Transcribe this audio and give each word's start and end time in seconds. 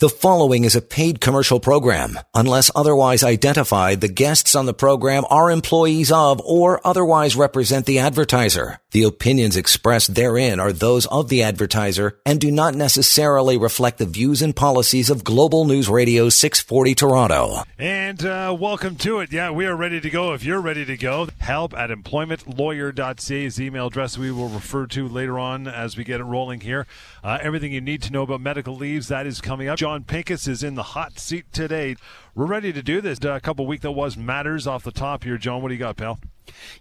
The 0.00 0.08
following 0.08 0.62
is 0.62 0.76
a 0.76 0.80
paid 0.80 1.20
commercial 1.20 1.58
program. 1.58 2.20
Unless 2.32 2.70
otherwise 2.72 3.24
identified, 3.24 4.00
the 4.00 4.06
guests 4.06 4.54
on 4.54 4.64
the 4.64 4.72
program 4.72 5.24
are 5.28 5.50
employees 5.50 6.12
of 6.12 6.40
or 6.44 6.80
otherwise 6.86 7.34
represent 7.34 7.84
the 7.84 7.98
advertiser. 7.98 8.78
The 8.92 9.02
opinions 9.02 9.56
expressed 9.56 10.14
therein 10.14 10.60
are 10.60 10.72
those 10.72 11.06
of 11.06 11.28
the 11.28 11.42
advertiser 11.42 12.16
and 12.24 12.40
do 12.40 12.52
not 12.52 12.76
necessarily 12.76 13.58
reflect 13.58 13.98
the 13.98 14.06
views 14.06 14.40
and 14.40 14.54
policies 14.54 15.10
of 15.10 15.24
Global 15.24 15.64
News 15.64 15.88
Radio 15.88 16.28
640 16.28 16.94
Toronto. 16.94 17.64
And 17.76 18.24
uh, 18.24 18.56
welcome 18.58 18.94
to 18.98 19.18
it. 19.18 19.32
Yeah, 19.32 19.50
we 19.50 19.66
are 19.66 19.74
ready 19.74 20.00
to 20.00 20.10
go. 20.10 20.32
If 20.32 20.44
you're 20.44 20.60
ready 20.60 20.84
to 20.84 20.96
go, 20.96 21.26
help 21.38 21.76
at 21.76 21.90
employmentlawyer.ca 21.90 23.44
is 23.44 23.56
the 23.56 23.64
email 23.64 23.88
address 23.88 24.16
we 24.16 24.30
will 24.30 24.48
refer 24.48 24.86
to 24.86 25.08
later 25.08 25.40
on 25.40 25.66
as 25.66 25.96
we 25.96 26.04
get 26.04 26.20
it 26.20 26.24
rolling 26.24 26.60
here. 26.60 26.86
Uh, 27.24 27.38
everything 27.42 27.72
you 27.72 27.80
need 27.80 28.02
to 28.02 28.12
know 28.12 28.22
about 28.22 28.40
medical 28.40 28.76
leaves, 28.76 29.08
that 29.08 29.26
is 29.26 29.40
coming 29.40 29.66
up. 29.66 29.76
Jon 29.76 29.87
Pinkus 29.88 30.46
is 30.46 30.62
in 30.62 30.74
the 30.74 30.82
hot 30.82 31.18
seat 31.18 31.50
today. 31.50 31.96
We're 32.34 32.46
ready 32.46 32.72
to 32.72 32.82
do 32.82 33.00
this. 33.00 33.18
A 33.24 33.40
couple 33.40 33.66
week 33.66 33.80
that 33.80 33.92
was 33.92 34.16
matters 34.16 34.66
off 34.66 34.84
the 34.84 34.92
top 34.92 35.24
here. 35.24 35.38
John, 35.38 35.62
what 35.62 35.68
do 35.68 35.74
you 35.74 35.78
got, 35.78 35.96
pal? 35.96 36.18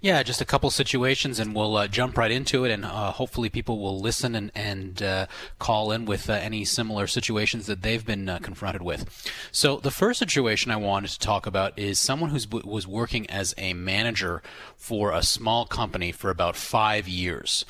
Yeah, 0.01 0.21
just 0.23 0.41
a 0.41 0.45
couple 0.45 0.69
situations, 0.69 1.39
and 1.39 1.55
we'll 1.55 1.77
uh, 1.77 1.87
jump 1.87 2.17
right 2.17 2.31
into 2.31 2.65
it. 2.65 2.71
And 2.71 2.83
uh, 2.83 3.11
hopefully, 3.11 3.49
people 3.49 3.79
will 3.79 3.99
listen 3.99 4.35
and, 4.35 4.51
and 4.53 5.01
uh, 5.01 5.27
call 5.57 5.91
in 5.91 6.05
with 6.05 6.29
uh, 6.29 6.33
any 6.33 6.65
similar 6.65 7.07
situations 7.07 7.65
that 7.67 7.81
they've 7.81 8.05
been 8.05 8.27
uh, 8.27 8.39
confronted 8.39 8.81
with. 8.81 9.09
So, 9.51 9.77
the 9.77 9.91
first 9.91 10.19
situation 10.19 10.71
I 10.71 10.77
wanted 10.77 11.11
to 11.11 11.19
talk 11.19 11.45
about 11.45 11.77
is 11.79 11.99
someone 11.99 12.31
who 12.31 12.39
was 12.65 12.87
working 12.87 13.29
as 13.29 13.53
a 13.57 13.73
manager 13.73 14.41
for 14.75 15.11
a 15.11 15.23
small 15.23 15.65
company 15.65 16.11
for 16.11 16.29
about 16.29 16.55
five 16.55 17.07
years. 17.07 17.65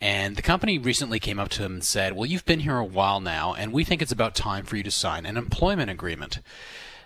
And 0.00 0.36
the 0.36 0.42
company 0.42 0.78
recently 0.78 1.18
came 1.18 1.38
up 1.38 1.48
to 1.50 1.64
him 1.64 1.74
and 1.74 1.84
said, 1.84 2.14
Well, 2.14 2.26
you've 2.26 2.44
been 2.44 2.60
here 2.60 2.78
a 2.78 2.84
while 2.84 3.20
now, 3.20 3.54
and 3.54 3.72
we 3.72 3.84
think 3.84 4.02
it's 4.02 4.12
about 4.12 4.34
time 4.34 4.64
for 4.64 4.76
you 4.76 4.82
to 4.82 4.90
sign 4.90 5.24
an 5.24 5.36
employment 5.36 5.90
agreement. 5.90 6.40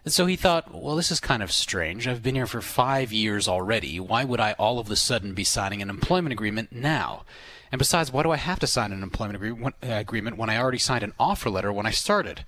And 0.05 0.13
so 0.13 0.27
he 0.27 0.37
thought, 0.37 0.73
well, 0.73 0.97
this 0.97 1.11
is 1.11 1.21
kind 1.21 1.43
of 1.43 1.53
strange. 1.53 2.09
I've 2.09 2.23
been 2.23 2.35
here 2.35 2.47
for 2.47 2.63
five 2.63 3.13
years 3.13 3.47
already. 3.47 4.01
Why 4.01 4.25
would 4.25 4.41
I 4.41 4.53
all 4.53 4.79
of 4.79 4.91
a 4.91 4.97
sudden 4.97 5.35
be 5.35 5.45
signing 5.45 5.83
an 5.83 5.91
employment 5.91 6.33
agreement 6.33 6.73
now? 6.73 7.25
And 7.73 7.79
besides, 7.79 8.13
why 8.13 8.23
do 8.23 8.31
I 8.31 8.37
have 8.37 8.59
to 8.61 8.67
sign 8.67 8.93
an 8.93 9.03
employment 9.03 9.75
uh, 9.83 9.87
agreement 9.87 10.37
when 10.37 10.51
I 10.51 10.59
already 10.59 10.79
signed 10.79 11.05
an 11.05 11.13
offer 11.19 11.51
letter 11.51 11.73
when 11.73 11.87
I 11.87 11.91
started? 11.91 12.45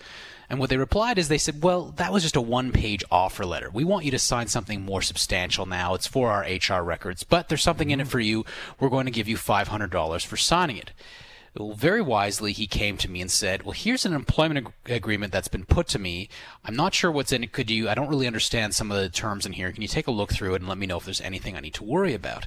And 0.51 0.59
what 0.59 0.69
they 0.69 0.77
replied 0.77 1.17
is 1.17 1.29
they 1.29 1.39
said, 1.39 1.63
well, 1.63 1.95
that 1.97 2.13
was 2.13 2.23
just 2.23 2.37
a 2.37 2.41
one 2.41 2.73
page 2.73 3.05
offer 3.11 3.47
letter. 3.47 3.71
We 3.73 3.85
want 3.85 4.05
you 4.05 4.11
to 4.11 4.19
sign 4.19 4.49
something 4.49 4.83
more 4.83 5.01
substantial 5.01 5.65
now. 5.65 5.95
It's 5.95 6.07
for 6.07 6.31
our 6.31 6.43
HR 6.43 6.83
records, 6.83 7.25
but 7.25 7.49
there's 7.49 7.63
something 7.63 7.91
in 7.91 8.01
it 8.01 8.03
mm-hmm. 8.03 8.11
for 8.11 8.21
you. 8.21 8.45
We're 8.79 8.91
going 8.91 9.07
to 9.07 9.13
give 9.13 9.29
you 9.29 9.37
$500 9.37 10.27
for 10.27 10.37
signing 10.37 10.77
it. 10.77 10.93
Well, 11.55 11.73
very 11.75 12.01
wisely, 12.01 12.53
he 12.53 12.67
came 12.67 12.97
to 12.97 13.11
me 13.11 13.21
and 13.21 13.31
said, 13.31 13.65
Well, 13.65 13.73
here's 13.73 14.07
an 14.07 14.15
employment 14.15 14.67
ag- 14.67 14.97
agreement 14.97 15.35
that's 15.35 15.49
been 15.49 15.67
put 15.67 15.87
to 15.89 15.99
me. 15.99 16.31
I'm 16.65 16.75
not 16.75 16.95
sure 16.95 17.13
what's 17.13 17.31
in 17.31 17.45
it. 17.45 17.53
Could 17.53 17.71
you, 17.71 17.91
I 17.91 17.95
don't 17.95 18.09
really 18.09 18.27
understand 18.27 18.75
some 18.75 18.91
of 18.91 18.97
the 18.97 19.11
terms 19.11 19.45
in 19.45 19.53
here. 19.53 19.71
Can 19.71 19.83
you 19.83 19.89
take 19.89 20.07
a 20.07 20.13
look 20.13 20.33
through 20.33 20.55
it 20.55 20.63
and 20.63 20.69
let 20.69 20.79
me 20.79 20.87
know 20.87 20.97
if 20.97 21.05
there's 21.05 21.21
anything 21.21 21.55
I 21.55 21.61
need 21.61 21.75
to 21.75 21.85
worry 21.85 22.15
about? 22.15 22.47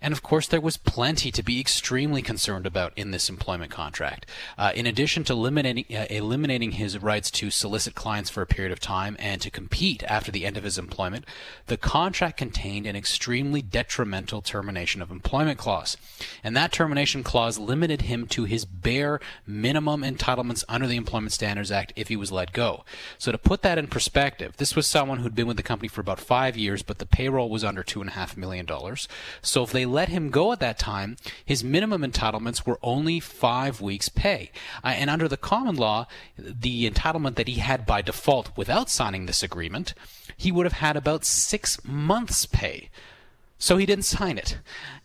And 0.00 0.12
of 0.12 0.22
course, 0.22 0.46
there 0.46 0.60
was 0.60 0.78
plenty 0.78 1.30
to 1.30 1.42
be 1.42 1.60
extremely 1.60 2.22
concerned 2.22 2.66
about 2.66 2.94
in 2.96 3.10
this 3.10 3.28
employment 3.28 3.70
contract. 3.70 4.24
Uh, 4.56 4.72
in 4.74 4.86
addition 4.86 5.22
to 5.24 5.34
eliminating, 5.34 5.84
uh, 5.94 6.06
eliminating 6.08 6.72
his 6.72 6.98
rights 7.02 7.30
to 7.32 7.50
solicit 7.50 7.94
clients 7.94 8.30
for 8.30 8.40
a 8.40 8.46
period 8.46 8.72
of 8.72 8.80
time 8.80 9.16
and 9.18 9.42
to 9.42 9.50
compete 9.50 10.02
after 10.04 10.32
the 10.32 10.46
end 10.46 10.56
of 10.56 10.64
his 10.64 10.78
employment, 10.78 11.26
the 11.66 11.76
contract 11.76 12.38
contained 12.38 12.86
an 12.86 12.96
extremely 12.96 13.60
detrimental 13.60 14.40
termination 14.40 15.02
of 15.02 15.10
employment 15.10 15.58
clause. 15.58 15.98
And 16.42 16.56
that 16.56 16.72
termination 16.72 17.22
clause 17.22 17.58
limited 17.58 18.02
him 18.02 18.26
to 18.28 18.45
his 18.46 18.64
bare 18.64 19.20
minimum 19.46 20.02
entitlements 20.02 20.64
under 20.68 20.86
the 20.86 20.96
Employment 20.96 21.32
Standards 21.32 21.70
Act 21.70 21.92
if 21.96 22.08
he 22.08 22.16
was 22.16 22.32
let 22.32 22.52
go. 22.52 22.84
So 23.18 23.32
to 23.32 23.38
put 23.38 23.62
that 23.62 23.78
in 23.78 23.86
perspective, 23.86 24.56
this 24.56 24.74
was 24.74 24.86
someone 24.86 25.18
who'd 25.18 25.34
been 25.34 25.46
with 25.46 25.56
the 25.56 25.62
company 25.62 25.88
for 25.88 26.00
about 26.00 26.20
five 26.20 26.56
years, 26.56 26.82
but 26.82 26.98
the 26.98 27.06
payroll 27.06 27.50
was 27.50 27.64
under 27.64 27.82
two 27.82 28.00
and 28.00 28.10
a 28.10 28.14
half 28.14 28.36
million 28.36 28.66
dollars. 28.66 29.08
So 29.42 29.62
if 29.62 29.72
they 29.72 29.86
let 29.86 30.08
him 30.08 30.30
go 30.30 30.52
at 30.52 30.60
that 30.60 30.78
time, 30.78 31.16
his 31.44 31.64
minimum 31.64 32.02
entitlements 32.02 32.66
were 32.66 32.78
only 32.82 33.20
five 33.20 33.80
weeks' 33.80 34.08
pay. 34.08 34.50
Uh, 34.82 34.88
and 34.88 35.10
under 35.10 35.28
the 35.28 35.36
common 35.36 35.76
law, 35.76 36.06
the 36.38 36.90
entitlement 36.90 37.36
that 37.36 37.48
he 37.48 37.60
had 37.60 37.86
by 37.86 38.02
default 38.02 38.56
without 38.56 38.90
signing 38.90 39.26
this 39.26 39.42
agreement, 39.42 39.94
he 40.36 40.52
would 40.52 40.66
have 40.66 40.74
had 40.74 40.96
about 40.96 41.24
six 41.24 41.82
months' 41.84 42.46
pay. 42.46 42.90
So 43.58 43.76
he 43.76 43.86
didn't 43.86 44.04
sign 44.04 44.38
it. 44.38 44.58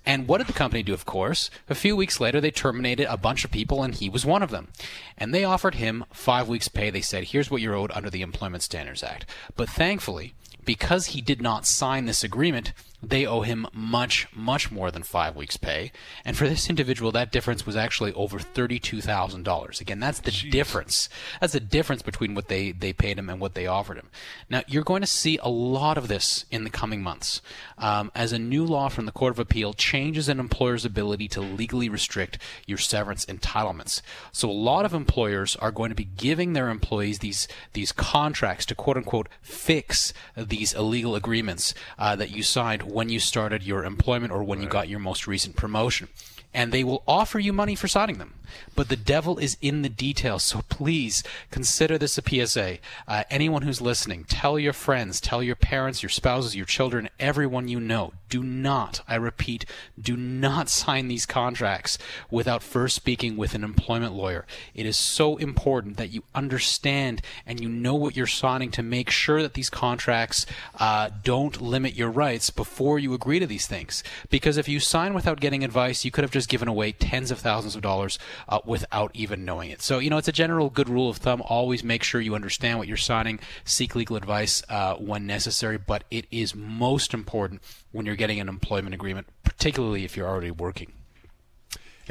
And 0.06 0.28
what 0.28 0.40
did 0.40 0.48
the 0.48 0.54
company 0.54 0.84
do, 0.84 0.94
of 0.94 1.06
course? 1.06 1.50
A 1.70 1.76
few 1.76 1.96
weeks 1.96 2.20
later, 2.20 2.42
they 2.42 2.52
terminated 2.52 3.06
a 3.10 3.18
bunch 3.18 3.46
of 3.46 3.52
people, 3.52 3.84
and 3.84 3.94
he 3.94 4.10
was 4.10 4.26
one 4.26 4.44
of 4.44 4.50
them. 4.50 4.70
And 5.18 5.34
they 5.34 5.44
offered 5.44 5.76
him 5.76 6.06
five 6.12 6.48
weeks' 6.48 6.68
pay. 6.68 6.90
They 6.90 7.02
said, 7.02 7.26
here's 7.26 7.50
what 7.50 7.62
you're 7.62 7.76
owed 7.76 7.92
under 7.94 8.10
the 8.10 8.22
Employment 8.22 8.64
Standards 8.64 9.04
Act. 9.04 9.26
But 9.56 9.70
thankfully, 9.70 10.34
because 10.66 11.08
he 11.08 11.22
did 11.22 11.42
not 11.42 11.66
sign 11.66 12.06
this 12.06 12.24
agreement, 12.24 12.74
they 13.04 13.26
owe 13.26 13.42
him 13.42 13.66
much, 13.74 14.28
much 14.34 14.72
more 14.72 14.92
than 14.92 15.04
five 15.04 15.36
weeks' 15.36 15.58
pay. 15.58 15.92
And 16.24 16.38
for 16.38 16.48
this 16.48 16.70
individual, 16.70 17.12
that 17.12 17.32
difference 17.32 17.66
was 17.66 17.76
actually 17.76 18.14
over 18.14 18.38
$32,000. 18.38 19.82
Again, 19.82 20.00
that's 20.00 20.20
the 20.20 20.32
Jeez. 20.32 20.52
difference. 20.52 21.10
That's 21.40 21.54
the 21.54 21.60
difference 21.60 22.02
between 22.02 22.36
what 22.36 22.48
they, 22.48 22.72
they 22.72 22.94
paid 22.94 23.18
him 23.18 23.30
and 23.30 23.40
what 23.40 23.56
they 23.56 23.66
offered 23.66 23.98
him. 23.98 24.10
Now, 24.50 24.62
you're 24.68 24.84
going 24.84 25.02
to 25.02 25.08
see 25.08 25.40
a 25.42 25.50
lot 25.50 25.98
of 25.98 26.08
this 26.08 26.46
in 26.52 26.64
the 26.64 26.70
coming 26.70 27.02
months 27.02 27.42
um, 27.78 28.12
as 28.14 28.32
a 28.32 28.40
new 28.40 28.66
law 28.66 28.90
from 28.90 29.06
the 29.06 29.12
Court 29.12 29.32
of 29.32 29.40
Appeal 29.40 29.74
changes 29.74 30.30
an 30.30 30.40
employer's 30.40 30.86
ability 30.86 31.28
to 31.30 31.42
legally 31.42 31.90
restrict 31.90 32.38
your 32.68 32.78
severance 32.78 33.26
entitlements. 33.26 34.02
So 34.32 34.50
a 34.50 34.52
lot 34.52 34.86
of 34.86 34.94
employers 34.94 35.56
are 35.56 35.72
going 35.72 35.90
to 35.90 35.96
be 35.96 36.04
giving 36.06 36.54
their 36.54 36.70
employees 36.70 37.20
these, 37.20 37.48
these 37.74 37.92
contracts 37.92 38.66
to 38.68 38.76
quote 38.76 38.98
unquote 38.98 39.28
fix 39.42 40.14
these 40.38 40.74
illegal 40.74 41.16
agreements 41.16 41.74
uh, 41.98 42.16
that 42.16 42.30
you 42.30 42.44
signed 42.44 42.84
when 42.92 43.10
you 43.10 43.20
started 43.20 43.64
your 43.64 43.84
employment 43.86 44.32
or 44.32 44.44
when 44.44 44.60
right. 44.60 44.66
you 44.66 44.70
got 44.70 44.90
your 44.90 45.00
most 45.00 45.28
recent 45.28 45.56
promotion. 45.56 46.08
And 46.54 46.72
they 46.72 46.84
will 46.84 47.04
offer 47.08 47.40
you 47.40 47.54
money 47.54 47.76
for 47.76 47.88
signing 47.88 48.18
them. 48.18 48.34
But 48.76 48.90
the 48.90 48.96
devil 48.96 49.38
is 49.38 49.58
in 49.62 49.82
the 49.82 49.90
details. 49.90 50.44
So 50.44 50.62
please 50.70 51.24
consider 51.50 51.98
this 51.98 52.18
a 52.18 52.22
PSA. 52.22 52.78
Uh, 53.08 53.24
anyone 53.30 53.64
who's 53.64 53.82
listening, 53.82 54.26
tell 54.26 54.58
your 54.58 54.74
friends, 54.74 55.20
tell 55.20 55.44
your 55.44 55.56
parents, 55.56 56.02
your 56.02 56.10
spouses, 56.10 56.56
your 56.56 56.66
children, 56.66 57.10
everyone 57.20 57.68
you 57.68 57.80
know. 57.80 58.14
Do 58.30 58.44
not, 58.44 59.02
I 59.10 59.16
repeat, 59.16 59.66
do 60.02 60.16
not 60.16 60.70
sign 60.70 61.10
these 61.10 61.26
contracts 61.26 61.98
without 62.30 62.64
first 62.64 62.96
speaking 62.96 63.36
with 63.36 63.54
an 63.54 63.64
employment 63.64 64.14
lawyer. 64.14 64.46
It 64.74 64.86
is 64.86 64.98
so 64.98 65.36
important 65.36 65.98
that 65.98 66.12
you 66.12 66.24
understand 66.34 67.22
and 67.46 67.60
you 67.60 67.68
know 67.68 67.96
what 67.96 68.16
you're 68.16 68.28
signing 68.28 68.72
to 68.72 68.84
make 68.84 69.10
sure 69.10 69.42
that 69.42 69.54
these 69.54 69.70
contracts 69.70 70.46
uh, 70.80 71.10
don't 71.24 71.62
limit 71.62 71.96
your 71.96 72.10
rights 72.10 72.50
before 72.50 72.98
you 73.00 73.14
agree 73.14 73.40
to 73.40 73.46
these 73.46 73.68
things. 73.68 74.02
Because 74.30 74.58
if 74.58 74.70
you 74.70 74.80
sign 74.80 75.14
without 75.14 75.42
getting 75.42 75.64
advice, 75.64 76.06
you 76.06 76.12
could 76.12 76.24
have 76.24 76.32
just 76.32 76.50
given 76.50 76.68
away 76.68 76.94
tens 76.94 77.32
of 77.32 77.40
thousands 77.40 77.76
of 77.76 77.82
dollars 77.82 78.18
uh, 78.48 78.60
without 78.66 79.12
even 79.14 79.46
knowing 79.46 79.70
it. 79.70 79.82
So, 79.82 80.00
you 80.00 80.10
know, 80.10 80.18
it's 80.18 80.28
a 80.28 80.34
general 80.34 80.70
good 80.70 80.90
rule 80.90 81.10
of 81.10 81.18
thumb. 81.18 81.42
Always 81.42 81.84
make 81.84 82.04
sure 82.04 82.22
you 82.22 82.36
understand 82.36 82.78
what 82.80 82.88
you're 82.88 82.98
signing, 82.98 83.40
seek 83.64 83.96
legal 83.96 84.16
advice 84.16 84.64
uh, 84.70 84.96
when 84.96 85.26
necessary, 85.26 85.78
but 85.78 86.04
it 86.12 86.26
is 86.32 86.56
most 86.56 87.14
important 87.14 87.62
when 87.92 88.06
you're 88.06 88.16
getting 88.16 88.40
an 88.40 88.50
employment 88.50 88.94
agreement, 88.94 89.28
particularly 89.44 90.06
if 90.06 90.16
you're 90.16 90.28
already 90.28 90.52
working. 90.52 90.94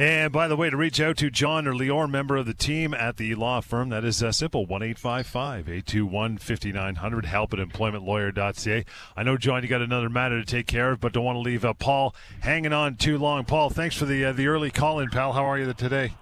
And 0.01 0.33
by 0.33 0.49
the 0.49 0.57
way, 0.57 0.71
to 0.71 0.79
reach 0.79 0.99
out 0.99 1.19
to 1.19 1.29
John 1.29 1.69
or 1.69 1.75
Lior, 1.75 2.11
member 2.11 2.39
of 2.39 2.47
the 2.47 2.55
team 2.55 2.95
at 2.95 3.19
the 3.19 3.35
law 3.35 3.61
firm, 3.61 3.91
that 3.91 4.03
is 4.03 4.23
uh, 4.23 4.33
simple 4.33 4.65
1 4.65 4.83
821 4.83 6.39
5900, 6.39 7.27
help 7.27 7.53
at 7.53 7.59
employmentlawyer.ca. 7.59 8.87
I 9.15 9.23
know, 9.23 9.37
John, 9.37 9.63
you 9.63 9.69
got 9.69 9.83
another 9.83 10.09
matter 10.09 10.41
to 10.41 10.47
take 10.47 10.67
care 10.67 10.93
of, 10.93 11.01
but 11.01 11.13
don't 11.13 11.27
want 11.27 11.37
to 11.37 11.41
leave 11.41 11.67
uh, 11.67 11.75
Paul 11.75 12.15
hanging 12.41 12.73
on 12.73 12.97
too 12.97 13.19
long. 13.19 13.45
Paul, 13.45 13.69
thanks 13.69 13.95
for 13.95 14.07
the 14.07 14.25
uh, 14.25 14.33
the 14.33 14.47
early 14.47 14.71
call 14.71 15.01
in, 15.01 15.11
pal. 15.11 15.35
How 15.35 15.45
are 15.45 15.59
you 15.59 15.71
today? 15.75 16.15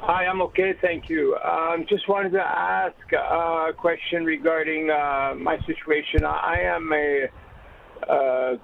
Hi, 0.00 0.26
I'm 0.26 0.42
okay, 0.42 0.74
thank 0.80 1.08
you. 1.08 1.36
Um, 1.36 1.86
just 1.88 2.08
wanted 2.08 2.32
to 2.32 2.42
ask 2.42 2.96
a 3.12 3.72
question 3.78 4.24
regarding 4.24 4.90
uh, 4.90 5.36
my 5.38 5.56
situation. 5.66 6.24
I 6.24 6.62
am 6.62 6.92
a 6.92 7.28
uh, 8.12 8.56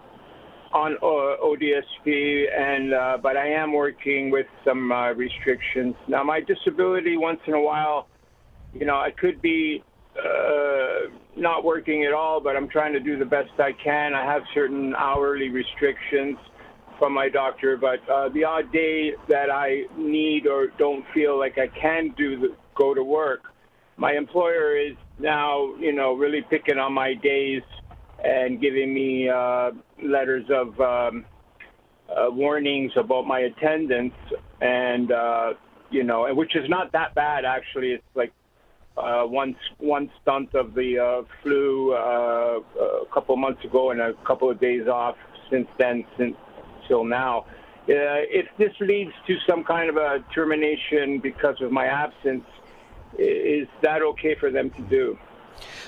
on 0.73 0.97
ODSP, 1.03 2.47
and 2.57 2.93
uh, 2.93 3.19
but 3.23 3.37
I 3.37 3.49
am 3.49 3.73
working 3.73 4.31
with 4.31 4.47
some 4.65 4.93
uh, 4.93 5.13
restrictions. 5.13 5.95
Now, 6.07 6.23
my 6.23 6.41
disability, 6.41 7.17
once 7.17 7.41
in 7.47 7.55
a 7.55 7.61
while, 7.61 8.09
you 8.75 8.85
know, 8.85 8.97
I 8.97 9.11
could 9.11 9.41
be 9.41 9.83
uh, 10.19 11.11
not 11.37 11.65
working 11.65 12.05
at 12.05 12.13
all, 12.13 12.41
but 12.41 12.57
I'm 12.57 12.69
trying 12.69 12.93
to 12.93 13.01
do 13.01 13.19
the 13.19 13.25
best 13.25 13.51
I 13.59 13.73
can. 13.73 14.15
I 14.15 14.25
have 14.25 14.43
certain 14.53 14.95
hourly 14.95 15.49
restrictions 15.49 16.37
from 16.99 17.15
my 17.15 17.29
doctor, 17.29 17.77
but 17.77 18.07
uh, 18.11 18.29
the 18.31 18.45
odd 18.45 18.73
day 18.73 19.13
that 19.29 19.51
I 19.51 19.85
need 19.97 20.47
or 20.47 20.69
don't 20.79 21.05
feel 21.15 21.39
like 21.39 21.57
I 21.57 21.69
can 21.69 22.13
do 22.17 22.41
the, 22.41 22.57
go 22.75 22.93
to 22.93 23.05
work, 23.05 23.43
my 23.97 24.13
employer 24.13 24.77
is 24.77 24.97
now, 25.19 25.75
you 25.77 25.93
know, 25.93 26.15
really 26.15 26.43
picking 26.43 26.79
on 26.79 26.93
my 26.93 27.15
days 27.15 27.63
and 28.25 28.61
giving 28.61 28.93
me 28.93 29.29
uh, 29.29 29.71
letters 30.03 30.45
of 30.51 30.79
um, 30.81 31.25
uh, 32.09 32.31
warnings 32.31 32.93
about 32.97 33.27
my 33.27 33.41
attendance, 33.41 34.15
and 34.61 35.13
uh, 35.13 35.53
you 35.91 36.05
know, 36.05 36.33
which 36.35 36.57
is 36.57 36.69
not 36.69 36.93
that 36.93 37.15
bad 37.15 37.45
actually. 37.45 37.93
It's 37.93 38.05
like 38.15 38.33
uh, 38.97 39.23
one 39.23 39.55
one 39.79 40.11
stunt 40.21 40.55
of 40.55 40.75
the 40.75 40.99
uh, 40.99 41.23
flu 41.43 41.95
uh, 41.95 42.61
a 42.81 43.07
couple 43.13 43.35
of 43.35 43.39
months 43.39 43.65
ago 43.65 43.91
and 43.91 44.01
a 44.01 44.15
couple 44.27 44.51
of 44.51 44.61
days 44.61 44.89
off 44.89 45.17
since 45.51 45.69
then, 45.79 46.05
since 46.17 46.37
till 46.89 47.05
now. 47.05 47.45
Uh, 47.89 48.21
if 48.29 48.47
this 48.59 48.73
leads 48.81 49.13
to 49.27 49.37
some 49.49 49.65
kind 49.65 49.89
of 49.89 49.97
a 49.97 50.23
termination 50.35 51.21
because 51.21 51.57
of 51.63 51.73
my 51.73 51.87
absence, 51.87 52.45
is 53.19 53.67
that 53.83 54.03
okay 54.03 54.35
for 54.39 54.51
them 54.51 54.71
to 54.71 54.83
do? 54.83 55.19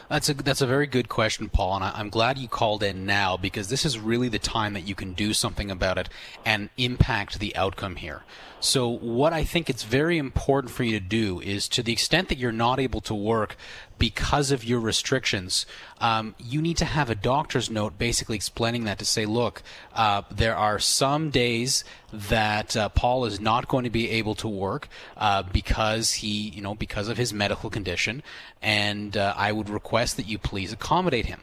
That's 0.08 0.28
a 0.28 0.34
that's 0.34 0.60
a 0.60 0.66
very 0.66 0.86
good 0.86 1.08
question, 1.08 1.48
Paul, 1.48 1.76
and 1.76 1.84
I, 1.84 2.00
am 2.00 2.08
glad 2.08 2.38
you 2.38 2.48
called 2.48 2.82
in 2.82 3.06
now 3.06 3.36
because 3.36 3.68
this 3.68 3.84
is 3.84 3.98
really 3.98 4.28
the 4.28 4.38
time 4.38 4.74
that 4.74 4.86
you 4.86 4.94
can 4.94 5.12
do 5.12 5.32
something 5.32 5.70
about 5.70 5.98
it 5.98 6.08
and 6.44 6.70
impact 6.76 7.38
the 7.38 7.54
outcome 7.56 7.96
here. 7.96 8.22
So, 8.60 8.88
what 8.88 9.32
I 9.32 9.44
think 9.44 9.70
it's 9.70 9.84
very 9.84 10.18
important 10.18 10.72
for 10.72 10.84
you 10.84 11.00
to 11.00 11.04
do 11.04 11.40
is, 11.40 11.66
to 11.68 11.82
the 11.82 11.92
extent 11.92 12.28
that 12.28 12.36
you're 12.36 12.52
not 12.52 12.78
able 12.78 13.00
to 13.02 13.14
work 13.14 13.56
because 14.00 14.50
of 14.50 14.64
your 14.64 14.80
restrictions, 14.80 15.66
um, 16.00 16.34
you 16.38 16.60
need 16.60 16.78
to 16.78 16.86
have 16.86 17.10
a 17.10 17.14
doctor's 17.14 17.70
note 17.70 17.98
basically 17.98 18.34
explaining 18.34 18.84
that 18.84 18.98
to 18.98 19.04
say, 19.04 19.26
look, 19.26 19.62
uh, 19.94 20.22
there 20.30 20.56
are 20.56 20.78
some 20.78 21.28
days 21.28 21.84
that 22.10 22.76
uh, 22.76 22.88
Paul 22.88 23.26
is 23.26 23.38
not 23.38 23.68
going 23.68 23.84
to 23.84 23.90
be 23.90 24.10
able 24.10 24.34
to 24.36 24.48
work 24.48 24.88
uh, 25.18 25.42
because 25.42 26.14
he, 26.14 26.48
you 26.48 26.62
know, 26.62 26.74
because 26.74 27.08
of 27.08 27.18
his 27.18 27.32
medical 27.32 27.68
condition, 27.68 28.22
and 28.62 29.16
uh, 29.16 29.34
I 29.36 29.52
would 29.52 29.68
request 29.68 30.16
that 30.16 30.26
you 30.26 30.38
please 30.38 30.72
accommodate 30.72 31.26
him. 31.26 31.42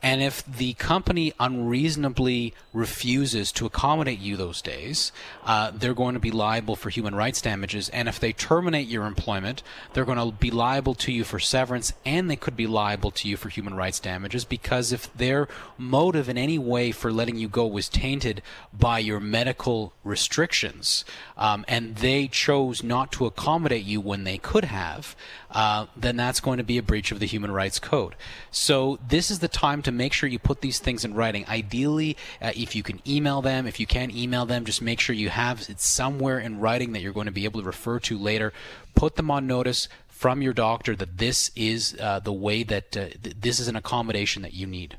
And 0.00 0.22
if 0.22 0.44
the 0.44 0.74
company 0.74 1.32
unreasonably 1.40 2.54
refuses 2.72 3.50
to 3.52 3.66
accommodate 3.66 4.20
you 4.20 4.36
those 4.36 4.62
days, 4.62 5.10
uh, 5.44 5.72
they're 5.72 5.92
going 5.92 6.14
to 6.14 6.20
be 6.20 6.30
liable 6.30 6.76
for 6.76 6.88
human 6.88 7.16
rights 7.16 7.40
damages. 7.40 7.88
And 7.88 8.08
if 8.08 8.20
they 8.20 8.32
terminate 8.32 8.86
your 8.86 9.06
employment, 9.06 9.64
they're 9.92 10.04
going 10.04 10.18
to 10.18 10.30
be 10.30 10.52
liable 10.52 10.94
to 10.94 11.10
you 11.10 11.24
for 11.24 11.40
severance 11.40 11.92
and 12.04 12.30
they 12.30 12.36
could 12.36 12.56
be 12.56 12.68
liable 12.68 13.10
to 13.10 13.28
you 13.28 13.36
for 13.36 13.48
human 13.48 13.74
rights 13.74 13.98
damages 13.98 14.44
because 14.44 14.92
if 14.92 15.12
their 15.14 15.48
motive 15.76 16.28
in 16.28 16.38
any 16.38 16.58
way 16.58 16.92
for 16.92 17.10
letting 17.10 17.36
you 17.36 17.48
go 17.48 17.66
was 17.66 17.88
tainted 17.88 18.40
by 18.72 19.00
your 19.00 19.18
medical 19.18 19.92
restrictions 20.04 21.04
um, 21.36 21.64
and 21.66 21.96
they 21.96 22.28
chose 22.28 22.84
not 22.84 23.10
to 23.12 23.26
accommodate 23.26 23.84
you 23.84 24.00
when 24.00 24.22
they 24.22 24.38
could 24.38 24.64
have, 24.64 25.16
uh, 25.50 25.86
then 25.96 26.16
that's 26.16 26.40
going 26.40 26.58
to 26.58 26.64
be 26.64 26.78
a 26.78 26.82
breach 26.82 27.10
of 27.10 27.18
the 27.18 27.26
human 27.26 27.50
rights 27.50 27.78
code. 27.78 28.14
So 28.50 28.98
this 29.08 29.30
is 29.30 29.40
the 29.40 29.48
time 29.48 29.82
to 29.82 29.87
make 29.92 30.12
sure 30.12 30.28
you 30.28 30.38
put 30.38 30.60
these 30.60 30.78
things 30.78 31.04
in 31.04 31.14
writing. 31.14 31.46
Ideally, 31.46 32.16
uh, 32.40 32.52
if 32.54 32.74
you 32.74 32.82
can 32.82 33.00
email 33.06 33.42
them, 33.42 33.66
if 33.66 33.80
you 33.80 33.86
can't 33.86 34.14
email 34.14 34.46
them, 34.46 34.64
just 34.64 34.82
make 34.82 35.00
sure 35.00 35.14
you 35.14 35.28
have 35.30 35.68
it 35.68 35.80
somewhere 35.80 36.38
in 36.38 36.60
writing 36.60 36.92
that 36.92 37.00
you're 37.00 37.12
going 37.12 37.26
to 37.26 37.32
be 37.32 37.44
able 37.44 37.60
to 37.60 37.66
refer 37.66 37.98
to 38.00 38.18
later. 38.18 38.52
Put 38.94 39.16
them 39.16 39.30
on 39.30 39.46
notice 39.46 39.88
from 40.08 40.42
your 40.42 40.52
doctor 40.52 40.96
that 40.96 41.18
this 41.18 41.50
is 41.54 41.96
uh, 42.00 42.20
the 42.20 42.32
way 42.32 42.64
that 42.64 42.96
uh, 42.96 43.08
th- 43.22 43.36
this 43.40 43.60
is 43.60 43.68
an 43.68 43.76
accommodation 43.76 44.42
that 44.42 44.52
you 44.52 44.66
need. 44.66 44.98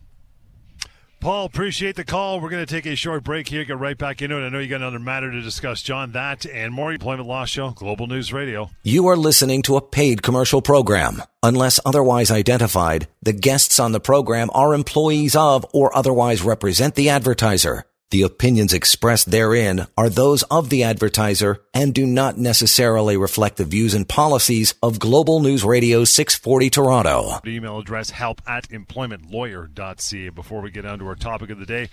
Paul, 1.19 1.45
appreciate 1.45 1.97
the 1.97 2.05
call. 2.05 2.39
We're 2.39 2.49
going 2.49 2.65
to 2.65 2.73
take 2.73 2.85
a 2.85 2.95
short 2.95 3.25
break 3.25 3.49
here, 3.49 3.65
get 3.65 3.77
right 3.77 3.97
back 3.97 4.21
into 4.21 4.37
it. 4.37 4.45
I 4.45 4.49
know 4.49 4.59
you 4.59 4.69
got 4.69 4.77
another 4.77 4.99
matter 4.99 5.29
to 5.29 5.41
discuss, 5.41 5.81
John. 5.81 6.13
That 6.13 6.45
and 6.45 6.73
more 6.73 6.93
Employment 6.93 7.27
Law 7.27 7.43
Show, 7.43 7.71
Global 7.71 8.07
News 8.07 8.31
Radio. 8.31 8.69
You 8.83 9.07
are 9.07 9.17
listening 9.17 9.61
to 9.63 9.75
a 9.75 9.81
paid 9.81 10.21
commercial 10.21 10.61
program. 10.61 11.21
Unless 11.43 11.81
otherwise 11.85 12.31
identified, 12.31 13.09
the 13.21 13.33
guests 13.33 13.81
on 13.81 13.91
the 13.91 13.99
program 13.99 14.49
are 14.53 14.73
employees 14.73 15.35
of 15.35 15.65
or 15.73 15.95
otherwise 15.95 16.41
represent 16.41 16.95
the 16.95 17.09
advertiser. 17.09 17.83
The 18.11 18.23
opinions 18.23 18.73
expressed 18.73 19.29
therein 19.29 19.85
are 19.95 20.09
those 20.09 20.41
of 20.43 20.69
the 20.69 20.81
advertiser 20.83 21.61
and 21.75 21.93
do 21.93 22.07
not 22.07 22.39
necessarily 22.39 23.15
reflect 23.17 23.57
the 23.57 23.65
views 23.65 23.93
and 23.93 24.09
policies 24.09 24.73
of 24.81 24.97
Global 24.97 25.41
News 25.41 25.63
Radio 25.63 26.05
640 26.05 26.71
Toronto. 26.71 27.39
Email 27.45 27.77
address 27.77 28.09
help 28.09 28.41
at 28.47 28.67
employmentlawyer.ca. 28.69 30.29
Before 30.29 30.61
we 30.61 30.71
get 30.71 30.87
on 30.87 30.97
to 30.97 31.05
our 31.05 31.13
topic 31.13 31.51
of 31.51 31.59
the 31.59 31.67
day, 31.67 31.89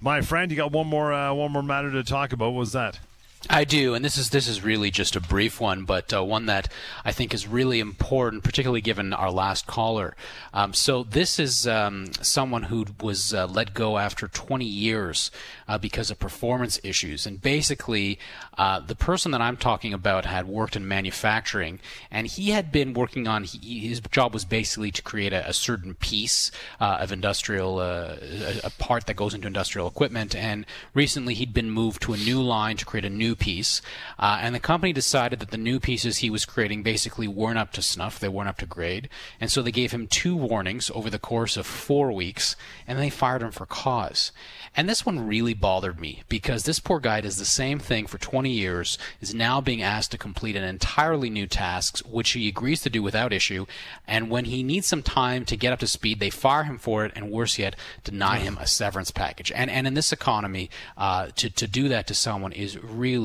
my 0.00 0.20
friend, 0.20 0.52
you 0.52 0.56
got 0.56 0.70
one 0.70 0.86
more 0.86 1.12
uh, 1.12 1.34
one 1.34 1.50
more 1.50 1.64
matter 1.64 1.90
to 1.90 2.04
talk 2.04 2.32
about. 2.32 2.52
What 2.52 2.60
was 2.60 2.72
that? 2.72 3.00
I 3.48 3.64
do, 3.64 3.94
and 3.94 4.04
this 4.04 4.16
is 4.16 4.30
this 4.30 4.48
is 4.48 4.64
really 4.64 4.90
just 4.90 5.14
a 5.14 5.20
brief 5.20 5.60
one, 5.60 5.84
but 5.84 6.12
uh, 6.12 6.24
one 6.24 6.46
that 6.46 6.72
I 7.04 7.12
think 7.12 7.32
is 7.32 7.46
really 7.46 7.78
important, 7.78 8.42
particularly 8.42 8.80
given 8.80 9.12
our 9.12 9.30
last 9.30 9.66
caller. 9.66 10.16
Um, 10.52 10.74
so 10.74 11.04
this 11.04 11.38
is 11.38 11.66
um, 11.66 12.06
someone 12.20 12.64
who 12.64 12.86
was 13.00 13.32
uh, 13.32 13.46
let 13.46 13.72
go 13.72 13.98
after 13.98 14.26
20 14.26 14.64
years 14.64 15.30
uh, 15.68 15.78
because 15.78 16.10
of 16.10 16.18
performance 16.18 16.80
issues, 16.82 17.24
and 17.24 17.40
basically, 17.40 18.18
uh, 18.58 18.80
the 18.80 18.96
person 18.96 19.30
that 19.30 19.40
I'm 19.40 19.56
talking 19.56 19.94
about 19.94 20.24
had 20.24 20.48
worked 20.48 20.74
in 20.74 20.88
manufacturing, 20.88 21.78
and 22.10 22.26
he 22.26 22.50
had 22.50 22.72
been 22.72 22.94
working 22.94 23.28
on 23.28 23.44
he, 23.44 23.78
his 23.86 24.00
job 24.10 24.34
was 24.34 24.44
basically 24.44 24.90
to 24.90 25.02
create 25.02 25.32
a, 25.32 25.48
a 25.48 25.52
certain 25.52 25.94
piece 25.94 26.50
uh, 26.80 26.98
of 27.00 27.12
industrial 27.12 27.78
uh, 27.78 28.16
a, 28.20 28.60
a 28.64 28.70
part 28.70 29.06
that 29.06 29.14
goes 29.14 29.34
into 29.34 29.46
industrial 29.46 29.86
equipment, 29.86 30.34
and 30.34 30.66
recently 30.94 31.34
he'd 31.34 31.54
been 31.54 31.70
moved 31.70 32.02
to 32.02 32.12
a 32.12 32.16
new 32.16 32.42
line 32.42 32.76
to 32.76 32.84
create 32.84 33.04
a 33.04 33.10
new 33.10 33.25
piece, 33.34 33.82
uh, 34.18 34.38
and 34.40 34.54
the 34.54 34.60
company 34.60 34.92
decided 34.92 35.40
that 35.40 35.50
the 35.50 35.56
new 35.56 35.80
pieces 35.80 36.18
he 36.18 36.30
was 36.30 36.44
creating 36.44 36.82
basically 36.82 37.26
weren't 37.26 37.58
up 37.58 37.72
to 37.72 37.82
snuff, 37.82 38.20
they 38.20 38.28
weren't 38.28 38.48
up 38.48 38.58
to 38.58 38.66
grade, 38.66 39.08
and 39.40 39.50
so 39.50 39.62
they 39.62 39.72
gave 39.72 39.92
him 39.92 40.06
two 40.06 40.36
warnings 40.36 40.90
over 40.94 41.10
the 41.10 41.18
course 41.18 41.56
of 41.56 41.66
four 41.66 42.12
weeks, 42.12 42.56
and 42.86 42.98
they 42.98 43.10
fired 43.10 43.42
him 43.42 43.50
for 43.50 43.66
cause. 43.66 44.32
And 44.76 44.88
this 44.88 45.06
one 45.06 45.26
really 45.26 45.54
bothered 45.54 45.98
me 45.98 46.22
because 46.28 46.64
this 46.64 46.80
poor 46.80 47.00
guy 47.00 47.22
does 47.22 47.38
the 47.38 47.44
same 47.44 47.78
thing 47.78 48.06
for 48.06 48.18
20 48.18 48.50
years, 48.50 48.98
is 49.20 49.34
now 49.34 49.60
being 49.60 49.82
asked 49.82 50.10
to 50.10 50.18
complete 50.18 50.54
an 50.56 50.64
entirely 50.64 51.30
new 51.30 51.46
task, 51.46 52.00
which 52.00 52.30
he 52.32 52.48
agrees 52.48 52.82
to 52.82 52.90
do 52.90 53.02
without 53.02 53.32
issue. 53.32 53.66
And 54.06 54.30
when 54.30 54.44
he 54.44 54.62
needs 54.62 54.86
some 54.86 55.02
time 55.02 55.44
to 55.46 55.56
get 55.56 55.72
up 55.72 55.78
to 55.80 55.86
speed, 55.86 56.20
they 56.20 56.30
fire 56.30 56.64
him 56.64 56.78
for 56.78 57.04
it, 57.04 57.12
and 57.16 57.30
worse 57.30 57.58
yet, 57.58 57.76
deny 58.04 58.38
him 58.38 58.58
a 58.60 58.66
severance 58.66 59.10
package. 59.10 59.50
And 59.52 59.70
and 59.70 59.86
in 59.86 59.94
this 59.94 60.12
economy, 60.12 60.70
uh, 60.96 61.28
to 61.36 61.48
to 61.50 61.66
do 61.66 61.88
that 61.88 62.06
to 62.08 62.14
someone 62.14 62.52
is 62.52 62.82
really 62.82 63.15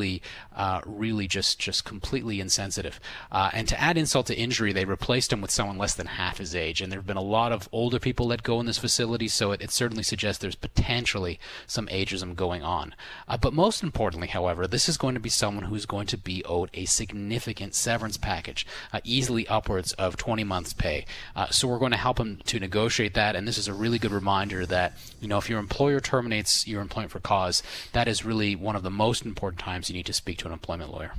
uh, 0.55 0.81
really 0.85 1.27
just 1.27 1.59
just 1.59 1.85
completely 1.85 2.39
insensitive. 2.39 2.99
Uh, 3.31 3.49
and 3.53 3.67
to 3.67 3.79
add 3.79 3.97
insult 3.97 4.27
to 4.27 4.37
injury, 4.37 4.73
they 4.73 4.85
replaced 4.85 5.31
him 5.31 5.41
with 5.41 5.51
someone 5.51 5.77
less 5.77 5.95
than 5.95 6.07
half 6.07 6.37
his 6.37 6.55
age. 6.55 6.81
And 6.81 6.91
there 6.91 6.99
have 6.99 7.07
been 7.07 7.17
a 7.17 7.21
lot 7.21 7.51
of 7.51 7.69
older 7.71 7.99
people 7.99 8.27
let 8.27 8.43
go 8.43 8.59
in 8.59 8.65
this 8.65 8.77
facility, 8.77 9.27
so 9.27 9.51
it, 9.51 9.61
it 9.61 9.71
certainly 9.71 10.03
suggests 10.03 10.41
there's 10.41 10.55
potentially 10.55 11.39
some 11.67 11.87
ageism 11.87 12.35
going 12.35 12.63
on. 12.63 12.95
Uh, 13.27 13.37
but 13.37 13.53
most 13.53 13.83
importantly, 13.83 14.27
however, 14.27 14.67
this 14.67 14.87
is 14.87 14.97
going 14.97 15.13
to 15.13 15.19
be 15.19 15.29
someone 15.29 15.65
who 15.65 15.75
is 15.75 15.85
going 15.85 16.07
to 16.07 16.17
be 16.17 16.43
owed 16.45 16.69
a 16.73 16.85
significant 16.85 17.75
severance 17.75 18.17
package, 18.17 18.65
uh, 18.93 18.99
easily 19.03 19.47
upwards 19.47 19.93
of 19.93 20.17
20 20.17 20.43
months' 20.43 20.73
pay. 20.73 21.05
Uh, 21.35 21.47
so 21.49 21.67
we're 21.67 21.79
going 21.79 21.91
to 21.91 21.97
help 21.97 22.19
him 22.19 22.39
to 22.45 22.59
negotiate 22.59 23.13
that. 23.13 23.35
And 23.35 23.47
this 23.47 23.57
is 23.57 23.67
a 23.67 23.73
really 23.73 23.99
good 23.99 24.11
reminder 24.11 24.65
that 24.65 24.93
you 25.19 25.27
know 25.27 25.37
if 25.37 25.49
your 25.49 25.59
employer 25.59 25.99
terminates 25.99 26.67
your 26.67 26.81
employment 26.81 27.11
for 27.11 27.19
cause, 27.19 27.63
that 27.93 28.07
is 28.07 28.25
really 28.25 28.55
one 28.55 28.75
of 28.75 28.83
the 28.83 28.89
most 28.89 29.25
important 29.25 29.59
times 29.59 29.80
you 29.89 29.95
need 29.95 30.05
to 30.05 30.13
speak 30.13 30.37
to 30.39 30.47
an 30.47 30.53
employment 30.53 30.91
lawyer. 30.91 31.13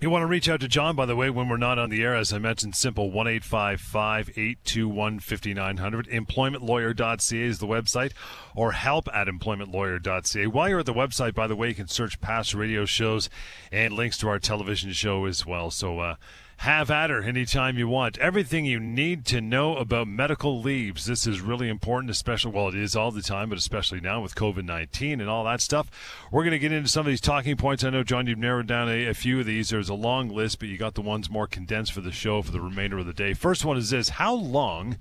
You 0.00 0.10
want 0.10 0.22
to 0.22 0.26
reach 0.26 0.48
out 0.48 0.60
to 0.60 0.68
John, 0.68 0.94
by 0.94 1.06
the 1.06 1.16
way, 1.16 1.28
when 1.28 1.48
we're 1.48 1.56
not 1.56 1.76
on 1.76 1.90
the 1.90 2.04
air, 2.04 2.14
as 2.14 2.32
I 2.32 2.38
mentioned, 2.38 2.76
simple 2.76 3.10
1 3.10 3.26
821 3.26 5.18
5900. 5.18 6.06
Employmentlawyer.ca 6.06 7.42
is 7.42 7.58
the 7.58 7.66
website, 7.66 8.12
or 8.54 8.70
help 8.72 9.08
at 9.12 9.26
employmentlawyer.ca. 9.26 10.46
While 10.46 10.68
you're 10.68 10.78
at 10.78 10.86
the 10.86 10.94
website, 10.94 11.34
by 11.34 11.48
the 11.48 11.56
way, 11.56 11.70
you 11.70 11.74
can 11.74 11.88
search 11.88 12.20
past 12.20 12.54
radio 12.54 12.84
shows 12.84 13.28
and 13.72 13.92
links 13.92 14.18
to 14.18 14.28
our 14.28 14.38
television 14.38 14.92
show 14.92 15.24
as 15.24 15.44
well. 15.44 15.72
So, 15.72 15.98
uh, 15.98 16.14
have 16.58 16.90
at 16.90 17.08
her 17.08 17.22
anytime 17.22 17.78
you 17.78 17.86
want. 17.86 18.18
Everything 18.18 18.64
you 18.64 18.80
need 18.80 19.24
to 19.26 19.40
know 19.40 19.76
about 19.76 20.08
medical 20.08 20.60
leaves. 20.60 21.06
This 21.06 21.24
is 21.24 21.40
really 21.40 21.68
important, 21.68 22.10
especially, 22.10 22.50
well, 22.50 22.68
it 22.68 22.74
is 22.74 22.96
all 22.96 23.12
the 23.12 23.22
time, 23.22 23.50
but 23.50 23.58
especially 23.58 24.00
now 24.00 24.20
with 24.20 24.34
COVID 24.34 24.64
19 24.64 25.20
and 25.20 25.30
all 25.30 25.44
that 25.44 25.60
stuff. 25.60 25.88
We're 26.32 26.42
going 26.42 26.50
to 26.50 26.58
get 26.58 26.72
into 26.72 26.88
some 26.88 27.02
of 27.02 27.06
these 27.06 27.20
talking 27.20 27.56
points. 27.56 27.84
I 27.84 27.90
know, 27.90 28.02
John, 28.02 28.26
you've 28.26 28.38
narrowed 28.38 28.66
down 28.66 28.88
a, 28.88 29.06
a 29.06 29.14
few 29.14 29.38
of 29.38 29.46
these. 29.46 29.68
There's 29.68 29.88
a 29.88 29.94
long 29.94 30.30
list, 30.30 30.58
but 30.58 30.68
you 30.68 30.76
got 30.76 30.94
the 30.94 31.00
ones 31.00 31.30
more 31.30 31.46
condensed 31.46 31.92
for 31.92 32.00
the 32.00 32.10
show 32.10 32.42
for 32.42 32.50
the 32.50 32.60
remainder 32.60 32.98
of 32.98 33.06
the 33.06 33.12
day. 33.12 33.34
First 33.34 33.64
one 33.64 33.76
is 33.76 33.90
this 33.90 34.08
How 34.10 34.34
long 34.34 34.98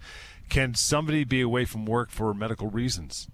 can 0.49 0.75
somebody 0.75 1.23
be 1.23 1.41
away 1.41 1.65
from 1.65 1.87
work 1.87 2.11
for 2.11 2.35
medical 2.35 2.69
reasons? 2.69 3.27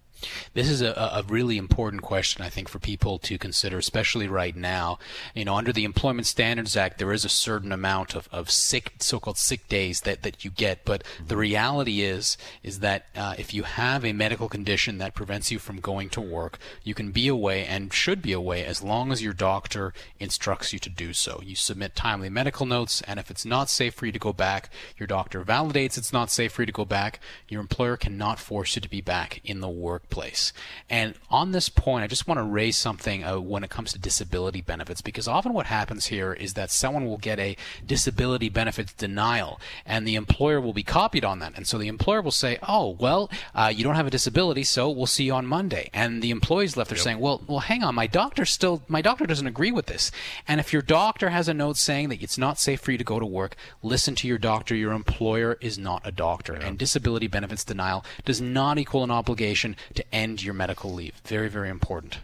This 0.53 0.69
is 0.69 0.81
a, 0.81 0.91
a 0.91 1.23
really 1.27 1.57
important 1.57 2.01
question, 2.01 2.43
I 2.43 2.49
think, 2.49 2.69
for 2.69 2.79
people 2.79 3.17
to 3.19 3.37
consider, 3.37 3.77
especially 3.77 4.27
right 4.27 4.55
now. 4.55 4.99
You 5.33 5.45
know, 5.45 5.55
under 5.55 5.73
the 5.73 5.83
Employment 5.83 6.27
Standards 6.27 6.77
Act, 6.77 6.97
there 6.97 7.13
is 7.13 7.25
a 7.25 7.29
certain 7.29 7.71
amount 7.71 8.15
of, 8.15 8.29
of 8.31 8.49
sick, 8.49 8.93
so-called 8.99 9.37
sick 9.37 9.67
days 9.67 10.01
that, 10.01 10.23
that 10.23 10.43
you 10.45 10.51
get. 10.51 10.85
But 10.85 11.03
the 11.25 11.37
reality 11.37 12.01
is, 12.01 12.37
is 12.61 12.79
that 12.79 13.05
uh, 13.15 13.35
if 13.37 13.53
you 13.53 13.63
have 13.63 14.05
a 14.05 14.13
medical 14.13 14.49
condition 14.49 14.97
that 14.97 15.15
prevents 15.15 15.51
you 15.51 15.59
from 15.59 15.79
going 15.79 16.09
to 16.09 16.21
work, 16.21 16.59
you 16.83 16.93
can 16.93 17.11
be 17.11 17.27
away 17.27 17.65
and 17.65 17.93
should 17.93 18.21
be 18.21 18.33
away 18.33 18.65
as 18.65 18.83
long 18.83 19.11
as 19.11 19.23
your 19.23 19.33
doctor 19.33 19.93
instructs 20.19 20.73
you 20.73 20.79
to 20.79 20.89
do 20.89 21.13
so. 21.13 21.41
You 21.43 21.55
submit 21.55 21.95
timely 21.95 22.29
medical 22.29 22.65
notes, 22.65 23.01
and 23.01 23.19
if 23.19 23.31
it's 23.31 23.45
not 23.45 23.69
safe 23.69 23.93
for 23.93 24.05
you 24.05 24.11
to 24.11 24.19
go 24.19 24.33
back, 24.33 24.69
your 24.97 25.07
doctor 25.07 25.43
validates 25.43 25.97
it's 25.97 26.13
not 26.13 26.31
safe 26.31 26.51
for 26.51 26.61
you 26.61 26.65
to 26.65 26.71
go 26.71 26.85
back. 26.85 27.19
Your 27.47 27.61
employer 27.61 27.97
cannot 27.97 28.39
force 28.39 28.75
you 28.75 28.81
to 28.81 28.89
be 28.89 29.01
back 29.01 29.41
in 29.43 29.59
the 29.59 29.69
work 29.69 30.09
workplace. 30.13 30.53
And 30.89 31.15
on 31.29 31.51
this 31.51 31.69
point, 31.69 32.03
I 32.03 32.07
just 32.07 32.27
want 32.27 32.37
to 32.37 32.43
raise 32.43 32.77
something 32.77 33.23
uh, 33.23 33.39
when 33.39 33.63
it 33.63 33.69
comes 33.69 33.91
to 33.93 33.99
disability 33.99 34.61
benefits, 34.61 35.01
because 35.01 35.27
often 35.27 35.53
what 35.53 35.65
happens 35.65 36.07
here 36.07 36.33
is 36.33 36.53
that 36.53 36.71
someone 36.71 37.05
will 37.05 37.17
get 37.17 37.39
a 37.39 37.57
disability 37.85 38.49
benefits 38.49 38.93
denial, 38.93 39.59
and 39.85 40.07
the 40.07 40.15
employer 40.15 40.61
will 40.61 40.73
be 40.73 40.83
copied 40.83 41.25
on 41.25 41.39
that. 41.39 41.53
And 41.55 41.67
so 41.67 41.77
the 41.77 41.87
employer 41.87 42.21
will 42.21 42.31
say, 42.31 42.59
"Oh, 42.67 42.89
well, 42.99 43.29
uh, 43.55 43.71
you 43.75 43.83
don't 43.83 43.95
have 43.95 44.07
a 44.07 44.11
disability, 44.11 44.63
so 44.63 44.89
we'll 44.89 45.07
see 45.07 45.25
you 45.25 45.33
on 45.33 45.45
Monday." 45.47 45.89
And 45.93 46.21
the 46.21 46.31
employee's 46.31 46.77
left 46.77 46.89
there 46.89 46.97
yep. 46.97 47.03
saying, 47.03 47.19
"Well, 47.19 47.41
well, 47.47 47.59
hang 47.59 47.83
on, 47.83 47.95
my 47.95 48.07
doctor 48.07 48.45
still, 48.45 48.83
my 48.87 49.01
doctor 49.01 49.25
doesn't 49.25 49.47
agree 49.47 49.71
with 49.71 49.87
this." 49.87 50.11
And 50.47 50.59
if 50.59 50.73
your 50.73 50.81
doctor 50.81 51.29
has 51.29 51.47
a 51.47 51.53
note 51.53 51.77
saying 51.77 52.09
that 52.09 52.21
it's 52.21 52.37
not 52.37 52.59
safe 52.59 52.81
for 52.81 52.91
you 52.91 52.97
to 52.97 53.03
go 53.03 53.19
to 53.19 53.25
work, 53.25 53.55
listen 53.81 54.15
to 54.15 54.27
your 54.27 54.37
doctor. 54.37 54.75
Your 54.75 54.93
employer 54.93 55.57
is 55.61 55.77
not 55.77 56.01
a 56.05 56.11
doctor, 56.11 56.53
and 56.53 56.77
disability 56.77 57.27
benefits 57.27 57.63
denial 57.63 58.05
does 58.25 58.41
not 58.41 58.77
equal 58.77 59.03
an 59.03 59.11
obligation 59.11 59.75
to 59.95 60.15
end 60.15 60.43
your 60.43 60.53
medical 60.53 60.93
leave. 60.93 61.21
Very, 61.25 61.49
very 61.49 61.69
important. 61.69 62.19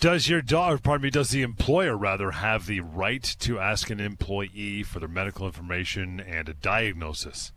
Does 0.00 0.28
your 0.28 0.42
dog, 0.42 0.84
pardon 0.84 1.02
me, 1.02 1.10
does 1.10 1.30
the 1.30 1.42
employer 1.42 1.96
rather 1.96 2.30
have 2.30 2.66
the 2.66 2.80
right 2.80 3.22
to 3.40 3.58
ask 3.58 3.90
an 3.90 3.98
employee 3.98 4.84
for 4.84 5.00
their 5.00 5.08
medical 5.08 5.46
information 5.46 6.20
and 6.20 6.48
a 6.48 6.54
diagnosis? 6.54 7.50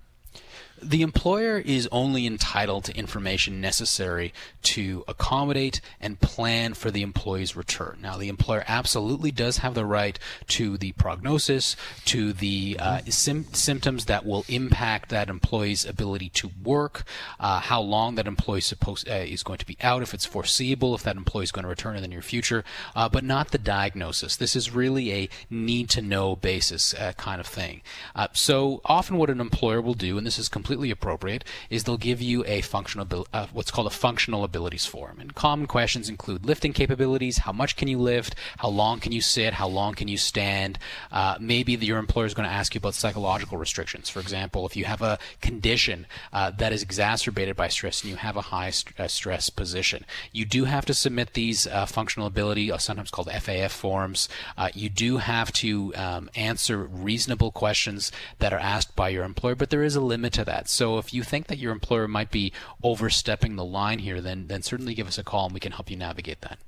The 0.81 1.03
employer 1.03 1.59
is 1.59 1.87
only 1.91 2.25
entitled 2.25 2.85
to 2.85 2.97
information 2.97 3.61
necessary 3.61 4.33
to 4.63 5.03
accommodate 5.07 5.79
and 5.99 6.19
plan 6.19 6.73
for 6.73 6.89
the 6.89 7.03
employee's 7.03 7.55
return. 7.55 7.99
Now, 8.01 8.17
the 8.17 8.29
employer 8.29 8.63
absolutely 8.67 9.31
does 9.31 9.57
have 9.57 9.75
the 9.75 9.85
right 9.85 10.17
to 10.47 10.77
the 10.77 10.93
prognosis, 10.93 11.75
to 12.05 12.33
the 12.33 12.77
uh, 12.79 13.01
sim- 13.09 13.53
symptoms 13.53 14.05
that 14.05 14.25
will 14.25 14.43
impact 14.47 15.09
that 15.09 15.29
employee's 15.29 15.85
ability 15.85 16.29
to 16.29 16.49
work, 16.63 17.03
uh, 17.39 17.59
how 17.59 17.79
long 17.79 18.15
that 18.15 18.25
employee 18.25 18.61
supposed, 18.61 19.07
uh, 19.07 19.13
is 19.13 19.43
going 19.43 19.59
to 19.59 19.65
be 19.65 19.77
out, 19.81 20.01
if 20.01 20.13
it's 20.15 20.25
foreseeable, 20.25 20.95
if 20.95 21.03
that 21.03 21.15
employee 21.15 21.43
is 21.43 21.51
going 21.51 21.63
to 21.63 21.69
return 21.69 21.95
in 21.95 22.01
the 22.01 22.07
near 22.07 22.21
future, 22.23 22.63
uh, 22.95 23.07
but 23.07 23.23
not 23.23 23.51
the 23.51 23.57
diagnosis. 23.57 24.35
This 24.35 24.55
is 24.55 24.73
really 24.73 25.13
a 25.13 25.29
need 25.49 25.89
to 25.91 26.01
know 26.01 26.35
basis 26.35 26.95
uh, 26.95 27.13
kind 27.17 27.39
of 27.39 27.45
thing. 27.45 27.81
Uh, 28.15 28.29
so 28.33 28.81
often, 28.85 29.17
what 29.17 29.29
an 29.29 29.39
employer 29.39 29.79
will 29.79 29.93
do, 29.93 30.17
and 30.17 30.25
this 30.25 30.39
is 30.39 30.49
completely 30.49 30.70
completely 30.71 30.91
appropriate 30.91 31.43
is 31.69 31.83
they'll 31.83 31.97
give 31.97 32.21
you 32.21 32.45
a 32.45 32.61
functional 32.61 33.25
uh, 33.33 33.45
what's 33.51 33.71
called 33.71 33.87
a 33.87 33.89
functional 33.89 34.45
abilities 34.45 34.85
form. 34.85 35.19
And 35.19 35.35
common 35.35 35.67
questions 35.67 36.07
include 36.07 36.45
lifting 36.45 36.71
capabilities, 36.71 37.39
how 37.39 37.51
much 37.51 37.75
can 37.75 37.89
you 37.89 37.99
lift, 37.99 38.35
how 38.59 38.69
long 38.69 39.01
can 39.01 39.11
you 39.11 39.19
sit, 39.19 39.55
how 39.55 39.67
long 39.67 39.93
can 39.95 40.07
you 40.07 40.15
stand. 40.15 40.79
Uh, 41.11 41.35
maybe 41.41 41.75
the, 41.75 41.85
your 41.85 41.99
employer 41.99 42.25
is 42.25 42.33
going 42.33 42.47
to 42.47 42.55
ask 42.55 42.73
you 42.73 42.79
about 42.79 42.93
psychological 42.93 43.57
restrictions. 43.57 44.09
For 44.09 44.21
example, 44.21 44.65
if 44.65 44.77
you 44.77 44.85
have 44.85 45.01
a 45.01 45.19
condition 45.41 46.07
uh, 46.31 46.51
that 46.51 46.71
is 46.71 46.81
exacerbated 46.81 47.57
by 47.57 47.67
stress 47.67 48.01
and 48.01 48.11
you 48.11 48.15
have 48.15 48.37
a 48.37 48.41
high 48.41 48.69
st- 48.69 48.97
uh, 48.97 49.09
stress 49.09 49.49
position, 49.49 50.05
you 50.31 50.45
do 50.45 50.63
have 50.63 50.85
to 50.85 50.93
submit 50.93 51.33
these 51.33 51.67
uh, 51.67 51.85
functional 51.85 52.27
ability, 52.27 52.71
uh, 52.71 52.77
sometimes 52.77 53.11
called 53.11 53.27
FAF 53.27 53.71
forms. 53.71 54.29
you 54.73 54.89
do 54.89 55.17
have 55.17 55.51
to 55.51 55.93
um, 55.95 56.29
answer 56.33 56.77
reasonable 56.77 57.51
questions 57.51 58.09
that 58.39 58.53
are 58.53 58.59
asked 58.59 58.95
by 58.95 59.09
your 59.09 59.25
employer, 59.25 59.55
but 59.55 59.69
there 59.69 59.83
is 59.83 59.97
a 59.97 60.01
limit 60.01 60.31
to 60.31 60.45
that 60.45 60.60
that. 60.61 60.69
So 60.69 60.97
if 60.97 61.13
you 61.13 61.23
think 61.23 61.47
that 61.47 61.57
your 61.57 61.71
employer 61.71 62.07
might 62.07 62.31
be 62.31 62.53
overstepping 62.83 63.55
the 63.55 63.65
line 63.65 63.99
here, 63.99 64.21
then 64.21 64.47
then 64.47 64.61
certainly 64.61 64.93
give 64.93 65.07
us 65.07 65.17
a 65.17 65.23
call 65.23 65.45
and 65.45 65.53
we 65.53 65.59
can 65.59 65.71
help 65.71 65.89
you 65.89 65.97
navigate 65.97 66.41
that. 66.41 66.59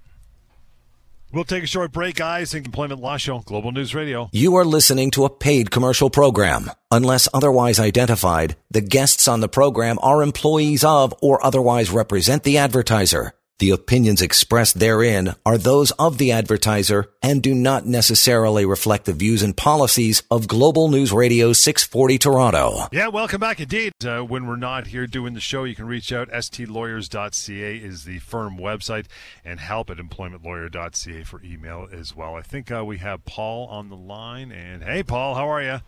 We'll 1.32 1.46
take 1.46 1.64
a 1.64 1.68
short 1.68 1.92
break, 1.92 2.16
guys. 2.18 2.54
Employment 2.54 3.02
Law 3.02 3.18
Show, 3.18 3.40
Global 3.40 3.72
News 3.72 3.96
Radio. 3.96 4.30
You 4.32 4.56
are 4.56 4.66
listening 4.66 5.10
to 5.12 5.26
a 5.26 5.32
paid 5.32 5.72
commercial 5.72 6.12
program. 6.12 6.70
Unless 6.92 7.28
otherwise 7.34 7.80
identified, 7.80 8.56
the 8.70 8.82
guests 8.82 9.28
on 9.28 9.40
the 9.40 9.50
program 9.50 9.98
are 10.04 10.22
employees 10.22 10.84
of 10.84 11.12
or 11.24 11.44
otherwise 11.44 11.90
represent 11.90 12.44
the 12.44 12.60
advertiser. 12.60 13.34
The 13.64 13.70
opinions 13.70 14.22
expressed 14.22 14.78
therein 14.78 15.36
are 15.46 15.58
those 15.58 15.92
of 15.92 16.18
the 16.18 16.34
advertiser 16.34 17.10
and 17.22 17.42
do 17.42 17.56
not 17.56 17.86
necessarily 17.86 18.66
reflect 18.66 19.06
the 19.06 19.14
views 19.14 19.42
and 19.42 19.56
policies 19.56 20.22
of 20.30 20.50
Global 20.50 20.90
News 20.90 21.14
Radio 21.14 21.54
640 21.54 22.18
Toronto. 22.18 22.90
Yeah, 22.92 23.08
welcome 23.08 23.40
back 23.40 23.62
indeed. 23.62 23.94
Uh, 24.06 24.20
when 24.20 24.48
we're 24.48 24.58
not 24.58 24.88
here 24.88 25.08
doing 25.08 25.34
the 25.34 25.40
show, 25.40 25.64
you 25.64 25.76
can 25.76 25.88
reach 25.88 26.12
out. 26.12 26.28
stlawyers.ca 26.30 27.78
is 27.78 28.04
the 28.04 28.20
firm 28.20 28.58
website 28.58 29.06
and 29.46 29.62
help 29.62 29.90
at 29.90 29.96
employmentlawyer.ca 29.96 31.24
for 31.24 31.42
email 31.42 31.88
as 31.90 32.14
well. 32.14 32.36
I 32.36 32.42
think 32.42 32.70
uh, 32.70 32.84
we 32.84 32.98
have 32.98 33.24
Paul 33.24 33.68
on 33.68 33.88
the 33.88 33.96
line. 33.96 34.52
And 34.52 34.84
hey, 34.84 35.04
Paul, 35.04 35.36
how 35.36 35.48
are 35.48 35.64
you? 35.64 35.80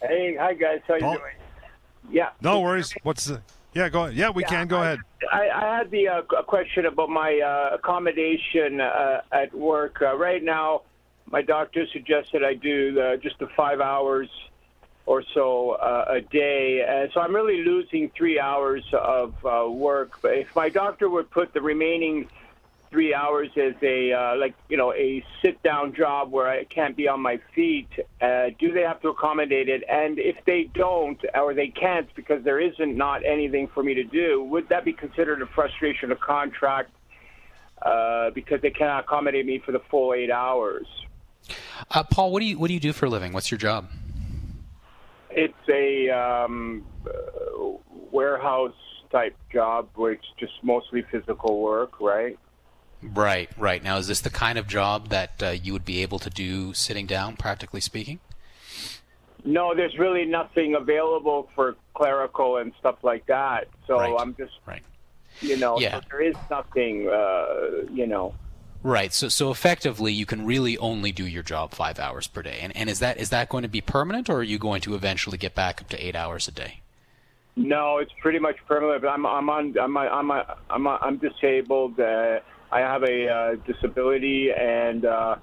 Hey, 0.00 0.34
hi, 0.40 0.54
guys. 0.54 0.80
How 0.88 0.98
Paul? 0.98 1.12
you 1.12 1.18
doing? 1.18 1.34
Yeah. 2.10 2.30
No 2.40 2.60
worries. 2.60 2.94
What's 3.02 3.26
the. 3.26 3.42
Yeah, 3.74 3.90
go 3.90 4.04
ahead. 4.04 4.16
Yeah, 4.16 4.30
we 4.30 4.42
yeah, 4.44 4.48
can. 4.48 4.68
Go 4.68 4.78
I, 4.78 4.84
ahead. 4.86 5.00
I, 5.32 5.48
I 5.48 5.76
had 5.78 5.90
the 5.90 6.08
uh, 6.08 6.22
question 6.42 6.86
about 6.86 7.08
my 7.08 7.40
uh, 7.40 7.76
accommodation 7.76 8.80
uh, 8.80 9.22
at 9.32 9.54
work. 9.54 10.00
Uh, 10.02 10.16
right 10.16 10.42
now, 10.42 10.82
my 11.30 11.42
doctor 11.42 11.86
suggested 11.92 12.44
I 12.44 12.54
do 12.54 13.00
uh, 13.00 13.16
just 13.16 13.38
the 13.38 13.48
five 13.56 13.80
hours 13.80 14.28
or 15.06 15.22
so 15.34 15.72
uh, 15.72 16.04
a 16.08 16.20
day, 16.20 16.84
and 16.86 17.10
so 17.12 17.20
I'm 17.20 17.34
really 17.34 17.62
losing 17.64 18.10
three 18.16 18.40
hours 18.40 18.84
of 18.92 19.34
work. 19.42 20.20
But 20.20 20.38
if 20.38 20.48
my 20.56 20.68
doctor 20.68 21.08
would 21.08 21.30
put 21.30 21.54
the 21.54 21.60
remaining 21.60 22.28
three 22.90 23.14
hours 23.14 23.48
as 23.56 23.74
a 23.82 24.12
uh, 24.12 24.36
like 24.36 24.54
you 24.68 24.76
know 24.76 24.92
a 24.92 25.24
sit 25.42 25.62
down 25.62 25.94
job 25.94 26.30
where 26.30 26.48
I 26.48 26.64
can't 26.64 26.96
be 26.96 27.08
on 27.08 27.20
my 27.20 27.40
feet, 27.54 27.88
uh, 28.20 28.46
do 28.58 28.72
they 28.72 28.82
have 28.82 29.00
to 29.02 29.08
accommodate 29.08 29.68
it? 29.68 29.82
And 29.88 30.18
if 30.18 30.36
they 30.46 30.70
don't 30.74 31.18
or 31.34 31.54
they 31.54 31.68
can't 31.68 32.08
because 32.14 32.44
there 32.44 32.60
isn't 32.60 32.96
not 32.96 33.24
anything 33.24 33.68
for 33.72 33.82
me 33.82 33.94
to 33.94 34.04
do, 34.04 34.42
would 34.44 34.68
that 34.68 34.84
be 34.84 34.92
considered 34.92 35.42
a 35.42 35.46
frustration 35.46 36.12
of 36.12 36.20
contract 36.20 36.90
uh, 37.82 38.30
because 38.30 38.60
they 38.62 38.70
cannot 38.70 39.04
accommodate 39.04 39.46
me 39.46 39.62
for 39.64 39.72
the 39.72 39.82
full 39.90 40.14
eight 40.14 40.30
hours? 40.30 40.86
Uh, 41.90 42.02
Paul, 42.02 42.32
what 42.32 42.40
do 42.40 42.46
you 42.46 42.58
what 42.58 42.68
do 42.68 42.74
you 42.74 42.80
do 42.80 42.92
for 42.92 43.06
a 43.06 43.10
living? 43.10 43.32
What's 43.32 43.50
your 43.50 43.58
job? 43.58 43.88
It's 45.30 45.54
a 45.68 46.08
um, 46.08 46.86
uh, 47.06 47.10
warehouse 48.10 48.72
type 49.10 49.36
job, 49.52 49.88
which 49.94 50.22
just 50.38 50.54
mostly 50.62 51.04
physical 51.10 51.60
work, 51.60 52.00
right? 52.00 52.38
Right, 53.02 53.50
right. 53.58 53.82
Now, 53.82 53.98
is 53.98 54.08
this 54.08 54.20
the 54.20 54.30
kind 54.30 54.58
of 54.58 54.66
job 54.66 55.08
that 55.08 55.42
uh, 55.42 55.50
you 55.50 55.72
would 55.72 55.84
be 55.84 56.02
able 56.02 56.18
to 56.20 56.30
do 56.30 56.72
sitting 56.72 57.06
down, 57.06 57.36
practically 57.36 57.80
speaking? 57.80 58.20
No, 59.44 59.74
there's 59.74 59.96
really 59.98 60.24
nothing 60.24 60.74
available 60.74 61.48
for 61.54 61.76
clerical 61.94 62.56
and 62.56 62.72
stuff 62.80 62.96
like 63.02 63.26
that. 63.26 63.68
So 63.86 63.98
right. 63.98 64.16
I'm 64.18 64.34
just, 64.34 64.54
right. 64.66 64.82
you 65.40 65.56
know, 65.56 65.78
yeah. 65.78 66.00
there 66.10 66.20
is 66.20 66.34
nothing, 66.50 67.08
uh, 67.08 67.86
you 67.92 68.06
know. 68.06 68.34
Right. 68.82 69.12
So, 69.12 69.28
so 69.28 69.50
effectively, 69.50 70.12
you 70.12 70.26
can 70.26 70.44
really 70.44 70.76
only 70.78 71.12
do 71.12 71.26
your 71.26 71.42
job 71.42 71.72
five 71.72 71.98
hours 71.98 72.26
per 72.26 72.42
day. 72.42 72.58
And, 72.60 72.76
and 72.76 72.90
is 72.90 72.98
that 73.00 73.18
is 73.18 73.30
that 73.30 73.48
going 73.48 73.62
to 73.62 73.68
be 73.68 73.80
permanent, 73.80 74.28
or 74.28 74.38
are 74.38 74.42
you 74.42 74.58
going 74.58 74.80
to 74.82 74.94
eventually 74.94 75.38
get 75.38 75.54
back 75.54 75.80
up 75.80 75.88
to 75.90 76.04
eight 76.04 76.16
hours 76.16 76.48
a 76.48 76.52
day? 76.52 76.80
No, 77.56 77.98
it's 77.98 78.12
pretty 78.20 78.38
much 78.38 78.56
permanent. 78.68 79.04
I'm 79.04 79.26
I'm 79.26 79.48
on 79.48 79.76
I'm 79.78 79.96
I'm 79.96 80.30
I'm 80.70 80.86
I'm 80.86 81.16
disabled. 81.16 81.98
Uh, 81.98 82.40
I 82.70 82.80
have 82.80 83.02
a 83.02 83.28
uh, 83.28 83.54
disability 83.66 84.50
and 84.52 85.04
uh, 85.04 85.36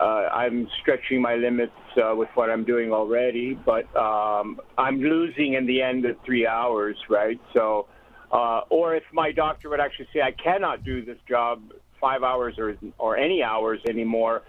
uh, 0.00 0.04
I'm 0.04 0.68
stretching 0.80 1.20
my 1.20 1.34
limits 1.34 1.72
uh, 1.96 2.14
with 2.14 2.28
what 2.34 2.50
I'm 2.50 2.64
doing 2.64 2.92
already, 2.92 3.54
but 3.54 3.94
um, 3.96 4.60
I'm 4.78 5.00
losing 5.00 5.54
in 5.54 5.66
the 5.66 5.82
end 5.82 6.04
at 6.06 6.22
three 6.24 6.46
hours, 6.46 6.96
right? 7.08 7.40
So, 7.52 7.86
uh, 8.30 8.62
or 8.70 8.94
if 8.94 9.04
my 9.12 9.32
doctor 9.32 9.68
would 9.68 9.80
actually 9.80 10.08
say 10.12 10.22
I 10.22 10.32
cannot 10.32 10.84
do 10.84 11.04
this 11.04 11.18
job 11.28 11.62
five 12.00 12.22
hours 12.22 12.54
or 12.58 12.76
or 12.98 13.16
any 13.16 13.42
hours 13.42 13.80
anymore, 13.88 14.42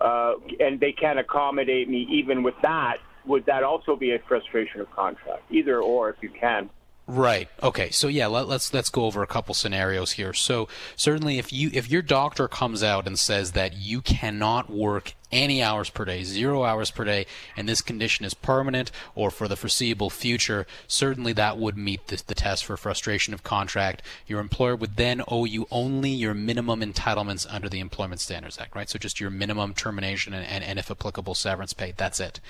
uh, 0.00 0.34
and 0.60 0.78
they 0.78 0.92
can't 0.92 1.18
accommodate 1.18 1.88
me 1.88 2.06
even 2.10 2.42
with 2.42 2.54
that, 2.62 2.98
would 3.26 3.46
that 3.46 3.62
also 3.62 3.96
be 3.96 4.12
a 4.12 4.18
frustration 4.28 4.80
of 4.80 4.90
contract? 4.92 5.42
Either 5.50 5.80
or, 5.80 6.10
if 6.10 6.16
you 6.20 6.30
can. 6.30 6.70
Right. 7.06 7.50
Okay. 7.62 7.90
So 7.90 8.08
yeah, 8.08 8.28
let, 8.28 8.44
us 8.44 8.48
let's, 8.48 8.74
let's 8.74 8.88
go 8.88 9.04
over 9.04 9.22
a 9.22 9.26
couple 9.26 9.54
scenarios 9.54 10.12
here. 10.12 10.32
So 10.32 10.68
certainly, 10.96 11.38
if 11.38 11.52
you 11.52 11.70
if 11.74 11.90
your 11.90 12.00
doctor 12.00 12.48
comes 12.48 12.82
out 12.82 13.06
and 13.06 13.18
says 13.18 13.52
that 13.52 13.76
you 13.76 14.00
cannot 14.00 14.70
work 14.70 15.12
any 15.30 15.62
hours 15.62 15.90
per 15.90 16.06
day, 16.06 16.22
zero 16.22 16.64
hours 16.64 16.90
per 16.90 17.04
day, 17.04 17.26
and 17.58 17.68
this 17.68 17.82
condition 17.82 18.24
is 18.24 18.32
permanent 18.32 18.90
or 19.14 19.30
for 19.30 19.48
the 19.48 19.56
foreseeable 19.56 20.08
future, 20.08 20.66
certainly 20.86 21.34
that 21.34 21.58
would 21.58 21.76
meet 21.76 22.06
the, 22.06 22.22
the 22.26 22.34
test 22.34 22.64
for 22.64 22.76
frustration 22.78 23.34
of 23.34 23.42
contract. 23.42 24.00
Your 24.26 24.40
employer 24.40 24.76
would 24.76 24.96
then 24.96 25.20
owe 25.28 25.44
you 25.44 25.66
only 25.70 26.10
your 26.10 26.32
minimum 26.32 26.80
entitlements 26.80 27.46
under 27.50 27.68
the 27.68 27.80
Employment 27.80 28.20
Standards 28.22 28.58
Act, 28.58 28.74
right? 28.74 28.88
So 28.88 28.98
just 28.98 29.20
your 29.20 29.30
minimum 29.30 29.74
termination 29.74 30.32
and, 30.32 30.46
and, 30.46 30.64
and 30.64 30.78
if 30.78 30.90
applicable, 30.90 31.34
severance 31.34 31.74
pay. 31.74 31.92
That's 31.94 32.20
it. 32.20 32.40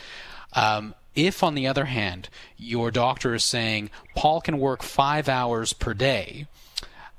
Um, 0.53 0.95
if, 1.15 1.43
on 1.43 1.55
the 1.55 1.67
other 1.67 1.87
hand, 1.87 2.29
your 2.57 2.91
doctor 2.91 3.35
is 3.35 3.45
saying 3.45 3.91
Paul 4.15 4.41
can 4.41 4.59
work 4.59 4.83
five 4.83 5.29
hours 5.29 5.73
per 5.73 5.95
day, 5.95 6.47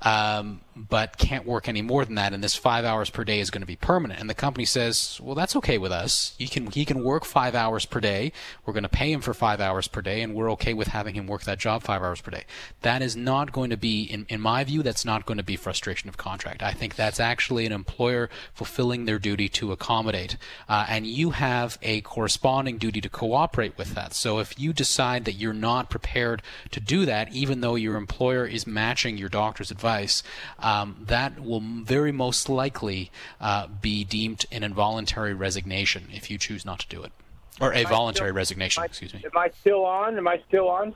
um, 0.02 0.60
but 0.76 1.16
can't 1.16 1.46
work 1.46 1.68
any 1.68 1.80
more 1.80 2.04
than 2.04 2.16
that, 2.16 2.34
and 2.34 2.44
this 2.44 2.54
five 2.54 2.84
hours 2.84 3.08
per 3.08 3.24
day 3.24 3.40
is 3.40 3.50
going 3.50 3.62
to 3.62 3.66
be 3.66 3.76
permanent. 3.76 4.20
And 4.20 4.28
the 4.28 4.34
company 4.34 4.66
says, 4.66 5.18
well, 5.22 5.34
that's 5.34 5.56
okay 5.56 5.78
with 5.78 5.90
us. 5.90 6.34
He 6.38 6.46
can 6.46 6.70
he 6.70 6.84
can 6.84 7.02
work 7.02 7.24
five 7.24 7.54
hours 7.54 7.86
per 7.86 7.98
day. 7.98 8.30
We're 8.64 8.74
going 8.74 8.82
to 8.82 8.88
pay 8.90 9.10
him 9.10 9.22
for 9.22 9.32
five 9.32 9.58
hours 9.58 9.88
per 9.88 10.02
day, 10.02 10.20
and 10.20 10.34
we're 10.34 10.50
okay 10.52 10.74
with 10.74 10.88
having 10.88 11.14
him 11.14 11.26
work 11.26 11.44
that 11.44 11.58
job 11.58 11.82
five 11.82 12.02
hours 12.02 12.20
per 12.20 12.30
day. 12.30 12.44
That 12.82 13.00
is 13.00 13.16
not 13.16 13.52
going 13.52 13.70
to 13.70 13.78
be, 13.78 14.02
in, 14.02 14.26
in 14.28 14.40
my 14.40 14.64
view, 14.64 14.82
that's 14.82 15.04
not 15.04 15.24
going 15.24 15.38
to 15.38 15.42
be 15.44 15.56
frustration 15.56 16.10
of 16.10 16.18
contract. 16.18 16.62
I 16.62 16.72
think 16.72 16.94
that's 16.94 17.20
actually 17.20 17.64
an 17.64 17.72
employer 17.72 18.28
fulfilling 18.52 19.06
their 19.06 19.18
duty 19.18 19.48
to 19.48 19.72
accommodate, 19.72 20.36
uh, 20.68 20.84
and 20.90 21.06
you 21.06 21.30
have 21.30 21.78
a 21.80 22.02
corresponding 22.02 22.76
duty 22.76 23.00
to 23.00 23.08
cooperate 23.08 23.78
with 23.78 23.94
that. 23.94 24.12
So 24.12 24.40
if 24.40 24.60
you 24.60 24.74
decide 24.74 25.24
that 25.24 25.32
you're 25.32 25.54
not 25.54 25.88
prepared 25.88 26.42
to 26.72 26.80
do 26.80 27.06
that, 27.06 27.32
even 27.32 27.62
though 27.62 27.76
your 27.76 27.96
employer 27.96 28.44
is 28.44 28.66
matching 28.66 29.16
your 29.16 29.30
doctor's 29.30 29.70
advice, 29.70 30.22
um, 30.66 31.04
that 31.06 31.38
will 31.38 31.60
very 31.60 32.10
most 32.10 32.48
likely 32.48 33.10
uh, 33.40 33.68
be 33.80 34.02
deemed 34.02 34.44
an 34.50 34.64
involuntary 34.64 35.32
resignation 35.32 36.08
if 36.12 36.28
you 36.30 36.38
choose 36.38 36.64
not 36.64 36.80
to 36.80 36.88
do 36.88 37.04
it, 37.04 37.12
or 37.60 37.72
a 37.72 37.84
voluntary 37.84 38.30
still, 38.30 38.36
resignation. 38.36 38.82
I, 38.82 38.86
excuse 38.86 39.14
me. 39.14 39.22
Am 39.24 39.38
I 39.38 39.50
still 39.60 39.84
on? 39.84 40.16
Am 40.16 40.26
I 40.26 40.42
still 40.48 40.68
on? 40.68 40.94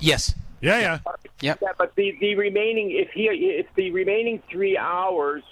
Yes. 0.00 0.34
Yeah, 0.62 0.78
yeah. 0.78 0.98
Yep. 1.40 1.58
Yeah, 1.60 1.68
but 1.76 1.94
the, 1.96 2.16
the 2.20 2.36
remaining 2.36 2.92
if 2.92 3.10
he 3.10 3.24
if 3.24 3.66
the 3.74 3.90
remaining 3.90 4.42
three 4.50 4.78
hours 4.78 5.42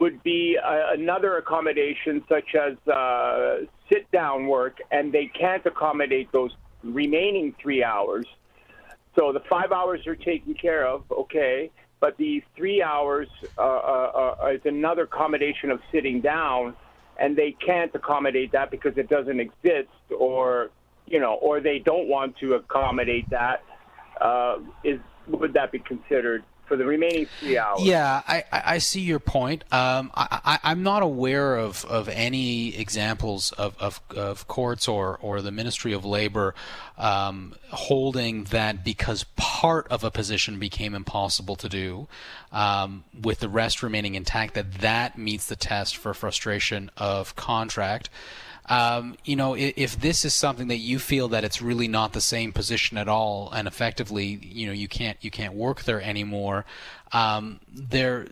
would 0.00 0.22
be 0.22 0.58
uh, 0.58 0.92
another 0.92 1.36
accommodation 1.36 2.24
such 2.28 2.54
as 2.54 2.76
uh, 2.88 3.58
sit 3.90 4.10
down 4.10 4.46
work, 4.46 4.78
and 4.90 5.12
they 5.12 5.26
can't 5.26 5.64
accommodate 5.64 6.32
those 6.32 6.50
remaining 6.82 7.54
three 7.62 7.84
hours. 7.84 8.26
So 9.14 9.32
the 9.32 9.40
five 9.48 9.70
hours 9.72 10.06
are 10.06 10.16
taken 10.16 10.54
care 10.54 10.86
of, 10.86 11.04
okay, 11.10 11.70
but 12.00 12.16
the 12.18 12.42
three 12.56 12.82
hours 12.82 13.28
uh, 13.58 13.62
uh, 13.62 14.34
uh, 14.42 14.50
is 14.50 14.60
another 14.64 15.02
accommodation 15.02 15.70
of 15.70 15.80
sitting 15.92 16.20
down, 16.20 16.76
and 17.18 17.36
they 17.36 17.56
can't 17.64 17.94
accommodate 17.94 18.52
that 18.52 18.70
because 18.70 18.92
it 18.96 19.08
doesn't 19.08 19.40
exist, 19.40 19.88
or 20.18 20.70
you 21.06 21.20
know, 21.20 21.34
or 21.40 21.60
they 21.60 21.78
don't 21.78 22.08
want 22.08 22.36
to 22.38 22.54
accommodate 22.54 23.28
that. 23.30 23.62
Uh, 24.20 24.56
is 24.84 24.98
would 25.28 25.52
that 25.52 25.72
be 25.72 25.78
considered 25.78 26.44
for 26.66 26.76
the 26.76 26.84
remaining 26.84 27.26
three 27.40 27.56
hours. 27.56 27.82
Yeah, 27.82 28.22
I, 28.26 28.44
I 28.52 28.78
see 28.78 29.00
your 29.00 29.20
point. 29.20 29.64
Um, 29.72 30.10
I, 30.14 30.58
am 30.64 30.82
not 30.82 31.02
aware 31.02 31.56
of, 31.56 31.84
of 31.84 32.08
any 32.08 32.76
examples 32.76 33.52
of, 33.52 33.76
of, 33.78 34.00
of 34.10 34.48
courts 34.48 34.88
or, 34.88 35.18
or 35.22 35.40
the 35.42 35.52
Ministry 35.52 35.92
of 35.92 36.04
Labor 36.04 36.54
um, 36.98 37.54
holding 37.70 38.44
that 38.44 38.84
because 38.84 39.24
part 39.36 39.86
of 39.88 40.02
a 40.02 40.10
position 40.10 40.58
became 40.58 40.94
impossible 40.94 41.56
to 41.56 41.68
do, 41.68 42.08
um, 42.52 43.04
with 43.20 43.40
the 43.40 43.48
rest 43.48 43.82
remaining 43.82 44.14
intact, 44.14 44.54
that 44.54 44.72
that 44.74 45.18
meets 45.18 45.46
the 45.46 45.56
test 45.56 45.96
for 45.96 46.14
frustration 46.14 46.90
of 46.96 47.36
contract. 47.36 48.10
Um, 48.68 49.16
you 49.24 49.36
know, 49.36 49.54
if, 49.54 49.74
if, 49.76 50.00
this 50.00 50.24
is 50.24 50.34
something 50.34 50.68
that 50.68 50.78
you 50.78 50.98
feel 50.98 51.28
that 51.28 51.44
it's 51.44 51.62
really 51.62 51.86
not 51.86 52.12
the 52.12 52.20
same 52.20 52.52
position 52.52 52.98
at 52.98 53.08
all, 53.08 53.50
and 53.52 53.68
effectively, 53.68 54.40
you 54.42 54.66
know, 54.66 54.72
you 54.72 54.88
can't 54.88 55.16
you 55.20 55.30
can't 55.30 55.54
work 55.54 55.84
there 55.84 56.02
anymore, 56.02 56.64
um, 57.12 57.60
there 57.72 58.26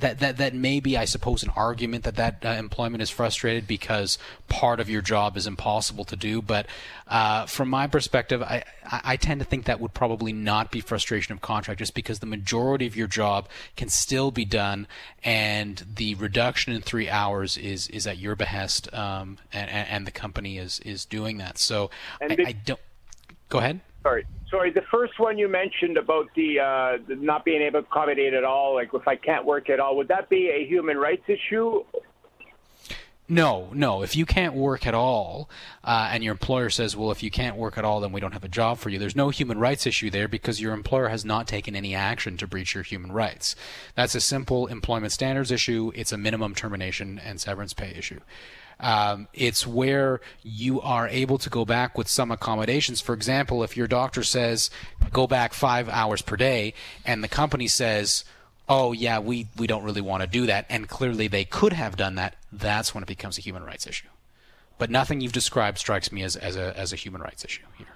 that 0.00 0.18
that 0.18 0.36
that 0.36 0.54
may 0.54 0.80
be, 0.80 0.96
I 0.96 1.06
suppose, 1.06 1.42
an 1.42 1.50
argument 1.50 2.04
that 2.04 2.16
that 2.16 2.44
uh, 2.44 2.50
employment 2.50 3.02
is 3.02 3.10
frustrated 3.10 3.66
because 3.66 4.18
part 4.48 4.80
of 4.80 4.90
your 4.90 5.00
job 5.00 5.36
is 5.36 5.46
impossible 5.46 6.04
to 6.06 6.16
do. 6.16 6.42
But 6.42 6.66
uh, 7.08 7.46
from 7.46 7.70
my 7.70 7.86
perspective, 7.86 8.42
I 8.42 8.64
I 8.84 9.16
tend 9.16 9.40
to 9.40 9.46
think 9.46 9.64
that 9.64 9.80
would 9.80 9.94
probably 9.94 10.32
not 10.32 10.70
be 10.70 10.80
frustration 10.80 11.32
of 11.32 11.40
contract, 11.40 11.78
just 11.78 11.94
because 11.94 12.18
the 12.18 12.26
majority 12.26 12.86
of 12.86 12.96
your 12.96 13.06
job 13.06 13.48
can 13.76 13.88
still 13.88 14.30
be 14.30 14.44
done, 14.44 14.86
and 15.24 15.82
the 15.94 16.14
reduction 16.16 16.72
in 16.74 16.82
three 16.82 17.08
hours 17.08 17.56
is 17.56 17.88
is 17.88 18.06
at 18.06 18.18
your 18.18 18.36
behest, 18.36 18.92
um, 18.92 19.38
and, 19.52 19.70
and 19.70 20.06
the 20.06 20.12
company 20.12 20.58
is 20.58 20.80
is 20.80 21.06
doing 21.06 21.38
that. 21.38 21.56
So 21.56 21.90
I, 22.20 22.36
I 22.46 22.52
don't. 22.52 22.80
Go 23.48 23.58
ahead. 23.58 23.80
Sorry, 24.02 24.26
sorry. 24.50 24.70
The 24.72 24.82
first 24.90 25.18
one 25.18 25.38
you 25.38 25.48
mentioned 25.48 25.96
about 25.96 26.26
the, 26.34 26.60
uh, 26.60 26.98
the 27.06 27.16
not 27.16 27.44
being 27.44 27.62
able 27.62 27.82
to 27.82 27.86
accommodate 27.86 28.34
at 28.34 28.44
all, 28.44 28.74
like 28.74 28.90
if 28.92 29.06
I 29.06 29.16
can't 29.16 29.44
work 29.44 29.70
at 29.70 29.80
all, 29.80 29.96
would 29.96 30.08
that 30.08 30.28
be 30.28 30.50
a 30.50 30.66
human 30.66 30.98
rights 30.98 31.24
issue? 31.28 31.84
No, 33.28 33.70
no. 33.72 34.02
If 34.02 34.16
you 34.16 34.26
can't 34.26 34.52
work 34.52 34.86
at 34.86 34.94
all, 34.94 35.48
uh, 35.84 36.10
and 36.12 36.24
your 36.24 36.32
employer 36.32 36.68
says, 36.68 36.96
"Well, 36.96 37.12
if 37.12 37.22
you 37.22 37.30
can't 37.30 37.56
work 37.56 37.78
at 37.78 37.84
all, 37.84 38.00
then 38.00 38.12
we 38.12 38.20
don't 38.20 38.32
have 38.32 38.44
a 38.44 38.48
job 38.48 38.78
for 38.78 38.90
you," 38.90 38.98
there's 38.98 39.16
no 39.16 39.30
human 39.30 39.58
rights 39.58 39.86
issue 39.86 40.10
there 40.10 40.28
because 40.28 40.60
your 40.60 40.74
employer 40.74 41.08
has 41.08 41.24
not 41.24 41.46
taken 41.46 41.76
any 41.76 41.94
action 41.94 42.36
to 42.36 42.46
breach 42.46 42.74
your 42.74 42.82
human 42.82 43.12
rights. 43.12 43.54
That's 43.94 44.14
a 44.14 44.20
simple 44.20 44.66
employment 44.66 45.12
standards 45.12 45.50
issue. 45.50 45.92
It's 45.94 46.12
a 46.12 46.18
minimum 46.18 46.54
termination 46.54 47.18
and 47.24 47.40
severance 47.40 47.72
pay 47.72 47.94
issue. 47.96 48.20
Um, 48.82 49.28
it's 49.32 49.64
where 49.64 50.20
you 50.42 50.80
are 50.80 51.06
able 51.08 51.38
to 51.38 51.48
go 51.48 51.64
back 51.64 51.96
with 51.96 52.08
some 52.08 52.32
accommodations. 52.32 53.00
For 53.00 53.14
example, 53.14 53.62
if 53.62 53.76
your 53.76 53.86
doctor 53.86 54.24
says 54.24 54.70
go 55.12 55.28
back 55.28 55.54
five 55.54 55.88
hours 55.88 56.20
per 56.20 56.36
day, 56.36 56.74
and 57.06 57.22
the 57.22 57.28
company 57.28 57.68
says, 57.68 58.24
"Oh 58.68 58.92
yeah, 58.92 59.20
we 59.20 59.46
we 59.56 59.68
don't 59.68 59.84
really 59.84 60.00
want 60.00 60.22
to 60.22 60.26
do 60.26 60.46
that," 60.46 60.66
and 60.68 60.88
clearly 60.88 61.28
they 61.28 61.44
could 61.44 61.72
have 61.72 61.96
done 61.96 62.16
that, 62.16 62.34
that's 62.50 62.92
when 62.92 63.04
it 63.04 63.06
becomes 63.06 63.38
a 63.38 63.40
human 63.40 63.62
rights 63.64 63.86
issue. 63.86 64.08
But 64.78 64.90
nothing 64.90 65.20
you've 65.20 65.32
described 65.32 65.78
strikes 65.78 66.10
me 66.10 66.24
as, 66.24 66.34
as 66.34 66.56
a 66.56 66.76
as 66.76 66.92
a 66.92 66.96
human 66.96 67.22
rights 67.22 67.44
issue 67.44 67.62
here. 67.78 67.86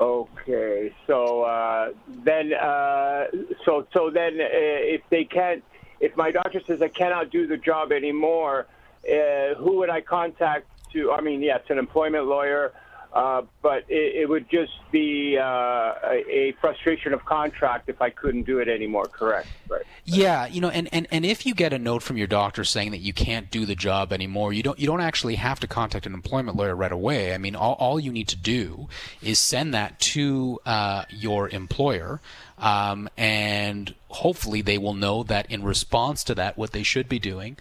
Okay, 0.00 0.94
so 1.08 1.42
uh, 1.42 1.90
then, 2.24 2.52
uh, 2.52 3.24
so 3.64 3.84
so 3.92 4.10
then, 4.10 4.34
uh, 4.34 4.46
if 4.46 5.00
they 5.10 5.24
can't, 5.24 5.64
if 5.98 6.16
my 6.16 6.30
doctor 6.30 6.60
says 6.64 6.80
I 6.80 6.86
cannot 6.86 7.30
do 7.30 7.48
the 7.48 7.56
job 7.56 7.90
anymore, 7.90 8.66
uh, 9.08 9.54
who 9.54 9.78
would 9.78 9.90
I 9.90 10.00
contact 10.00 10.66
to? 10.92 11.12
I 11.12 11.20
mean, 11.20 11.42
yes, 11.42 11.62
an 11.68 11.78
employment 11.78 12.26
lawyer, 12.26 12.72
uh, 13.12 13.42
but 13.62 13.84
it, 13.88 14.16
it, 14.16 14.28
would 14.28 14.50
just 14.50 14.72
be 14.90 15.38
uh, 15.38 15.42
a, 15.42 16.24
a, 16.28 16.52
frustration 16.60 17.14
of 17.14 17.24
contract 17.24 17.88
if 17.88 18.02
I 18.02 18.10
couldn't 18.10 18.42
do 18.42 18.58
it 18.58 18.68
anymore. 18.68 19.06
Correct. 19.06 19.48
Right. 19.66 19.82
Yeah, 20.04 20.46
you 20.46 20.60
know, 20.60 20.68
and, 20.68 20.88
and, 20.92 21.08
and 21.10 21.24
if 21.24 21.46
you 21.46 21.54
get 21.54 21.72
a 21.72 21.78
note 21.78 22.02
from 22.02 22.18
your 22.18 22.26
doctor 22.26 22.64
saying 22.64 22.90
that 22.90 22.98
you 22.98 23.14
can't 23.14 23.50
do 23.50 23.64
the 23.64 23.74
job 23.74 24.12
anymore, 24.12 24.52
you 24.52 24.62
don't 24.62 24.78
you 24.78 24.86
don't 24.86 25.00
actually 25.00 25.36
have 25.36 25.58
to 25.60 25.66
contact 25.66 26.04
an 26.04 26.12
employment 26.12 26.58
lawyer 26.58 26.76
right 26.76 26.92
away. 26.92 27.32
I 27.34 27.38
mean, 27.38 27.56
all, 27.56 27.74
all 27.74 27.98
you 27.98 28.12
need 28.12 28.28
to 28.28 28.36
do 28.36 28.88
is 29.22 29.38
send 29.38 29.72
that 29.72 29.98
to 30.00 30.60
uh, 30.66 31.04
your 31.08 31.48
employer. 31.48 32.20
Um, 32.58 33.08
and 33.16 33.94
hopefully 34.08 34.62
they 34.62 34.78
will 34.78 34.94
know 34.94 35.22
that 35.22 35.50
in 35.50 35.62
response 35.62 36.24
to 36.24 36.34
that, 36.34 36.58
what 36.58 36.72
they 36.72 36.82
should 36.82 37.08
be 37.08 37.18
doing 37.18 37.56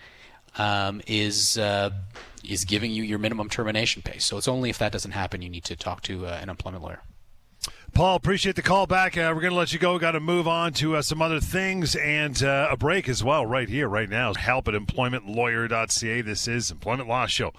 um, 0.57 1.01
is 1.07 1.57
uh, 1.57 1.91
is 2.43 2.65
giving 2.65 2.91
you 2.91 3.03
your 3.03 3.19
minimum 3.19 3.49
termination 3.49 4.01
pay. 4.01 4.17
So 4.19 4.37
it's 4.37 4.47
only 4.47 4.69
if 4.69 4.77
that 4.77 4.91
doesn't 4.91 5.11
happen 5.11 5.41
you 5.41 5.49
need 5.49 5.65
to 5.65 5.75
talk 5.75 6.01
to 6.03 6.25
uh, 6.25 6.39
an 6.41 6.49
employment 6.49 6.83
lawyer. 6.83 7.01
Paul, 7.93 8.15
appreciate 8.15 8.55
the 8.55 8.61
call 8.61 8.85
back. 8.85 9.17
Uh, 9.17 9.31
we're 9.33 9.41
going 9.41 9.53
to 9.53 9.57
let 9.57 9.73
you 9.73 9.79
go. 9.79 9.97
Got 9.97 10.11
to 10.11 10.19
move 10.19 10.47
on 10.47 10.73
to 10.73 10.97
uh, 10.97 11.01
some 11.01 11.21
other 11.21 11.39
things 11.39 11.95
and 11.95 12.41
uh, 12.43 12.67
a 12.69 12.77
break 12.77 13.09
as 13.09 13.23
well, 13.23 13.45
right 13.45 13.67
here, 13.67 13.87
right 13.87 14.09
now. 14.09 14.33
Help 14.35 14.67
at 14.67 14.75
employmentlawyer.ca. 14.75 16.21
This 16.21 16.47
is 16.47 16.69
Employment 16.69 17.09
Law 17.09 17.25
Show 17.25 17.53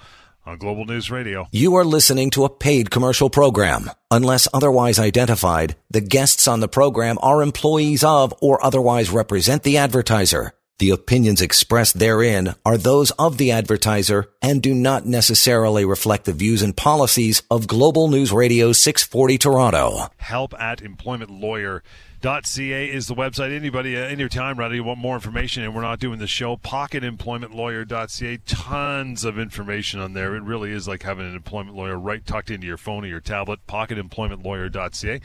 on 0.46 0.58
Global 0.58 0.84
News 0.84 1.10
Radio. 1.10 1.48
You 1.50 1.74
are 1.74 1.84
listening 1.84 2.30
to 2.30 2.44
a 2.44 2.50
paid 2.50 2.90
commercial 2.90 3.30
program. 3.30 3.90
Unless 4.10 4.46
otherwise 4.54 4.98
identified, 4.98 5.76
the 5.90 6.00
guests 6.00 6.46
on 6.46 6.60
the 6.60 6.68
program 6.68 7.18
are 7.20 7.42
employees 7.42 8.04
of 8.04 8.32
or 8.40 8.64
otherwise 8.64 9.10
represent 9.10 9.64
the 9.64 9.78
advertiser. 9.78 10.52
The 10.78 10.90
opinions 10.90 11.42
expressed 11.42 11.98
therein 11.98 12.54
are 12.64 12.78
those 12.78 13.10
of 13.12 13.36
the 13.36 13.50
advertiser 13.50 14.30
and 14.40 14.62
do 14.62 14.72
not 14.72 15.06
necessarily 15.06 15.84
reflect 15.84 16.24
the 16.24 16.32
views 16.32 16.62
and 16.62 16.76
policies 16.76 17.42
of 17.50 17.66
Global 17.66 18.06
News 18.06 18.30
Radio 18.30 18.72
640 18.72 19.38
Toronto. 19.38 20.08
Help 20.18 20.54
at 20.54 20.78
employmentlawyer.ca 20.78 21.82
Ca 22.20 22.88
is 22.88 23.06
the 23.06 23.14
website. 23.14 23.54
Anybody, 23.54 23.96
uh, 23.96 24.00
anytime, 24.00 24.58
rather, 24.58 24.74
you 24.74 24.82
want 24.82 24.98
more 24.98 25.14
information, 25.14 25.62
and 25.62 25.72
we're 25.72 25.82
not 25.82 26.00
doing 26.00 26.18
the 26.18 26.26
show, 26.26 26.56
pocketemploymentlawyer.ca. 26.56 28.38
Tons 28.44 29.24
of 29.24 29.38
information 29.38 30.00
on 30.00 30.14
there. 30.14 30.34
It 30.34 30.42
really 30.42 30.72
is 30.72 30.88
like 30.88 31.04
having 31.04 31.26
an 31.26 31.36
employment 31.36 31.76
lawyer 31.76 31.96
right 31.96 32.26
tucked 32.26 32.50
into 32.50 32.66
your 32.66 32.76
phone 32.76 33.04
or 33.04 33.08
your 33.08 33.20
tablet. 33.20 33.60
Pocketemploymentlawyer.ca. 33.68 35.20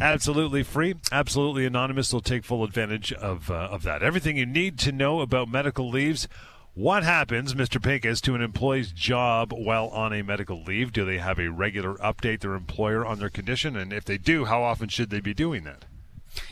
Absolutely 0.00 0.62
free, 0.62 0.96
absolutely 1.10 1.64
anonymous. 1.64 2.08
So 2.08 2.20
take 2.20 2.44
full 2.44 2.62
advantage 2.62 3.10
of, 3.14 3.50
uh, 3.50 3.68
of 3.70 3.82
that. 3.84 4.02
Everything 4.02 4.36
you 4.36 4.46
need 4.46 4.78
to 4.80 4.92
know 4.92 5.20
about 5.20 5.48
medical 5.48 5.88
leaves. 5.88 6.28
What 6.74 7.04
happens, 7.04 7.54
Mr. 7.54 7.80
Pinkus, 7.80 8.20
to 8.22 8.34
an 8.34 8.42
employee's 8.42 8.92
job 8.92 9.52
while 9.52 9.86
on 9.88 10.12
a 10.12 10.22
medical 10.22 10.62
leave? 10.62 10.92
Do 10.92 11.04
they 11.06 11.18
have 11.18 11.38
a 11.38 11.48
regular 11.48 11.94
update 11.94 12.40
their 12.40 12.54
employer 12.54 13.06
on 13.06 13.18
their 13.18 13.30
condition? 13.30 13.76
And 13.76 13.92
if 13.92 14.04
they 14.04 14.18
do, 14.18 14.44
how 14.44 14.62
often 14.62 14.88
should 14.88 15.08
they 15.08 15.20
be 15.20 15.32
doing 15.32 15.64
that? 15.64 15.84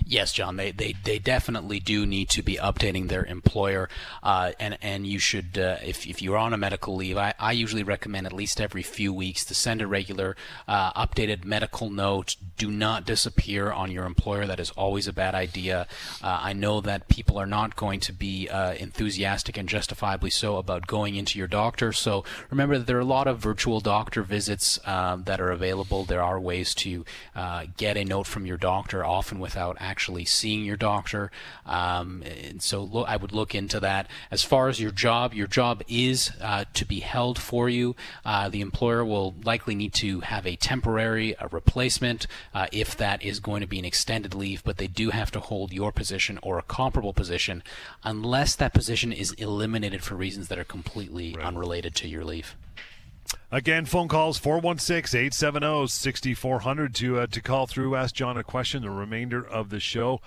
Yes, 0.05 0.33
John. 0.33 0.57
They, 0.57 0.73
they 0.73 0.95
they 1.05 1.19
definitely 1.19 1.81
do 1.81 2.07
need 2.07 2.29
to 2.31 2.43
be 2.43 2.57
updating 2.57 3.09
their 3.09 3.25
employer, 3.25 3.89
uh, 4.23 4.53
and 4.61 4.79
and 4.83 5.07
you 5.07 5.19
should 5.19 5.59
uh, 5.59 5.77
if 5.85 6.07
if 6.07 6.21
you're 6.21 6.37
on 6.37 6.53
a 6.53 6.57
medical 6.57 6.97
leave, 6.97 7.17
I, 7.17 7.35
I 7.39 7.53
usually 7.53 7.83
recommend 7.83 8.27
at 8.27 8.33
least 8.33 8.61
every 8.61 8.83
few 8.83 9.13
weeks 9.13 9.45
to 9.47 9.55
send 9.55 9.81
a 9.83 9.87
regular 9.87 10.37
uh, 10.69 10.93
updated 10.93 11.45
medical 11.45 11.91
note. 11.91 12.37
Do 12.57 12.71
not 12.71 13.05
disappear 13.07 13.73
on 13.73 13.91
your 13.91 14.05
employer. 14.05 14.47
That 14.47 14.61
is 14.61 14.71
always 14.71 15.09
a 15.09 15.13
bad 15.13 15.35
idea. 15.35 15.87
Uh, 16.23 16.41
I 16.43 16.53
know 16.53 16.81
that 16.81 17.09
people 17.09 17.39
are 17.39 17.47
not 17.47 17.77
going 17.77 18.01
to 18.01 18.13
be 18.13 18.49
uh, 18.49 18.75
enthusiastic 18.75 19.57
and 19.57 19.69
justifiably 19.69 20.31
so 20.31 20.57
about 20.57 20.87
going 20.87 21.17
into 21.17 21.39
your 21.39 21.49
doctor. 21.49 21.93
So 21.93 22.25
remember 22.51 22.79
that 22.79 22.87
there 22.87 22.97
are 22.97 23.01
a 23.01 23.05
lot 23.05 23.27
of 23.27 23.39
virtual 23.39 23.81
doctor 23.81 24.23
visits 24.23 24.79
um, 24.87 25.25
that 25.25 25.41
are 25.41 25.51
available. 25.51 26.05
There 26.05 26.23
are 26.23 26.39
ways 26.39 26.75
to 26.77 27.05
uh, 27.35 27.67
get 27.77 27.97
a 27.97 28.05
note 28.05 28.27
from 28.27 28.47
your 28.47 28.57
doctor, 28.57 29.05
often 29.05 29.39
without 29.39 29.72
actually 29.81 30.25
seeing 30.25 30.65
your 30.65 30.77
doctor. 30.77 31.31
Um, 31.67 32.23
and 32.23 32.63
so 32.63 32.83
look, 32.83 33.09
I 33.09 33.17
would 33.17 33.33
look 33.33 33.55
into 33.55 33.81
that. 33.81 34.09
As 34.31 34.43
far 34.43 34.69
as 34.69 34.81
your 34.81 34.91
job, 34.91 35.35
your 35.35 35.47
job 35.47 35.83
is 35.89 36.31
uh, 36.41 36.65
to 36.75 36.85
be 36.85 37.01
held 37.01 37.39
for 37.39 37.69
you. 37.69 37.97
Uh, 38.25 38.49
the 38.49 38.61
employer 38.61 39.05
will 39.05 39.35
likely 39.45 39.75
need 39.75 39.95
to 39.95 40.21
have 40.21 40.47
a 40.47 40.57
temporary 40.57 41.35
a 41.39 41.49
replacement 41.49 42.27
uh, 42.55 42.67
if 42.73 42.97
that 42.97 43.23
is 43.23 43.41
going 43.41 43.61
to 43.61 43.67
be 43.67 43.79
an 43.79 43.85
extended 43.85 44.35
leave, 44.35 44.63
but 44.65 44.79
they 44.79 44.87
do 44.87 45.11
have 45.11 45.31
to 45.31 45.41
hold 45.41 45.73
your 45.73 45.93
position 45.93 46.39
or 46.43 46.59
a 46.59 46.63
comparable 46.63 47.13
position 47.13 47.63
unless 48.05 48.57
that 48.57 48.73
position 48.73 49.13
is 49.13 49.33
eliminated 49.33 50.03
for 50.03 50.15
reasons 50.15 50.49
that 50.49 50.59
are 50.59 50.65
completely 50.65 51.35
right. 51.35 51.47
unrelated 51.47 51.95
to 51.95 52.09
your 52.09 52.25
leave. 52.25 52.57
Again, 53.51 53.85
phone 53.85 54.09
calls 54.09 54.41
416-870-6400 54.41 56.95
to 56.95 57.21
uh, 57.21 57.27
to 57.27 57.41
call 57.41 57.67
through, 57.67 57.97
ask 57.97 58.15
John 58.15 58.39
a 58.39 58.45
question. 58.45 58.83
The 58.83 58.91
remainder 58.91 59.47
of 59.47 59.69
the 59.69 59.81
show. 59.81 60.21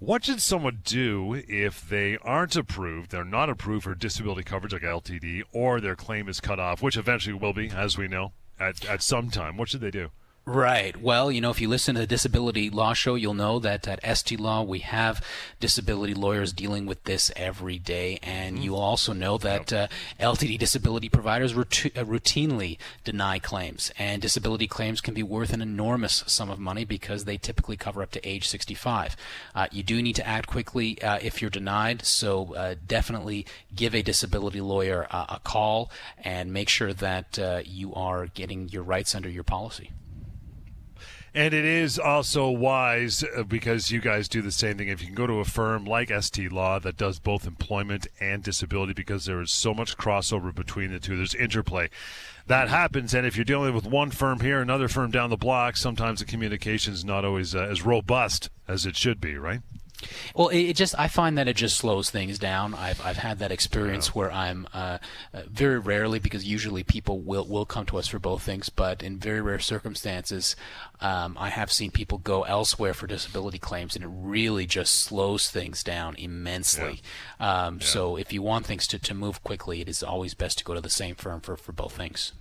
What 0.00 0.24
should 0.24 0.40
someone 0.40 0.78
do 0.84 1.42
if 1.48 1.88
they 1.88 2.18
aren't 2.18 2.54
approved, 2.54 3.10
they're 3.10 3.24
not 3.24 3.50
approved 3.50 3.82
for 3.82 3.96
disability 3.96 4.44
coverage 4.44 4.72
like 4.72 4.82
LTD, 4.82 5.42
or 5.52 5.80
their 5.80 5.96
claim 5.96 6.28
is 6.28 6.40
cut 6.40 6.60
off, 6.60 6.80
which 6.80 6.96
eventually 6.96 7.34
will 7.34 7.52
be, 7.52 7.70
as 7.70 7.98
we 7.98 8.06
know, 8.06 8.30
at, 8.60 8.84
at 8.84 9.02
some 9.02 9.28
time? 9.28 9.56
What 9.56 9.68
should 9.68 9.80
they 9.80 9.90
do? 9.90 10.10
Right. 10.48 10.96
Well, 10.96 11.30
you 11.30 11.42
know, 11.42 11.50
if 11.50 11.60
you 11.60 11.68
listen 11.68 11.94
to 11.94 12.00
the 12.00 12.06
Disability 12.06 12.70
Law 12.70 12.94
Show, 12.94 13.16
you'll 13.16 13.34
know 13.34 13.58
that 13.58 13.86
at 13.86 14.16
ST 14.16 14.40
Law 14.40 14.62
we 14.62 14.78
have 14.78 15.22
disability 15.60 16.14
lawyers 16.14 16.54
dealing 16.54 16.86
with 16.86 17.04
this 17.04 17.30
every 17.36 17.78
day, 17.78 18.18
and 18.22 18.54
mm-hmm. 18.54 18.64
you'll 18.64 18.78
also 18.78 19.12
know 19.12 19.36
that 19.36 19.70
uh, 19.74 19.88
LTD 20.18 20.58
disability 20.58 21.10
providers 21.10 21.52
uh, 21.52 21.64
routinely 21.64 22.78
deny 23.04 23.38
claims, 23.38 23.92
and 23.98 24.22
disability 24.22 24.66
claims 24.66 25.02
can 25.02 25.12
be 25.12 25.22
worth 25.22 25.52
an 25.52 25.60
enormous 25.60 26.24
sum 26.26 26.48
of 26.48 26.58
money 26.58 26.86
because 26.86 27.26
they 27.26 27.36
typically 27.36 27.76
cover 27.76 28.02
up 28.02 28.10
to 28.12 28.26
age 28.26 28.48
65. 28.48 29.18
Uh, 29.54 29.66
you 29.70 29.82
do 29.82 30.00
need 30.00 30.16
to 30.16 30.26
act 30.26 30.46
quickly 30.46 30.98
uh, 31.02 31.18
if 31.20 31.42
you're 31.42 31.50
denied, 31.50 32.06
so 32.06 32.54
uh, 32.54 32.74
definitely 32.86 33.44
give 33.76 33.94
a 33.94 34.00
disability 34.00 34.62
lawyer 34.62 35.06
a 35.10 35.40
call 35.44 35.90
and 36.24 36.54
make 36.54 36.70
sure 36.70 36.94
that 36.94 37.38
uh, 37.38 37.60
you 37.66 37.92
are 37.92 38.28
getting 38.28 38.70
your 38.70 38.82
rights 38.82 39.14
under 39.14 39.28
your 39.28 39.44
policy. 39.44 39.90
And 41.34 41.52
it 41.52 41.64
is 41.64 41.98
also 41.98 42.48
wise 42.48 43.22
uh, 43.22 43.42
because 43.42 43.90
you 43.90 44.00
guys 44.00 44.28
do 44.28 44.40
the 44.40 44.50
same 44.50 44.78
thing. 44.78 44.88
If 44.88 45.00
you 45.00 45.06
can 45.06 45.14
go 45.14 45.26
to 45.26 45.40
a 45.40 45.44
firm 45.44 45.84
like 45.84 46.10
ST 46.22 46.50
Law 46.50 46.78
that 46.78 46.96
does 46.96 47.18
both 47.18 47.46
employment 47.46 48.06
and 48.20 48.42
disability, 48.42 48.94
because 48.94 49.26
there 49.26 49.40
is 49.40 49.52
so 49.52 49.74
much 49.74 49.96
crossover 49.96 50.54
between 50.54 50.90
the 50.90 50.98
two, 50.98 51.16
there's 51.16 51.34
interplay. 51.34 51.90
That 52.46 52.68
happens, 52.68 53.12
and 53.12 53.26
if 53.26 53.36
you're 53.36 53.44
dealing 53.44 53.74
with 53.74 53.84
one 53.84 54.10
firm 54.10 54.40
here, 54.40 54.60
another 54.60 54.88
firm 54.88 55.10
down 55.10 55.28
the 55.28 55.36
block, 55.36 55.76
sometimes 55.76 56.20
the 56.20 56.24
communication 56.24 56.94
is 56.94 57.04
not 57.04 57.24
always 57.24 57.54
uh, 57.54 57.60
as 57.60 57.84
robust 57.84 58.48
as 58.66 58.86
it 58.86 58.96
should 58.96 59.20
be, 59.20 59.36
right? 59.36 59.60
Well, 60.34 60.48
it, 60.48 60.74
just 60.74 60.94
I 60.98 61.08
find 61.08 61.36
that 61.38 61.48
it 61.48 61.56
just 61.56 61.76
slows 61.76 62.10
things 62.10 62.38
down. 62.38 62.74
I've 62.74 63.04
I've 63.04 63.16
had 63.16 63.40
that 63.40 63.50
experience 63.50 64.14
where 64.14 64.30
I'm 64.30 64.68
uh, 64.72 64.98
uh, 65.34 65.42
very 65.48 65.78
rarely 65.78 66.18
because 66.20 66.44
usually 66.44 66.84
people 66.84 67.20
will 67.20 67.44
will 67.44 67.66
come 67.66 67.84
to 67.86 67.98
us 67.98 68.06
for 68.06 68.18
both 68.18 68.42
things, 68.42 68.68
but 68.68 69.02
in 69.02 69.18
very 69.18 69.40
rare 69.40 69.58
circumstances, 69.58 70.54
um, 71.00 71.36
I 71.38 71.48
have 71.48 71.72
seen 71.72 71.90
people 71.90 72.18
go 72.18 72.42
elsewhere 72.44 72.94
for 72.94 73.06
disability 73.06 73.58
claims, 73.58 73.96
and 73.96 74.04
it 74.04 74.10
really 74.12 74.66
just 74.66 74.94
slows 74.94 75.50
things 75.50 75.82
down 75.82 76.14
immensely. 76.16 77.00
Yeah. 77.40 77.66
Um, 77.66 77.78
yeah. 77.80 77.86
So 77.86 78.16
if 78.16 78.32
you 78.32 78.42
want 78.42 78.66
things 78.66 78.86
to, 78.88 78.98
to 78.98 79.14
move 79.14 79.42
quickly, 79.42 79.80
it 79.80 79.88
is 79.88 80.02
always 80.02 80.34
best 80.34 80.58
to 80.58 80.64
go 80.64 80.74
to 80.74 80.80
the 80.80 80.90
same 80.90 81.16
firm 81.16 81.40
for, 81.40 81.56
for 81.56 81.72
both 81.72 81.96
things. 81.96 82.32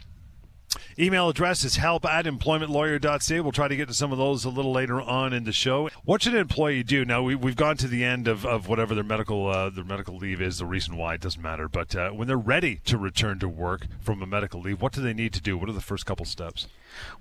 Email 0.99 1.29
address 1.29 1.63
is 1.63 1.77
help 1.77 2.05
at 2.05 2.25
employmentlawyer.ca. 2.25 3.39
We'll 3.39 3.51
try 3.51 3.67
to 3.67 3.75
get 3.75 3.87
to 3.87 3.93
some 3.93 4.11
of 4.11 4.17
those 4.17 4.45
a 4.45 4.49
little 4.49 4.71
later 4.71 4.99
on 4.99 5.31
in 5.31 5.43
the 5.43 5.51
show. 5.53 5.89
What 6.03 6.23
should 6.23 6.33
an 6.33 6.39
employee 6.39 6.83
do? 6.83 7.05
Now, 7.05 7.21
we, 7.21 7.33
have 7.33 7.55
gone 7.55 7.77
to 7.77 7.87
the 7.87 8.03
end 8.03 8.27
of, 8.27 8.45
of 8.45 8.67
whatever 8.67 8.95
their 8.95 9.03
medical 9.03 9.47
uh, 9.47 9.69
their 9.69 9.83
medical 9.83 10.17
leave 10.17 10.41
is, 10.41 10.57
the 10.57 10.65
reason 10.65 10.97
why, 10.97 11.13
it 11.13 11.21
doesn't 11.21 11.41
matter. 11.41 11.69
But 11.69 11.95
uh, 11.95 12.09
when 12.09 12.27
they're 12.27 12.37
ready 12.37 12.81
to 12.85 12.97
return 12.97 13.39
to 13.39 13.47
work 13.47 13.87
from 14.01 14.21
a 14.21 14.25
medical 14.25 14.59
leave, 14.59 14.81
what 14.81 14.91
do 14.91 15.01
they 15.01 15.13
need 15.13 15.33
to 15.33 15.41
do? 15.41 15.57
What 15.57 15.69
are 15.69 15.73
the 15.73 15.81
first 15.81 16.05
couple 16.05 16.25
steps? 16.25 16.67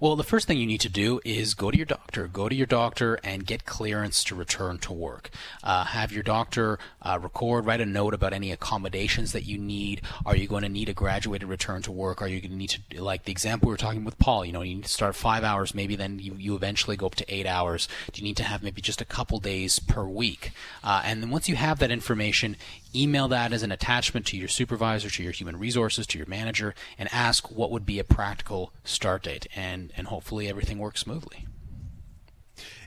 Well, 0.01 0.17
the 0.17 0.25
first 0.25 0.47
thing 0.47 0.59
you 0.59 0.67
need 0.67 0.81
to 0.83 0.89
do 0.89 1.21
is 1.25 1.55
go 1.55 1.71
to 1.71 1.77
your 1.77 1.87
doctor. 1.87 2.29
Go 2.29 2.49
to 2.49 2.55
your 2.55 2.67
doctor 2.67 3.19
and 3.25 3.47
get 3.47 3.65
clearance 3.65 4.23
to 4.25 4.35
return 4.35 4.79
to 4.79 4.93
work. 4.93 5.31
Uh, 5.63 5.85
have 5.85 6.13
your 6.13 6.23
doctor 6.23 6.79
uh, 7.03 7.19
record, 7.21 7.67
write 7.67 7.81
a 7.81 7.87
note 7.87 8.15
about 8.15 8.33
any 8.33 8.53
accommodations 8.53 9.33
that 9.33 9.45
you 9.45 9.59
need. 9.59 10.03
Are 10.25 10.37
you 10.37 10.47
going 10.47 10.63
to 10.63 10.69
need 10.69 10.89
a 10.89 10.95
graduated 10.95 11.49
return 11.49 11.83
to 11.83 11.93
work? 11.93 12.23
Are 12.23 12.29
you 12.29 12.41
going 12.41 12.53
to 12.53 12.57
need 12.57 12.79
to, 12.91 13.03
like 13.03 13.25
the 13.25 13.33
example 13.33 13.69
we 13.69 13.73
were 13.73 13.79
talking 13.79 14.05
with 14.05 14.19
Paul, 14.19 14.45
you 14.45 14.53
know, 14.53 14.63
you 14.63 14.75
need 14.75 14.85
to 14.85 14.93
start 14.93 15.15
five 15.15 15.45
hours, 15.45 15.75
maybe 15.75 15.97
then 15.97 16.19
you, 16.19 16.35
you 16.39 16.55
eventually 16.55 16.97
go 16.97 17.07
up 17.07 17.15
to 17.17 17.35
eight 17.35 17.47
hours. 17.47 17.89
Do 18.13 18.21
you 18.21 18.25
need 18.25 18.37
to 18.39 18.45
have 18.45 18.63
maybe 18.63 18.81
just 18.81 19.01
a 19.01 19.05
couple 19.05 19.39
days 19.39 19.79
per 19.79 20.05
week? 20.05 20.53
Uh, 20.83 21.03
and 21.05 21.23
then 21.23 21.31
once 21.31 21.49
you 21.49 21.57
have 21.57 21.79
that 21.79 21.91
information, 21.91 22.57
email 22.97 23.29
that 23.29 23.53
as 23.53 23.63
an 23.63 23.73
attachment 23.73 24.27
to 24.27 24.37
your 24.37 24.49
supervisor, 24.49 25.11
to 25.11 25.23
your 25.23 25.33
human 25.33 25.59
resources, 25.59 26.07
to 26.09 26.19
your 26.19 26.27
manager, 26.27 26.75
and 26.99 27.09
ask 27.13 27.51
what 27.51 27.71
would 27.71 27.85
be 27.85 27.99
a 27.99 28.05
practical 28.05 28.73
start 28.85 29.23
date. 29.25 29.47
And, 29.55 29.93
and 29.97 30.07
hopefully 30.07 30.49
everything 30.49 30.79
works 30.79 31.01
smoothly. 31.01 31.47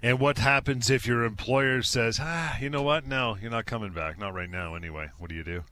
And 0.01 0.19
what 0.19 0.37
happens 0.37 0.89
if 0.89 1.05
your 1.05 1.23
employer 1.23 1.81
says, 1.83 2.19
ah, 2.21 2.57
you 2.59 2.69
know 2.69 2.81
what? 2.81 3.05
No, 3.05 3.37
you're 3.39 3.51
not 3.51 3.65
coming 3.65 3.91
back. 3.91 4.17
Not 4.17 4.33
right 4.33 4.49
now, 4.49 4.75
anyway. 4.75 5.09
What 5.17 5.29
do 5.29 5.35
you 5.35 5.43
do? 5.43 5.63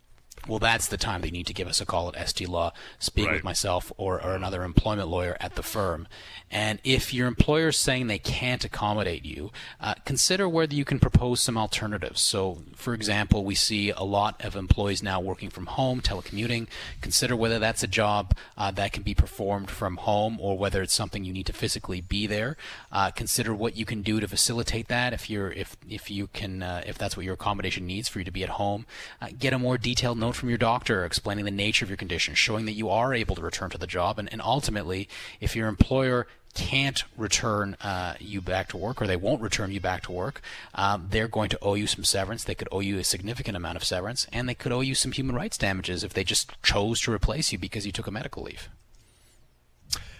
Well, 0.47 0.59
that's 0.59 0.87
the 0.87 0.97
time 0.97 1.21
they 1.21 1.31
need 1.31 1.47
to 1.47 1.53
give 1.53 1.67
us 1.67 1.81
a 1.81 1.85
call 1.85 2.13
at 2.15 2.29
ST 2.29 2.47
Law, 2.47 2.71
speak 2.99 3.27
right. 3.27 3.33
with 3.35 3.43
myself 3.43 3.91
or, 3.97 4.21
or 4.23 4.35
another 4.35 4.63
employment 4.63 5.09
lawyer 5.09 5.35
at 5.39 5.55
the 5.55 5.63
firm. 5.63 6.07
And 6.49 6.79
if 6.83 7.13
your 7.13 7.27
employer 7.27 7.69
is 7.69 7.77
saying 7.77 8.07
they 8.07 8.19
can't 8.19 8.63
accommodate 8.63 9.25
you, 9.25 9.51
uh, 9.81 9.95
consider 10.05 10.47
whether 10.47 10.73
you 10.73 10.85
can 10.85 10.99
propose 10.99 11.41
some 11.41 11.57
alternatives. 11.57 12.21
So, 12.21 12.59
for 12.73 12.93
example, 12.93 13.43
we 13.43 13.55
see 13.55 13.89
a 13.89 14.03
lot 14.03 14.43
of 14.43 14.55
employees 14.55 15.03
now 15.03 15.19
working 15.19 15.49
from 15.49 15.65
home, 15.65 15.99
telecommuting. 15.99 16.67
Consider 17.01 17.35
whether 17.35 17.59
that's 17.59 17.83
a 17.83 17.87
job 17.87 18.33
uh, 18.57 18.71
that 18.71 18.93
can 18.93 19.03
be 19.03 19.13
performed 19.13 19.69
from 19.69 19.97
home 19.97 20.37
or 20.39 20.57
whether 20.57 20.81
it's 20.81 20.93
something 20.93 21.25
you 21.25 21.33
need 21.33 21.47
to 21.47 21.53
physically 21.53 21.99
be 21.99 22.25
there. 22.27 22.55
Uh, 22.93 23.11
consider 23.11 23.53
what 23.53 23.75
you 23.75 23.85
can 23.85 24.01
do 24.01 24.21
to 24.21 24.27
facilitate 24.27 24.87
that 24.87 25.11
if 25.11 25.29
you're 25.29 25.51
if 25.51 25.75
if 25.89 26.09
you 26.09 26.27
can 26.27 26.63
uh, 26.63 26.81
if 26.85 26.97
that's 26.97 27.17
what 27.17 27.25
your 27.25 27.33
accommodation 27.33 27.85
needs 27.85 28.07
for 28.07 28.19
you 28.19 28.25
to 28.25 28.31
be 28.31 28.43
at 28.43 28.49
home. 28.49 28.85
Uh, 29.21 29.27
get 29.37 29.51
a 29.51 29.59
more 29.59 29.77
detailed 29.77 30.17
note 30.17 30.36
from 30.37 30.49
your 30.49 30.57
doctor 30.57 31.03
explaining 31.03 31.45
the 31.45 31.51
nature 31.51 31.83
of 31.83 31.89
your 31.89 31.97
condition, 31.97 32.35
showing 32.35 32.65
that 32.65 32.73
you 32.73 32.89
are 32.89 33.13
able 33.13 33.35
to 33.35 33.41
return 33.41 33.69
to 33.71 33.77
the 33.77 33.87
job, 33.87 34.19
and, 34.19 34.31
and 34.31 34.41
ultimately, 34.41 35.09
if 35.41 35.55
your 35.55 35.67
employer 35.67 36.27
can't 36.53 37.03
return 37.15 37.75
uh, 37.81 38.15
you 38.19 38.41
back 38.41 38.67
to 38.69 38.77
work 38.77 38.99
or 38.99 39.05
they 39.05 39.15
won't 39.15 39.41
return 39.41 39.71
you 39.71 39.79
back 39.79 40.01
to 40.03 40.11
work, 40.11 40.41
um, 40.73 41.07
they're 41.11 41.27
going 41.27 41.49
to 41.49 41.59
owe 41.61 41.75
you 41.75 41.85
some 41.85 42.03
severance. 42.03 42.43
They 42.43 42.55
could 42.55 42.69
owe 42.71 42.79
you 42.79 42.97
a 42.97 43.03
significant 43.03 43.55
amount 43.55 43.75
of 43.75 43.83
severance, 43.83 44.25
and 44.31 44.49
they 44.49 44.55
could 44.55 44.71
owe 44.71 44.81
you 44.81 44.95
some 44.95 45.11
human 45.11 45.35
rights 45.35 45.57
damages 45.57 46.03
if 46.03 46.13
they 46.13 46.23
just 46.23 46.51
chose 46.63 46.99
to 47.01 47.11
replace 47.11 47.51
you 47.51 47.59
because 47.59 47.85
you 47.85 47.91
took 47.91 48.07
a 48.07 48.11
medical 48.11 48.43
leave. 48.43 48.69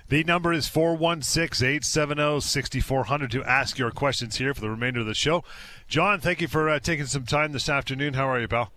The 0.10 0.24
number 0.24 0.54
is 0.54 0.68
416 0.70 1.68
870 1.68 2.40
6400 2.40 3.32
to 3.32 3.44
ask 3.44 3.78
your 3.78 3.92
questions 3.92 4.38
here 4.38 4.54
for 4.54 4.62
the 4.62 4.70
remainder 4.70 5.02
of 5.02 5.06
the 5.06 5.14
show. 5.14 5.44
John, 5.88 6.22
thank 6.22 6.40
you 6.40 6.48
for 6.48 6.70
uh, 6.70 6.80
taking 6.80 7.08
some 7.08 7.26
time 7.26 7.52
this 7.52 7.68
afternoon. 7.68 8.14
How 8.14 8.30
are 8.30 8.40
you, 8.40 8.48
pal? 8.48 8.72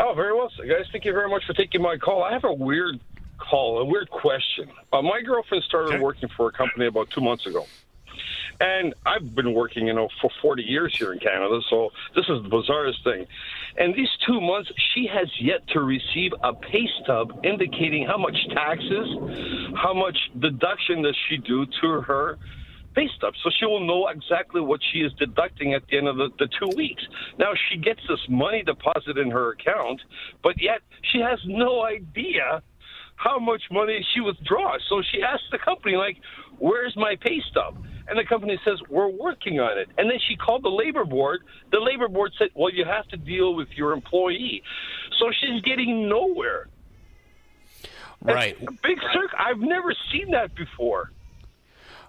Oh, 0.00 0.14
very 0.14 0.32
well, 0.32 0.48
guys. 0.58 0.86
Thank 0.92 1.04
you 1.04 1.12
very 1.12 1.28
much 1.28 1.44
for 1.44 1.54
taking 1.54 1.82
my 1.82 1.96
call. 1.96 2.22
I 2.22 2.32
have 2.32 2.44
a 2.44 2.52
weird 2.52 3.00
call, 3.36 3.80
a 3.80 3.84
weird 3.84 4.08
question. 4.10 4.70
Uh, 4.92 5.02
my 5.02 5.20
girlfriend 5.22 5.64
started 5.64 5.94
okay. 5.94 6.02
working 6.02 6.28
for 6.28 6.46
a 6.48 6.52
company 6.52 6.86
about 6.86 7.10
two 7.10 7.20
months 7.20 7.46
ago. 7.46 7.66
And 8.60 8.94
I've 9.04 9.34
been 9.34 9.54
working, 9.54 9.88
you 9.88 9.92
know, 9.92 10.08
for 10.20 10.30
40 10.40 10.62
years 10.62 10.96
here 10.96 11.12
in 11.12 11.18
Canada, 11.18 11.60
so 11.68 11.90
this 12.14 12.28
is 12.28 12.42
the 12.42 12.48
bizarrest 12.48 13.02
thing. 13.02 13.26
And 13.76 13.94
these 13.94 14.08
two 14.24 14.40
months, 14.40 14.70
she 14.94 15.06
has 15.06 15.28
yet 15.40 15.66
to 15.68 15.80
receive 15.80 16.32
a 16.42 16.54
pay 16.54 16.88
stub 17.02 17.40
indicating 17.44 18.06
how 18.06 18.18
much 18.18 18.36
taxes, 18.52 19.08
how 19.76 19.94
much 19.94 20.16
deduction 20.38 21.02
does 21.02 21.16
she 21.28 21.38
do 21.38 21.66
to 21.80 22.00
her 22.02 22.38
pay 22.98 23.08
stub. 23.16 23.34
So 23.42 23.50
she 23.58 23.66
will 23.66 23.86
know 23.86 24.08
exactly 24.08 24.60
what 24.60 24.80
she 24.92 25.00
is 25.00 25.12
deducting 25.14 25.74
at 25.74 25.82
the 25.88 25.98
end 25.98 26.08
of 26.08 26.16
the, 26.16 26.30
the 26.38 26.48
two 26.58 26.74
weeks. 26.76 27.02
Now, 27.38 27.52
she 27.68 27.78
gets 27.78 28.00
this 28.08 28.20
money 28.28 28.62
deposited 28.62 29.18
in 29.18 29.30
her 29.30 29.52
account, 29.52 30.00
but 30.42 30.60
yet 30.60 30.80
she 31.12 31.20
has 31.20 31.38
no 31.46 31.84
idea 31.84 32.62
how 33.16 33.38
much 33.38 33.62
money 33.70 34.04
she 34.14 34.20
withdraws. 34.20 34.80
So 34.88 35.02
she 35.02 35.22
asks 35.22 35.46
the 35.50 35.58
company, 35.58 35.96
like, 35.96 36.16
where's 36.58 36.96
my 36.96 37.16
pay 37.20 37.40
stub? 37.50 37.76
And 38.08 38.18
the 38.18 38.24
company 38.24 38.58
says, 38.64 38.78
We're 38.88 39.08
working 39.08 39.60
on 39.60 39.76
it. 39.76 39.88
And 39.98 40.10
then 40.10 40.18
she 40.26 40.34
called 40.34 40.62
the 40.62 40.70
labor 40.70 41.04
board. 41.04 41.42
The 41.70 41.78
labor 41.78 42.08
board 42.08 42.32
said, 42.38 42.48
Well, 42.54 42.72
you 42.72 42.86
have 42.86 43.06
to 43.08 43.18
deal 43.18 43.54
with 43.54 43.68
your 43.76 43.92
employee. 43.92 44.62
So 45.18 45.30
she's 45.30 45.60
getting 45.60 46.08
nowhere. 46.08 46.68
Right. 48.22 48.58
Big 48.82 48.98
circle. 49.12 49.38
I've 49.38 49.60
never 49.60 49.94
seen 50.10 50.30
that 50.30 50.54
before. 50.54 51.12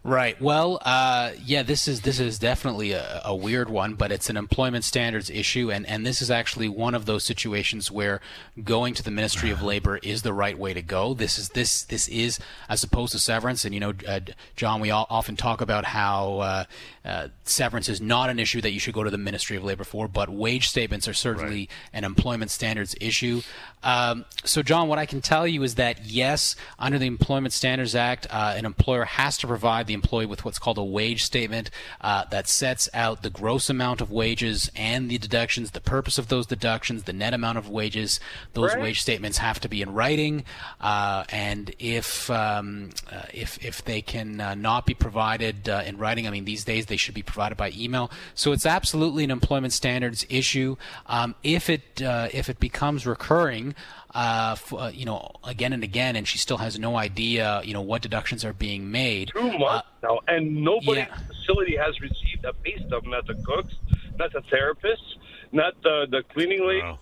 Right. 0.03 0.41
Well, 0.41 0.79
uh, 0.83 1.31
yeah, 1.43 1.61
this 1.61 1.87
is 1.87 2.01
this 2.01 2.21
is 2.21 2.39
definitely 2.39 2.93
a, 2.93 3.21
a, 3.25 3.35
weird 3.35 3.69
one, 3.69 3.95
but 3.95 4.13
it's 4.13 4.29
an 4.29 4.37
employment 4.37 4.85
standards 4.85 5.29
issue, 5.29 5.69
and, 5.71 5.85
and 5.85 6.05
this 6.05 6.21
is 6.21 6.31
actually 6.31 6.69
one 6.69 6.95
of 6.95 7.05
those 7.05 7.25
situations 7.25 7.91
where 7.91 8.21
going 8.63 8.93
to 8.93 9.03
the 9.03 9.11
Ministry 9.11 9.49
of 9.49 9.61
Labor 9.61 9.97
is 9.97 10.21
the 10.21 10.31
right 10.31 10.57
way 10.57 10.73
to 10.73 10.81
go. 10.81 11.13
This 11.13 11.37
is 11.37 11.49
this 11.49 11.83
this 11.83 12.07
is 12.07 12.39
as 12.69 12.81
opposed 12.81 13.11
to 13.11 13.19
severance, 13.19 13.65
and 13.65 13.73
you 13.73 13.81
know, 13.81 13.93
uh, 14.07 14.21
John, 14.55 14.79
we 14.79 14.89
all 14.89 15.05
often 15.09 15.35
talk 15.35 15.59
about 15.59 15.83
how 15.83 16.39
uh, 16.39 16.63
uh, 17.03 17.27
severance 17.43 17.89
is 17.89 17.99
not 17.99 18.29
an 18.29 18.39
issue 18.39 18.61
that 18.61 18.71
you 18.71 18.79
should 18.79 18.93
go 18.93 19.03
to 19.03 19.09
the 19.09 19.17
Ministry 19.17 19.57
of 19.57 19.65
Labor 19.65 19.83
for, 19.83 20.07
but 20.07 20.29
wage 20.29 20.69
statements 20.69 21.09
are 21.09 21.13
certainly 21.13 21.59
right. 21.59 21.69
an 21.91 22.03
employment 22.05 22.51
standards 22.51 22.95
issue. 23.01 23.41
Um, 23.83 24.25
so, 24.43 24.61
John, 24.61 24.87
what 24.87 24.99
I 24.99 25.05
can 25.05 25.19
tell 25.21 25.47
you 25.47 25.63
is 25.63 25.75
that 25.75 26.05
yes, 26.05 26.55
under 26.77 26.97
the 26.97 27.07
Employment 27.07 27.53
Standards 27.53 27.95
Act, 27.95 28.27
uh, 28.29 28.53
an 28.55 28.65
employer 28.65 29.05
has 29.05 29.37
to 29.39 29.47
provide 29.47 29.87
the 29.89 29.93
employee 29.93 30.25
with 30.25 30.45
what's 30.45 30.59
called 30.59 30.77
a 30.77 30.83
wage 30.83 31.23
statement 31.23 31.69
uh, 31.99 32.23
that 32.25 32.47
sets 32.47 32.87
out 32.93 33.23
the 33.23 33.29
gross 33.29 33.69
amount 33.69 33.99
of 33.99 34.11
wages 34.11 34.71
and 34.75 35.09
the 35.09 35.17
deductions, 35.17 35.71
the 35.71 35.81
purpose 35.81 36.17
of 36.17 36.29
those 36.29 36.45
deductions, 36.45 37.03
the 37.03 37.13
net 37.13 37.33
amount 37.33 37.57
of 37.57 37.67
wages. 37.67 38.19
Those 38.53 38.73
right. 38.73 38.81
wage 38.81 39.01
statements 39.01 39.39
have 39.39 39.59
to 39.61 39.67
be 39.67 39.81
in 39.81 39.93
writing, 39.93 40.45
uh, 40.79 41.25
and 41.29 41.73
if 41.79 42.29
um, 42.29 42.91
uh, 43.11 43.23
if 43.33 43.63
if 43.65 43.83
they 43.83 44.01
can 44.01 44.39
uh, 44.39 44.53
not 44.55 44.85
be 44.85 44.93
provided 44.93 45.67
uh, 45.67 45.81
in 45.85 45.97
writing, 45.97 46.27
I 46.27 46.29
mean 46.29 46.45
these 46.45 46.63
days 46.63 46.85
they 46.85 46.97
should 46.97 47.15
be 47.15 47.23
provided 47.23 47.57
by 47.57 47.71
email. 47.75 48.11
So 48.35 48.51
it's 48.51 48.65
absolutely 48.65 49.23
an 49.23 49.31
employment 49.31 49.73
standards 49.73 50.25
issue. 50.29 50.77
Um, 51.07 51.35
if 51.43 51.69
it 51.69 51.81
if 51.99 52.47
it 52.47 52.59
becomes 52.59 53.05
recurring 53.05 53.75
uh, 54.13 54.55
uh, 54.71 54.91
you 54.93 55.05
know, 55.05 55.31
again 55.43 55.73
and 55.73 55.83
again, 55.83 56.15
and 56.15 56.27
she 56.27 56.37
still 56.37 56.57
has 56.57 56.79
no 56.79 56.95
idea, 56.97 57.61
you 57.63 57.73
know, 57.73 57.81
what 57.81 58.01
deductions 58.01 58.43
are 58.43 58.53
being 58.53 58.91
made. 58.91 59.31
Two 59.35 59.57
months 59.57 59.87
uh, 60.03 60.07
now, 60.07 60.19
and 60.27 60.63
nobody 60.63 61.01
yeah. 61.01 61.05
in 61.05 61.27
the 61.27 61.33
facility 61.33 61.75
has 61.77 61.99
received 62.01 62.45
a 62.45 62.53
pay 62.53 62.77
stub. 62.87 63.03
Not 63.05 63.27
the 63.27 63.35
cooks, 63.35 63.73
not 64.17 64.33
the 64.33 64.41
therapists, 64.51 65.15
not 65.51 65.73
the 65.83 66.07
the 66.09 66.23
cleaning 66.33 66.65
lady. 66.65 66.81
Wow. 66.81 66.99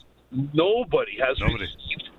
Nobody 0.53 1.17
has 1.25 1.39
nobody. 1.39 1.63
received. 1.63 2.09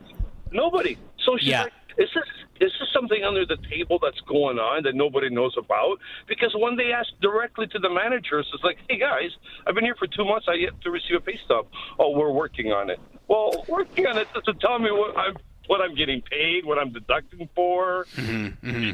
Nobody. 0.51 0.97
So 1.25 1.37
she's 1.37 1.49
yeah. 1.49 1.65
like, 1.65 1.73
"Is 1.99 2.09
this 2.15 2.25
is 2.61 2.73
this 2.79 2.89
something 2.93 3.25
under 3.25 3.45
the 3.47 3.57
table 3.71 3.99
that's 4.03 4.21
going 4.23 4.59
on 4.59 4.83
that 4.85 4.95
nobody 4.95 5.31
knows 5.31 5.55
about?" 5.57 5.99
Because 6.27 6.55
when 6.59 6.77
they 6.77 6.93
ask 6.93 7.09
directly 7.21 7.67
to 7.69 7.79
the 7.79 7.91
managers, 7.91 8.49
it's 8.53 8.65
like, 8.65 8.79
"Hey 8.89 8.99
guys, 8.99 9.31
I've 9.67 9.75
been 9.75 9.85
here 9.85 9.97
for 9.97 10.07
two 10.07 10.25
months. 10.25 10.47
I 10.49 10.55
yet 10.55 10.81
to 10.83 10.91
receive 10.91 11.17
a 11.17 11.21
pay 11.21 11.39
stub. 11.45 11.67
Oh, 11.99 12.11
we're 12.11 12.33
working 12.33 12.73
on 12.73 12.91
it. 12.91 13.01
Well, 13.29 13.65
working 13.69 14.07
on 14.07 14.19
it 14.19 14.29
doesn't 14.33 14.61
tell 14.61 14.79
me 14.79 14.91
what 14.91 15.17
I'm 15.17 15.37
what 15.67 15.81
I'm 15.81 15.95
getting 15.95 16.23
paid, 16.23 16.65
what 16.65 16.79
I'm 16.79 16.93
deducting 16.93 17.49
for. 17.55 18.07
Mm-hmm, 18.17 18.69
mm-hmm. 18.69 18.91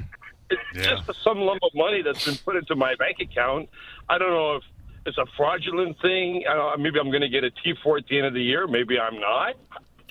It's 0.50 0.60
yeah. 0.74 0.96
just 0.96 1.22
some 1.22 1.38
lump 1.38 1.62
of 1.62 1.70
money 1.74 2.02
that's 2.02 2.24
been 2.24 2.36
put 2.36 2.56
into 2.56 2.76
my 2.76 2.94
bank 2.96 3.16
account. 3.20 3.68
I 4.08 4.18
don't 4.18 4.30
know 4.30 4.56
if 4.56 4.62
it's 5.06 5.18
a 5.18 5.26
fraudulent 5.36 6.00
thing. 6.00 6.44
I 6.48 6.54
don't, 6.54 6.82
maybe 6.82 6.98
I'm 6.98 7.10
going 7.10 7.22
to 7.22 7.28
get 7.28 7.44
a 7.44 7.50
T4 7.50 7.98
at 7.98 8.06
the 8.08 8.18
end 8.18 8.26
of 8.26 8.34
the 8.34 8.42
year. 8.42 8.66
Maybe 8.66 8.98
I'm 8.98 9.18
not. 9.18 9.54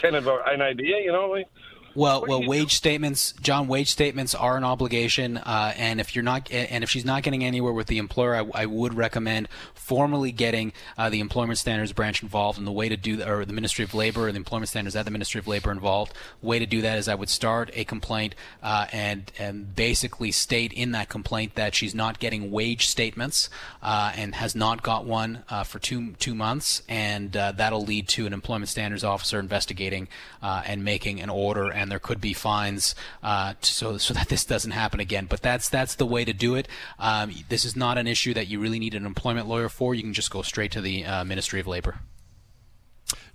Kind 0.02 0.16
of 0.16 0.28
a, 0.28 0.40
an 0.48 0.62
idea, 0.62 1.02
you 1.02 1.12
know. 1.12 1.28
Like, 1.28 1.48
well, 1.96 2.26
well, 2.28 2.46
wage 2.46 2.70
do? 2.70 2.76
statements, 2.76 3.34
John. 3.42 3.68
Wage 3.68 3.90
statements 3.90 4.34
are 4.34 4.58
an 4.58 4.64
obligation, 4.64 5.38
uh, 5.38 5.74
and 5.78 6.00
if 6.00 6.16
you're 6.16 6.24
not, 6.24 6.52
and 6.52 6.84
if 6.84 6.90
she's 6.90 7.06
not 7.06 7.24
getting 7.24 7.44
anywhere 7.44 7.74
with 7.74 7.88
the 7.88 7.98
employer, 7.98 8.36
I, 8.36 8.64
I 8.64 8.66
would 8.66 8.94
recommend 8.94 9.48
formally 9.74 10.32
getting 10.32 10.74
uh, 10.98 11.10
the 11.10 11.20
Employment 11.20 11.60
Standards 11.60 11.92
Branch 11.92 12.24
involved. 12.24 12.58
And 12.58 12.66
the 12.66 12.72
way 12.72 12.90
to 12.90 12.98
do 12.98 13.18
that, 13.18 13.30
or 13.30 13.46
the 13.46 13.54
Ministry 13.54 13.84
of 13.84 13.94
Labor, 13.94 14.28
or 14.28 14.32
the 14.32 14.38
Employment 14.38 14.70
Standards 14.70 14.96
at 14.96 15.06
the 15.06 15.12
Ministry 15.12 15.40
of 15.40 15.48
Labor 15.48 15.72
involved. 15.72 16.14
Way 16.42 16.60
to 16.60 16.66
do 16.66 16.82
that 16.82 16.98
is 16.98 17.08
I 17.08 17.16
would 17.16 17.30
start 17.30 17.70
a 17.74 17.84
complaint 17.84 18.36
uh, 18.62 18.88
and 18.92 19.32
and 19.38 19.76
basically 19.76 20.32
state 20.32 20.74
in 20.74 20.92
that 20.92 21.10
complaint 21.10 21.56
that 21.56 21.76
she's 21.76 21.94
not 21.94 22.20
getting 22.20 22.52
wage 22.52 22.88
statements 22.88 23.50
uh, 23.82 24.12
and 24.16 24.36
has 24.36 24.56
not 24.56 24.84
got 24.84 25.06
one 25.06 25.44
uh, 25.50 25.64
for 25.64 25.80
two 25.80 26.14
two 26.14 26.34
months, 26.34 26.82
and 26.88 27.36
uh, 27.36 27.52
that'll 27.52 27.84
lead 27.84 28.08
to 28.10 28.26
an 28.26 28.34
Employment 28.34 28.70
Standards 28.70 29.04
Officer 29.04 29.40
investigating 29.40 30.08
and 30.42 30.84
making 30.84 31.22
an 31.22 31.30
order 31.30 31.70
and 31.70 31.83
there 31.90 32.00
could 32.00 32.22
be 32.22 32.34
fines 32.34 32.96
uh, 33.22 33.54
so 33.62 33.98
so 33.98 34.14
that 34.14 34.30
this 34.30 34.46
doesn't 34.46 34.72
happen 34.72 35.00
again. 35.00 35.26
But 35.30 35.42
that's 35.42 35.70
that's 35.70 35.96
the 35.96 36.06
way 36.06 36.26
to 36.26 36.34
do 36.34 36.56
it. 36.56 36.68
Um, 37.00 37.34
this 37.50 37.66
is 37.66 37.76
not 37.76 37.98
an 37.98 38.08
issue 38.08 38.34
that 38.34 38.48
you 38.48 38.60
really 38.60 38.80
need 38.80 38.96
an 38.96 39.06
employment 39.06 39.48
lawyer 39.48 39.70
for. 39.70 39.96
You 39.96 40.04
can 40.04 40.14
just 40.14 40.32
go 40.32 40.42
straight 40.42 40.72
to 40.72 40.82
the 40.82 41.06
uh, 41.06 41.24
Ministry 41.24 41.60
of 41.60 41.68
Labor. 41.68 42.00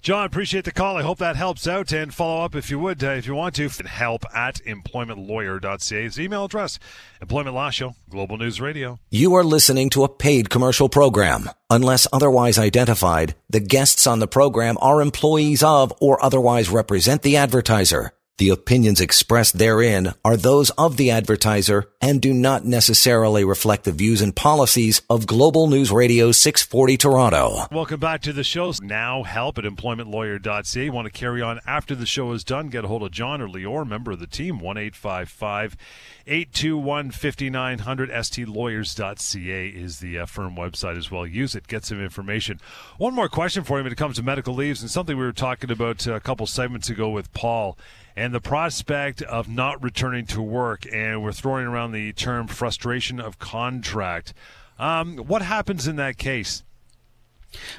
John, 0.00 0.24
appreciate 0.24 0.64
the 0.64 0.72
call. 0.72 0.96
I 0.96 1.02
hope 1.02 1.18
that 1.18 1.34
helps 1.34 1.66
out. 1.66 1.92
And 1.92 2.14
follow 2.14 2.44
up 2.44 2.54
if 2.54 2.70
you 2.70 2.78
would, 2.78 3.02
uh, 3.02 3.08
if 3.10 3.26
you 3.26 3.34
want 3.34 3.56
to. 3.56 3.68
Help 3.68 4.24
at 4.34 4.56
employmentlawyer.ca 4.64 6.04
is 6.04 6.20
email 6.20 6.44
address. 6.44 6.78
Employment 7.20 7.54
Law 7.54 7.70
Show, 7.70 7.94
Global 8.08 8.38
News 8.38 8.60
Radio. 8.60 9.00
You 9.10 9.34
are 9.34 9.44
listening 9.44 9.90
to 9.90 10.04
a 10.04 10.08
paid 10.08 10.50
commercial 10.50 10.88
program. 10.88 11.50
Unless 11.68 12.06
otherwise 12.12 12.58
identified, 12.58 13.34
the 13.50 13.60
guests 13.60 14.06
on 14.06 14.20
the 14.20 14.28
program 14.28 14.78
are 14.80 15.02
employees 15.02 15.62
of 15.62 15.92
or 16.00 16.24
otherwise 16.24 16.70
represent 16.70 17.22
the 17.22 17.36
advertiser. 17.36 18.12
The 18.38 18.48
opinions 18.50 19.00
expressed 19.00 19.58
therein 19.58 20.14
are 20.24 20.36
those 20.36 20.70
of 20.70 20.96
the 20.96 21.10
advertiser 21.10 21.90
and 22.00 22.22
do 22.22 22.32
not 22.32 22.64
necessarily 22.64 23.42
reflect 23.42 23.82
the 23.82 23.90
views 23.90 24.22
and 24.22 24.32
policies 24.34 25.02
of 25.10 25.26
Global 25.26 25.66
News 25.66 25.90
Radio 25.90 26.30
640 26.30 26.96
Toronto. 26.98 27.66
Welcome 27.72 27.98
back 27.98 28.22
to 28.22 28.32
the 28.32 28.44
show. 28.44 28.72
Now 28.80 29.24
help 29.24 29.58
at 29.58 29.64
employmentlawyer.ca. 29.64 30.90
Want 30.90 31.06
to 31.06 31.10
carry 31.10 31.42
on 31.42 31.58
after 31.66 31.96
the 31.96 32.06
show 32.06 32.30
is 32.30 32.44
done? 32.44 32.68
Get 32.68 32.84
a 32.84 32.86
hold 32.86 33.02
of 33.02 33.10
John 33.10 33.42
or 33.42 33.48
Lior, 33.48 33.84
member 33.84 34.12
of 34.12 34.20
the 34.20 34.28
team, 34.28 34.60
1 34.60 34.78
821 34.78 37.10
5900. 37.10 38.10
stlawyers.ca 38.10 39.68
is 39.68 39.98
the 39.98 40.20
uh, 40.20 40.26
firm 40.26 40.54
website 40.54 40.96
as 40.96 41.10
well. 41.10 41.26
Use 41.26 41.56
it, 41.56 41.66
get 41.66 41.84
some 41.84 42.00
information. 42.00 42.60
One 42.98 43.14
more 43.14 43.28
question 43.28 43.64
for 43.64 43.78
you 43.78 43.82
when 43.82 43.92
it 43.92 43.98
comes 43.98 44.14
to 44.16 44.22
medical 44.22 44.54
leaves, 44.54 44.80
and 44.80 44.88
something 44.88 45.16
we 45.16 45.24
were 45.24 45.32
talking 45.32 45.72
about 45.72 46.06
a 46.06 46.20
couple 46.20 46.46
segments 46.46 46.88
ago 46.88 47.08
with 47.08 47.32
Paul 47.32 47.76
and 48.18 48.34
the 48.34 48.40
prospect 48.40 49.22
of 49.22 49.48
not 49.48 49.80
returning 49.80 50.26
to 50.26 50.42
work. 50.42 50.84
And 50.92 51.22
we're 51.22 51.32
throwing 51.32 51.66
around 51.66 51.92
the 51.92 52.12
term 52.12 52.48
frustration 52.48 53.20
of 53.20 53.38
contract. 53.38 54.34
Um, 54.76 55.18
what 55.18 55.40
happens 55.42 55.86
in 55.86 55.96
that 55.96 56.18
case? 56.18 56.64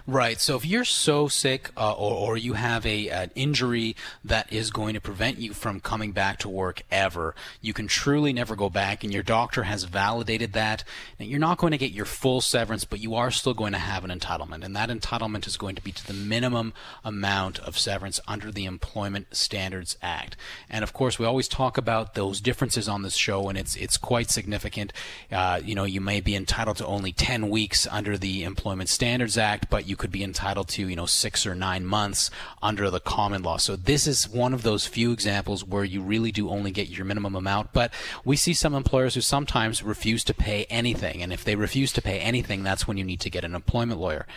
Right. 0.07 0.39
So 0.39 0.55
if 0.55 0.65
you're 0.65 0.85
so 0.85 1.27
sick 1.27 1.69
uh, 1.77 1.93
or, 1.93 2.29
or 2.31 2.37
you 2.37 2.53
have 2.53 2.85
a 2.85 3.09
an 3.09 3.31
injury 3.35 3.95
that 4.25 4.51
is 4.51 4.71
going 4.71 4.95
to 4.95 5.01
prevent 5.01 5.37
you 5.37 5.53
from 5.53 5.79
coming 5.79 6.11
back 6.11 6.39
to 6.39 6.49
work 6.49 6.81
ever, 6.91 7.35
you 7.61 7.73
can 7.73 7.87
truly 7.87 8.33
never 8.33 8.55
go 8.55 8.69
back, 8.69 9.03
and 9.03 9.13
your 9.13 9.23
doctor 9.23 9.63
has 9.63 9.83
validated 9.83 10.53
that. 10.53 10.83
Now, 11.19 11.27
you're 11.27 11.39
not 11.39 11.59
going 11.59 11.71
to 11.71 11.77
get 11.77 11.91
your 11.91 12.05
full 12.05 12.41
severance, 12.41 12.83
but 12.83 12.99
you 12.99 13.13
are 13.15 13.29
still 13.29 13.53
going 13.53 13.73
to 13.73 13.79
have 13.79 14.03
an 14.03 14.09
entitlement, 14.09 14.63
and 14.63 14.75
that 14.75 14.89
entitlement 14.89 15.45
is 15.45 15.57
going 15.57 15.75
to 15.75 15.83
be 15.83 15.91
to 15.91 16.07
the 16.07 16.13
minimum 16.13 16.73
amount 17.03 17.59
of 17.59 17.77
severance 17.77 18.19
under 18.27 18.51
the 18.51 18.65
Employment 18.65 19.27
Standards 19.35 19.97
Act. 20.01 20.35
And 20.69 20.83
of 20.83 20.93
course, 20.93 21.19
we 21.19 21.25
always 21.25 21.47
talk 21.47 21.77
about 21.77 22.15
those 22.15 22.41
differences 22.41 22.89
on 22.89 23.03
this 23.03 23.15
show, 23.15 23.49
and 23.49 23.57
it's 23.57 23.75
it's 23.75 23.97
quite 23.97 24.31
significant. 24.31 24.93
Uh, 25.31 25.61
you 25.63 25.75
know, 25.75 25.83
you 25.83 26.01
may 26.01 26.21
be 26.21 26.35
entitled 26.35 26.77
to 26.77 26.85
only 26.87 27.11
10 27.11 27.49
weeks 27.49 27.85
under 27.91 28.17
the 28.17 28.43
Employment 28.43 28.89
Standards 28.89 29.37
Act 29.37 29.58
but 29.69 29.87
you 29.87 29.95
could 29.95 30.11
be 30.11 30.23
entitled 30.23 30.67
to, 30.69 30.87
you 30.87 30.95
know, 30.95 31.05
six 31.05 31.45
or 31.45 31.55
nine 31.55 31.85
months 31.85 32.29
under 32.61 32.89
the 32.89 32.99
common 32.99 33.43
law. 33.43 33.57
So 33.57 33.75
this 33.75 34.07
is 34.07 34.29
one 34.29 34.53
of 34.53 34.63
those 34.63 34.85
few 34.85 35.11
examples 35.11 35.65
where 35.65 35.83
you 35.83 36.01
really 36.01 36.31
do 36.31 36.49
only 36.49 36.71
get 36.71 36.89
your 36.89 37.05
minimum 37.05 37.35
amount. 37.35 37.73
But 37.73 37.91
we 38.23 38.35
see 38.35 38.53
some 38.53 38.73
employers 38.73 39.15
who 39.15 39.21
sometimes 39.21 39.83
refuse 39.83 40.23
to 40.25 40.33
pay 40.33 40.65
anything. 40.65 41.23
And 41.23 41.33
if 41.33 41.43
they 41.43 41.55
refuse 41.55 41.91
to 41.93 42.01
pay 42.01 42.19
anything, 42.19 42.63
that's 42.63 42.87
when 42.87 42.97
you 42.97 43.03
need 43.03 43.19
to 43.21 43.29
get 43.29 43.43
an 43.43 43.55
employment 43.55 43.99
lawyer. 43.99 44.27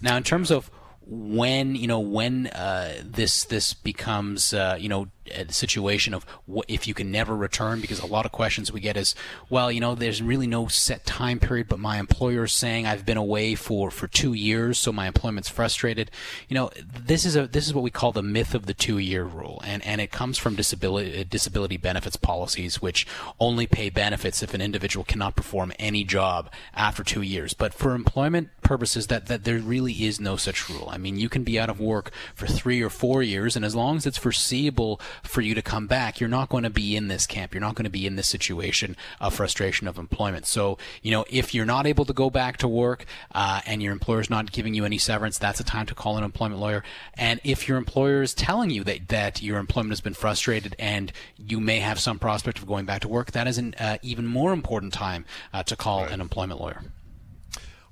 Now, 0.00 0.16
in 0.16 0.22
terms 0.22 0.50
of 0.50 0.70
when 1.10 1.74
you 1.74 1.88
know 1.88 1.98
when 1.98 2.46
uh, 2.48 3.02
this 3.04 3.44
this 3.44 3.74
becomes 3.74 4.54
uh, 4.54 4.76
you 4.78 4.88
know 4.88 5.08
Uh, 5.28 5.44
a 5.50 5.52
situation 5.52 6.14
of 6.14 6.24
what, 6.46 6.64
if 6.68 6.86
you 6.86 6.94
can 6.94 7.10
never 7.10 7.36
return 7.36 7.80
because 7.80 8.00
a 8.00 8.06
lot 8.06 8.24
of 8.24 8.32
questions 8.32 8.72
we 8.72 8.80
get 8.80 8.96
is 8.96 9.14
well 9.48 9.70
you 9.70 9.80
know 9.80 9.94
there's 9.94 10.22
really 10.22 10.46
no 10.46 10.66
set 10.66 11.04
time 11.04 11.38
period 11.38 11.66
but 11.68 11.78
my 11.78 11.98
employer 11.98 12.44
is 12.44 12.52
saying 12.52 12.86
I've 12.86 13.04
been 13.04 13.16
away 13.16 13.54
for 13.54 13.90
for 13.90 14.06
2 14.06 14.32
years 14.32 14.78
so 14.78 14.92
my 14.92 15.06
employment's 15.06 15.48
frustrated. 15.48 16.10
You 16.48 16.54
know 16.54 16.70
this 16.76 17.24
is 17.24 17.36
a 17.36 17.46
this 17.46 17.66
is 17.66 17.74
what 17.74 17.82
we 17.82 17.90
call 17.90 18.12
the 18.12 18.22
myth 18.22 18.54
of 18.54 18.66
the 18.66 18.74
2 18.74 18.98
year 18.98 19.24
rule 19.24 19.60
and 19.64 19.84
and 19.84 20.00
it 20.00 20.10
comes 20.10 20.38
from 20.38 20.54
disability 20.54 21.20
uh, 21.20 21.24
disability 21.28 21.76
benefits 21.76 22.16
policies 22.16 22.80
which 22.80 23.06
only 23.38 23.66
pay 23.66 23.90
benefits 23.90 24.42
if 24.42 24.54
an 24.54 24.60
individual 24.60 25.04
cannot 25.04 25.36
perform 25.36 25.72
any 25.78 26.04
job 26.04 26.50
after 26.74 27.02
2 27.02 27.22
years. 27.22 27.52
But 27.52 27.74
for 27.74 27.94
employment 27.94 28.50
purposes 28.62 29.08
that 29.08 29.26
that 29.26 29.44
there 29.44 29.58
really 29.58 29.92
is 29.92 30.20
no 30.20 30.36
such 30.36 30.68
rule. 30.68 30.88
I 30.90 30.98
mean 30.98 31.18
you 31.18 31.28
can 31.28 31.44
be 31.44 31.58
out 31.58 31.70
of 31.70 31.80
work 31.80 32.10
for 32.34 32.46
3 32.46 32.80
or 32.82 32.90
4 32.90 33.22
years 33.22 33.56
and 33.56 33.64
as 33.64 33.74
long 33.74 33.96
as 33.96 34.06
it's 34.06 34.18
foreseeable 34.18 35.00
for 35.22 35.40
you 35.40 35.54
to 35.54 35.62
come 35.62 35.86
back, 35.86 36.20
you're 36.20 36.28
not 36.28 36.48
going 36.48 36.64
to 36.64 36.70
be 36.70 36.96
in 36.96 37.08
this 37.08 37.26
camp. 37.26 37.54
You're 37.54 37.60
not 37.60 37.74
going 37.74 37.84
to 37.84 37.90
be 37.90 38.06
in 38.06 38.16
this 38.16 38.28
situation 38.28 38.96
of 39.20 39.34
frustration 39.34 39.88
of 39.88 39.98
employment. 39.98 40.46
So, 40.46 40.78
you 41.02 41.10
know, 41.10 41.24
if 41.30 41.54
you're 41.54 41.66
not 41.66 41.86
able 41.86 42.04
to 42.04 42.12
go 42.12 42.30
back 42.30 42.56
to 42.58 42.68
work 42.68 43.04
uh, 43.34 43.60
and 43.66 43.82
your 43.82 43.92
employer's 43.92 44.30
not 44.30 44.52
giving 44.52 44.74
you 44.74 44.84
any 44.84 44.98
severance, 44.98 45.38
that's 45.38 45.60
a 45.60 45.64
time 45.64 45.86
to 45.86 45.94
call 45.94 46.16
an 46.16 46.24
employment 46.24 46.60
lawyer. 46.60 46.82
And 47.14 47.40
if 47.44 47.68
your 47.68 47.78
employer 47.78 48.22
is 48.22 48.34
telling 48.34 48.70
you 48.70 48.84
that, 48.84 49.08
that 49.08 49.42
your 49.42 49.58
employment 49.58 49.92
has 49.92 50.00
been 50.00 50.14
frustrated 50.14 50.76
and 50.78 51.12
you 51.36 51.60
may 51.60 51.80
have 51.80 51.98
some 51.98 52.18
prospect 52.18 52.58
of 52.58 52.66
going 52.66 52.84
back 52.84 53.02
to 53.02 53.08
work, 53.08 53.32
that 53.32 53.46
is 53.46 53.58
an 53.58 53.74
uh, 53.78 53.98
even 54.02 54.26
more 54.26 54.52
important 54.52 54.92
time 54.92 55.24
uh, 55.52 55.62
to 55.64 55.76
call 55.76 56.02
right. 56.02 56.12
an 56.12 56.20
employment 56.20 56.60
lawyer 56.60 56.82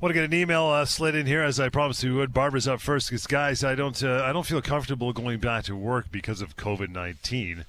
want 0.01 0.11
to 0.11 0.15
get 0.15 0.25
an 0.25 0.35
email 0.35 0.67
uh, 0.67 0.85
slid 0.85 1.15
in 1.15 1.27
here 1.27 1.43
as 1.43 1.59
I 1.59 1.69
promised 1.69 2.05
we 2.05 2.13
would. 2.13 2.33
Barbara's 2.33 2.69
up 2.69 2.81
first 2.81 3.09
because 3.09 3.27
guys, 3.27 3.65
I 3.65 3.75
don't 3.75 4.03
uh, 4.03 4.23
I 4.25 4.33
don't 4.33 4.47
feel 4.47 4.63
comfortable 4.63 5.13
going 5.13 5.41
back 5.41 5.65
to 5.65 5.77
work 5.77 6.07
because 6.11 6.41
of 6.41 6.57
COVID 6.57 6.91
nineteen, 6.91 7.65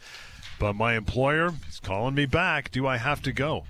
but 0.59 0.73
my 0.73 0.95
employer 0.95 1.53
is 1.67 1.79
calling 1.79 2.15
me 2.15 2.25
back. 2.25 2.71
Do 2.71 2.85
I 2.85 2.97
have 2.97 3.21
to 3.23 3.31
go? 3.31 3.65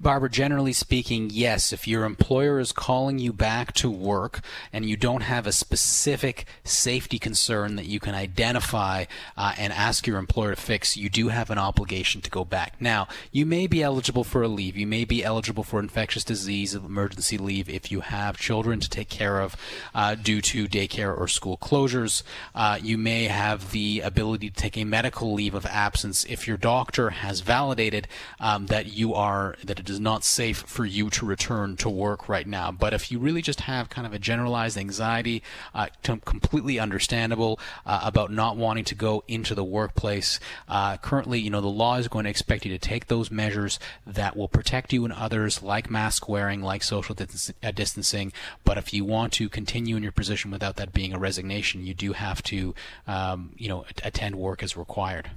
Barbara, 0.00 0.30
generally 0.30 0.72
speaking, 0.72 1.28
yes. 1.32 1.72
If 1.72 1.88
your 1.88 2.04
employer 2.04 2.60
is 2.60 2.70
calling 2.70 3.18
you 3.18 3.32
back 3.32 3.72
to 3.74 3.90
work 3.90 4.40
and 4.72 4.88
you 4.88 4.96
don't 4.96 5.22
have 5.22 5.44
a 5.44 5.52
specific 5.52 6.46
safety 6.62 7.18
concern 7.18 7.74
that 7.74 7.86
you 7.86 7.98
can 7.98 8.14
identify 8.14 9.06
uh, 9.36 9.54
and 9.58 9.72
ask 9.72 10.06
your 10.06 10.18
employer 10.18 10.54
to 10.54 10.60
fix, 10.60 10.96
you 10.96 11.08
do 11.08 11.28
have 11.28 11.50
an 11.50 11.58
obligation 11.58 12.20
to 12.20 12.30
go 12.30 12.44
back. 12.44 12.80
Now, 12.80 13.08
you 13.32 13.44
may 13.44 13.66
be 13.66 13.82
eligible 13.82 14.22
for 14.22 14.42
a 14.42 14.48
leave. 14.48 14.76
You 14.76 14.86
may 14.86 15.04
be 15.04 15.24
eligible 15.24 15.64
for 15.64 15.80
infectious 15.80 16.22
disease 16.22 16.76
emergency 16.76 17.36
leave 17.36 17.68
if 17.68 17.90
you 17.90 18.00
have 18.00 18.38
children 18.38 18.78
to 18.78 18.88
take 18.88 19.08
care 19.08 19.40
of 19.40 19.56
uh, 19.96 20.14
due 20.14 20.40
to 20.42 20.68
daycare 20.68 21.16
or 21.16 21.26
school 21.26 21.56
closures. 21.56 22.22
Uh, 22.54 22.78
you 22.80 22.96
may 22.96 23.24
have 23.24 23.72
the 23.72 24.00
ability 24.00 24.50
to 24.50 24.56
take 24.56 24.76
a 24.76 24.84
medical 24.84 25.32
leave 25.32 25.54
of 25.54 25.66
absence 25.66 26.24
if 26.26 26.46
your 26.46 26.56
doctor 26.56 27.10
has 27.10 27.40
validated 27.40 28.06
um, 28.38 28.66
that 28.66 28.86
you 28.86 29.12
are 29.12 29.56
that 29.64 29.87
it 29.88 29.92
is 29.92 30.00
not 30.00 30.24
safe 30.24 30.58
for 30.58 30.84
you 30.84 31.10
to 31.10 31.26
return 31.26 31.76
to 31.76 31.88
work 31.88 32.28
right 32.28 32.46
now. 32.46 32.70
But 32.70 32.92
if 32.92 33.10
you 33.10 33.18
really 33.18 33.42
just 33.42 33.62
have 33.62 33.88
kind 33.88 34.06
of 34.06 34.12
a 34.12 34.18
generalized 34.18 34.76
anxiety, 34.76 35.42
uh, 35.74 35.86
completely 36.02 36.78
understandable 36.78 37.58
uh, 37.86 38.00
about 38.02 38.30
not 38.30 38.56
wanting 38.56 38.84
to 38.84 38.94
go 38.94 39.24
into 39.28 39.54
the 39.54 39.64
workplace, 39.64 40.40
uh, 40.68 40.96
currently, 40.98 41.40
you 41.40 41.50
know, 41.50 41.60
the 41.60 41.68
law 41.68 41.96
is 41.96 42.08
going 42.08 42.24
to 42.24 42.30
expect 42.30 42.64
you 42.64 42.72
to 42.72 42.78
take 42.78 43.06
those 43.06 43.30
measures 43.30 43.78
that 44.06 44.36
will 44.36 44.48
protect 44.48 44.92
you 44.92 45.04
and 45.04 45.12
others, 45.12 45.62
like 45.62 45.90
mask 45.90 46.28
wearing, 46.28 46.62
like 46.62 46.82
social 46.82 47.16
uh, 47.18 47.70
distancing. 47.72 48.32
But 48.64 48.78
if 48.78 48.92
you 48.92 49.04
want 49.04 49.32
to 49.34 49.48
continue 49.48 49.96
in 49.96 50.02
your 50.02 50.12
position 50.12 50.50
without 50.50 50.76
that 50.76 50.92
being 50.92 51.12
a 51.12 51.18
resignation, 51.18 51.86
you 51.86 51.94
do 51.94 52.12
have 52.12 52.42
to, 52.44 52.74
um, 53.06 53.52
you 53.56 53.68
know, 53.68 53.84
attend 54.04 54.36
work 54.36 54.62
as 54.62 54.76
required. 54.76 55.30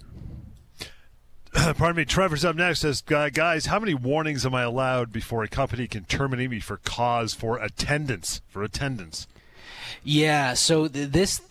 pardon 1.77 1.95
me, 1.95 2.05
Trevor's 2.05 2.45
up 2.45 2.55
next. 2.55 2.81
Says, 2.81 3.01
guys, 3.01 3.65
how 3.65 3.79
many 3.79 3.93
warnings 3.93 4.45
am 4.45 4.55
I 4.55 4.63
allowed 4.63 5.11
before 5.11 5.43
a 5.43 5.47
company 5.47 5.87
can 5.87 6.05
terminate 6.05 6.49
me 6.49 6.59
for 6.59 6.77
cause 6.77 7.33
for 7.33 7.57
attendance? 7.57 8.41
For 8.49 8.63
attendance. 8.63 9.27
Yeah. 10.03 10.53
So 10.53 10.87
this, 10.87 11.41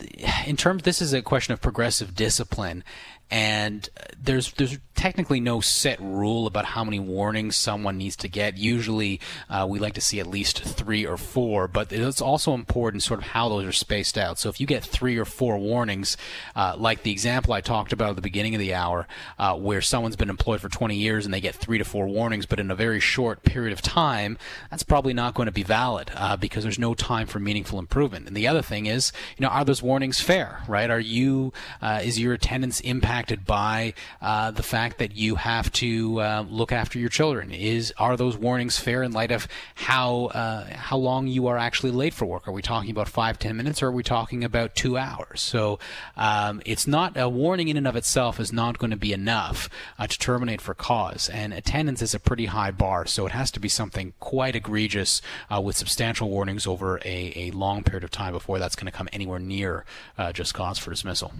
in 0.46 0.56
terms, 0.56 0.82
this 0.84 1.02
is 1.02 1.12
a 1.12 1.22
question 1.22 1.52
of 1.52 1.60
progressive 1.60 2.14
discipline, 2.14 2.82
and 3.30 3.88
there's 4.22 4.52
there's 4.52 4.78
technically 4.94 5.40
no 5.40 5.60
set 5.60 5.98
rule 6.00 6.46
about 6.46 6.66
how 6.66 6.84
many 6.84 6.98
warnings 6.98 7.56
someone 7.56 7.96
needs 7.96 8.16
to 8.16 8.28
get. 8.28 8.58
Usually, 8.58 9.18
uh, 9.48 9.66
we 9.68 9.78
like 9.78 9.94
to 9.94 10.00
see 10.00 10.20
at 10.20 10.26
least 10.26 10.62
three 10.62 11.06
or 11.06 11.16
four, 11.16 11.68
but 11.68 11.90
it's 11.90 12.20
also 12.20 12.52
important 12.52 13.02
sort 13.02 13.20
of 13.20 13.26
how 13.26 13.48
those 13.48 13.64
are 13.64 13.72
spaced 13.72 14.18
out. 14.18 14.38
So 14.38 14.50
if 14.50 14.60
you 14.60 14.66
get 14.66 14.84
three 14.84 15.16
or 15.16 15.24
four 15.24 15.56
warnings, 15.58 16.16
uh, 16.54 16.74
like 16.76 17.02
the 17.02 17.12
example 17.12 17.54
I 17.54 17.62
talked 17.62 17.94
about 17.94 18.10
at 18.10 18.16
the 18.16 18.22
beginning 18.22 18.54
of 18.54 18.58
the 18.58 18.74
hour, 18.74 19.06
uh, 19.38 19.54
where 19.56 19.80
someone's 19.80 20.16
been 20.16 20.28
employed 20.28 20.60
for 20.60 20.68
20 20.68 20.96
years 20.96 21.24
and 21.24 21.32
they 21.32 21.40
get 21.40 21.54
three 21.54 21.78
to 21.78 21.84
four 21.84 22.06
warnings, 22.06 22.44
but 22.44 22.60
in 22.60 22.70
a 22.70 22.74
very 22.74 23.00
short 23.00 23.42
period 23.42 23.72
of 23.72 23.80
time, 23.80 24.36
that's 24.70 24.82
probably 24.82 25.14
not 25.14 25.32
going 25.32 25.46
to 25.46 25.52
be 25.52 25.62
valid 25.62 26.10
uh, 26.14 26.36
because 26.36 26.62
there's 26.62 26.78
no 26.78 26.92
time 26.92 27.26
for 27.26 27.38
meaningful 27.38 27.78
improvement. 27.78 28.26
And 28.26 28.36
the 28.36 28.48
other 28.48 28.62
thing 28.62 28.84
is, 28.84 29.12
you 29.38 29.44
know, 29.44 29.50
are 29.50 29.64
those 29.64 29.82
warnings 29.82 30.20
fair? 30.20 30.62
Right? 30.68 30.90
Are 30.90 31.00
you 31.00 31.54
uh, 31.80 32.00
is 32.02 32.18
your 32.18 32.34
attendance 32.34 32.80
impacted 32.80 33.19
by 33.46 33.94
uh, 34.20 34.50
the 34.50 34.62
fact 34.62 34.80
fact 34.80 34.98
that 34.98 35.14
you 35.14 35.34
have 35.34 35.70
to 35.72 36.20
uh, 36.20 36.44
look 36.48 36.72
after 36.72 36.98
your 36.98 37.10
children? 37.10 37.52
Is 37.52 37.92
are 37.98 38.16
those 38.16 38.36
warnings 38.36 38.78
fair 38.78 39.02
in 39.02 39.12
light 39.12 39.30
of 39.30 39.46
how 39.74 40.26
uh, 40.26 40.64
how 40.74 40.96
long 40.96 41.26
you 41.26 41.48
are 41.48 41.58
actually 41.58 41.92
late 41.92 42.14
for 42.14 42.24
work? 42.24 42.48
Are 42.48 42.52
we 42.52 42.62
talking 42.62 42.90
about 42.90 43.08
five 43.08 43.38
ten 43.38 43.56
minutes, 43.56 43.82
or 43.82 43.88
are 43.88 43.92
we 43.92 44.02
talking 44.02 44.42
about 44.42 44.74
two 44.74 44.96
hours? 44.96 45.42
So 45.42 45.78
um, 46.16 46.62
it's 46.64 46.86
not 46.86 47.16
a 47.16 47.28
warning 47.28 47.68
in 47.68 47.76
and 47.76 47.86
of 47.86 47.94
itself 47.94 48.40
is 48.40 48.52
not 48.52 48.78
going 48.78 48.90
to 48.90 48.96
be 48.96 49.12
enough 49.12 49.68
uh, 49.98 50.06
to 50.06 50.18
terminate 50.18 50.62
for 50.62 50.74
cause, 50.74 51.28
and 51.28 51.52
attendance 51.52 52.00
is 52.00 52.14
a 52.14 52.18
pretty 52.18 52.46
high 52.46 52.70
bar, 52.70 53.06
so 53.06 53.26
it 53.26 53.32
has 53.32 53.50
to 53.52 53.60
be 53.60 53.68
something 53.68 54.14
quite 54.18 54.56
egregious 54.56 55.20
uh, 55.54 55.60
with 55.60 55.76
substantial 55.76 56.30
warnings 56.30 56.66
over 56.66 56.98
a, 57.04 57.32
a 57.36 57.50
long 57.50 57.82
period 57.82 58.04
of 58.04 58.10
time 58.10 58.32
before 58.32 58.58
that's 58.58 58.76
going 58.76 58.90
to 58.90 58.96
come 58.96 59.08
anywhere 59.12 59.38
near 59.38 59.84
uh, 60.16 60.32
just 60.32 60.54
cause 60.54 60.78
for 60.78 60.90
dismissal. 60.90 61.32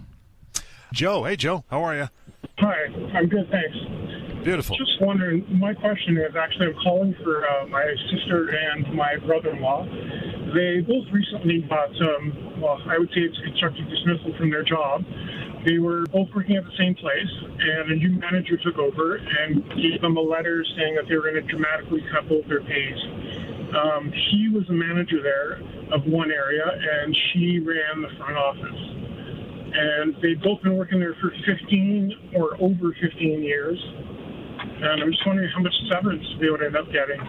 Joe, 0.92 1.24
hey 1.24 1.36
Joe, 1.36 1.64
how 1.70 1.84
are 1.84 1.94
you? 1.94 2.08
Hi, 2.58 2.86
I'm 3.14 3.28
good, 3.28 3.48
thanks. 3.50 3.76
Beautiful. 4.42 4.76
Just 4.76 5.00
wondering, 5.00 5.46
my 5.58 5.74
question 5.74 6.16
is 6.16 6.34
actually 6.34 6.68
I'm 6.68 6.82
calling 6.82 7.14
for 7.22 7.46
uh, 7.46 7.66
my 7.66 7.94
sister 8.10 8.48
and 8.48 8.92
my 8.94 9.16
brother-in-law. 9.18 9.86
They 10.54 10.80
both 10.80 11.06
recently 11.12 11.60
got, 11.68 11.90
um, 12.00 12.60
well, 12.60 12.80
I 12.88 12.98
would 12.98 13.10
say 13.10 13.20
it's 13.20 13.38
constructive 13.44 13.88
dismissal 13.88 14.34
from 14.36 14.50
their 14.50 14.64
job. 14.64 15.04
They 15.64 15.78
were 15.78 16.06
both 16.06 16.28
working 16.34 16.56
at 16.56 16.64
the 16.64 16.76
same 16.76 16.94
place, 16.94 17.30
and 17.60 17.92
a 17.92 17.96
new 17.96 18.18
manager 18.18 18.56
took 18.56 18.78
over 18.78 19.16
and 19.16 19.62
gave 19.76 20.00
them 20.00 20.16
a 20.16 20.20
letter 20.20 20.64
saying 20.76 20.96
that 20.96 21.04
they 21.06 21.14
were 21.14 21.30
going 21.30 21.34
to 21.34 21.42
dramatically 21.42 22.02
cut 22.10 22.28
both 22.28 22.48
their 22.48 22.62
pays. 22.62 22.98
Um, 23.76 24.10
he 24.32 24.48
was 24.48 24.68
a 24.70 24.72
manager 24.72 25.22
there 25.22 25.60
of 25.92 26.04
one 26.06 26.32
area, 26.32 26.64
and 26.66 27.14
she 27.14 27.60
ran 27.60 28.02
the 28.02 28.08
front 28.16 28.36
office 28.36 28.99
and 29.72 30.14
they've 30.22 30.40
both 30.42 30.62
been 30.62 30.76
working 30.76 31.00
there 31.00 31.14
for 31.20 31.30
15 31.46 32.32
or 32.36 32.54
over 32.60 32.94
15 33.00 33.42
years. 33.42 33.78
And 34.82 35.02
I'm 35.02 35.10
just 35.10 35.26
wondering 35.26 35.50
how 35.54 35.62
much 35.62 35.74
severance 35.90 36.24
they 36.40 36.50
would 36.50 36.62
end 36.62 36.76
up 36.76 36.86
getting. 36.92 37.20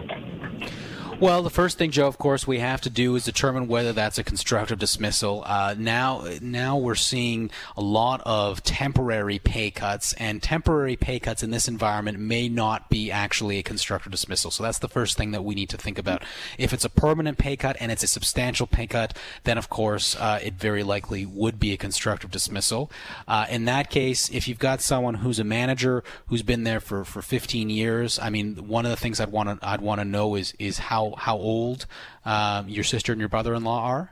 Well, 1.22 1.44
the 1.44 1.50
first 1.50 1.78
thing, 1.78 1.92
Joe, 1.92 2.08
of 2.08 2.18
course, 2.18 2.48
we 2.48 2.58
have 2.58 2.80
to 2.80 2.90
do 2.90 3.14
is 3.14 3.24
determine 3.24 3.68
whether 3.68 3.92
that's 3.92 4.18
a 4.18 4.24
constructive 4.24 4.80
dismissal. 4.80 5.44
Uh, 5.46 5.76
now, 5.78 6.26
now 6.40 6.76
we're 6.76 6.96
seeing 6.96 7.52
a 7.76 7.80
lot 7.80 8.20
of 8.26 8.64
temporary 8.64 9.38
pay 9.38 9.70
cuts, 9.70 10.14
and 10.14 10.42
temporary 10.42 10.96
pay 10.96 11.20
cuts 11.20 11.44
in 11.44 11.52
this 11.52 11.68
environment 11.68 12.18
may 12.18 12.48
not 12.48 12.90
be 12.90 13.12
actually 13.12 13.60
a 13.60 13.62
constructive 13.62 14.10
dismissal. 14.10 14.50
So 14.50 14.64
that's 14.64 14.80
the 14.80 14.88
first 14.88 15.16
thing 15.16 15.30
that 15.30 15.44
we 15.44 15.54
need 15.54 15.68
to 15.68 15.76
think 15.76 15.96
about. 15.96 16.24
If 16.58 16.72
it's 16.72 16.84
a 16.84 16.90
permanent 16.90 17.38
pay 17.38 17.56
cut 17.56 17.76
and 17.78 17.92
it's 17.92 18.02
a 18.02 18.08
substantial 18.08 18.66
pay 18.66 18.88
cut, 18.88 19.16
then 19.44 19.58
of 19.58 19.68
course 19.68 20.16
uh, 20.16 20.40
it 20.42 20.54
very 20.54 20.82
likely 20.82 21.24
would 21.24 21.60
be 21.60 21.72
a 21.72 21.76
constructive 21.76 22.32
dismissal. 22.32 22.90
Uh, 23.28 23.46
in 23.48 23.64
that 23.66 23.90
case, 23.90 24.28
if 24.30 24.48
you've 24.48 24.58
got 24.58 24.80
someone 24.80 25.14
who's 25.14 25.38
a 25.38 25.44
manager 25.44 26.02
who's 26.26 26.42
been 26.42 26.64
there 26.64 26.80
for, 26.80 27.04
for 27.04 27.22
15 27.22 27.70
years, 27.70 28.18
I 28.18 28.28
mean, 28.28 28.66
one 28.66 28.84
of 28.84 28.90
the 28.90 28.96
things 28.96 29.20
I'd 29.20 29.30
want 29.30 29.60
to 29.60 29.64
I'd 29.64 29.80
want 29.80 30.00
to 30.00 30.04
know 30.04 30.34
is 30.34 30.52
is 30.58 30.78
how 30.78 31.11
how 31.18 31.36
old 31.36 31.86
uh, 32.24 32.64
your 32.66 32.84
sister 32.84 33.12
and 33.12 33.20
your 33.20 33.28
brother-in-law 33.28 33.82
are? 33.82 34.10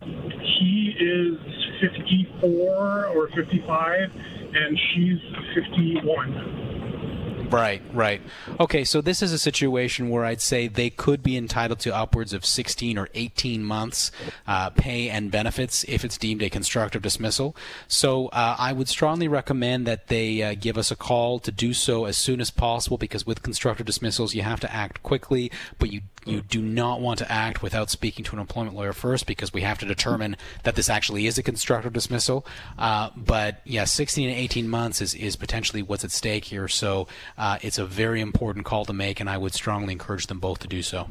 He 0.00 0.94
is 0.98 1.38
54 1.80 3.06
or 3.06 3.28
55, 3.28 4.12
and 4.54 4.78
she's 4.94 5.20
51. 5.54 6.68
Right, 7.50 7.82
right. 7.94 8.20
Okay, 8.60 8.84
so 8.84 9.00
this 9.00 9.22
is 9.22 9.32
a 9.32 9.38
situation 9.38 10.10
where 10.10 10.24
I'd 10.24 10.40
say 10.40 10.68
they 10.68 10.90
could 10.90 11.22
be 11.22 11.36
entitled 11.36 11.78
to 11.80 11.94
upwards 11.94 12.32
of 12.32 12.44
16 12.44 12.98
or 12.98 13.08
18 13.14 13.64
months 13.64 14.10
uh, 14.46 14.70
pay 14.70 15.08
and 15.08 15.30
benefits 15.30 15.84
if 15.88 16.04
it's 16.04 16.18
deemed 16.18 16.42
a 16.42 16.50
constructive 16.50 17.02
dismissal. 17.02 17.56
So 17.86 18.26
uh, 18.28 18.56
I 18.58 18.72
would 18.72 18.88
strongly 18.88 19.28
recommend 19.28 19.86
that 19.86 20.08
they 20.08 20.42
uh, 20.42 20.54
give 20.58 20.76
us 20.76 20.90
a 20.90 20.96
call 20.96 21.38
to 21.40 21.50
do 21.50 21.72
so 21.72 22.04
as 22.04 22.18
soon 22.18 22.40
as 22.40 22.50
possible 22.50 22.98
because 22.98 23.26
with 23.26 23.42
constructive 23.42 23.86
dismissals 23.86 24.34
you 24.34 24.42
have 24.42 24.60
to 24.60 24.72
act 24.72 25.02
quickly, 25.02 25.50
but 25.78 25.90
you 25.90 26.02
you 26.28 26.42
do 26.42 26.60
not 26.60 27.00
want 27.00 27.18
to 27.18 27.30
act 27.30 27.62
without 27.62 27.90
speaking 27.90 28.24
to 28.26 28.34
an 28.34 28.40
employment 28.40 28.76
lawyer 28.76 28.92
first 28.92 29.26
because 29.26 29.52
we 29.52 29.62
have 29.62 29.78
to 29.78 29.86
determine 29.86 30.36
that 30.64 30.74
this 30.74 30.90
actually 30.90 31.26
is 31.26 31.38
a 31.38 31.42
constructive 31.42 31.92
dismissal. 31.92 32.46
Uh, 32.78 33.10
but 33.16 33.60
yeah, 33.64 33.84
16 33.84 34.28
and 34.28 34.38
18 34.38 34.68
months 34.68 35.00
is, 35.00 35.14
is 35.14 35.36
potentially 35.36 35.82
what's 35.82 36.04
at 36.04 36.10
stake 36.10 36.44
here. 36.44 36.68
So 36.68 37.08
uh, 37.36 37.58
it's 37.62 37.78
a 37.78 37.86
very 37.86 38.20
important 38.20 38.64
call 38.64 38.84
to 38.84 38.92
make, 38.92 39.20
and 39.20 39.28
I 39.28 39.38
would 39.38 39.54
strongly 39.54 39.92
encourage 39.92 40.26
them 40.26 40.38
both 40.38 40.60
to 40.60 40.68
do 40.68 40.82
so. 40.82 41.08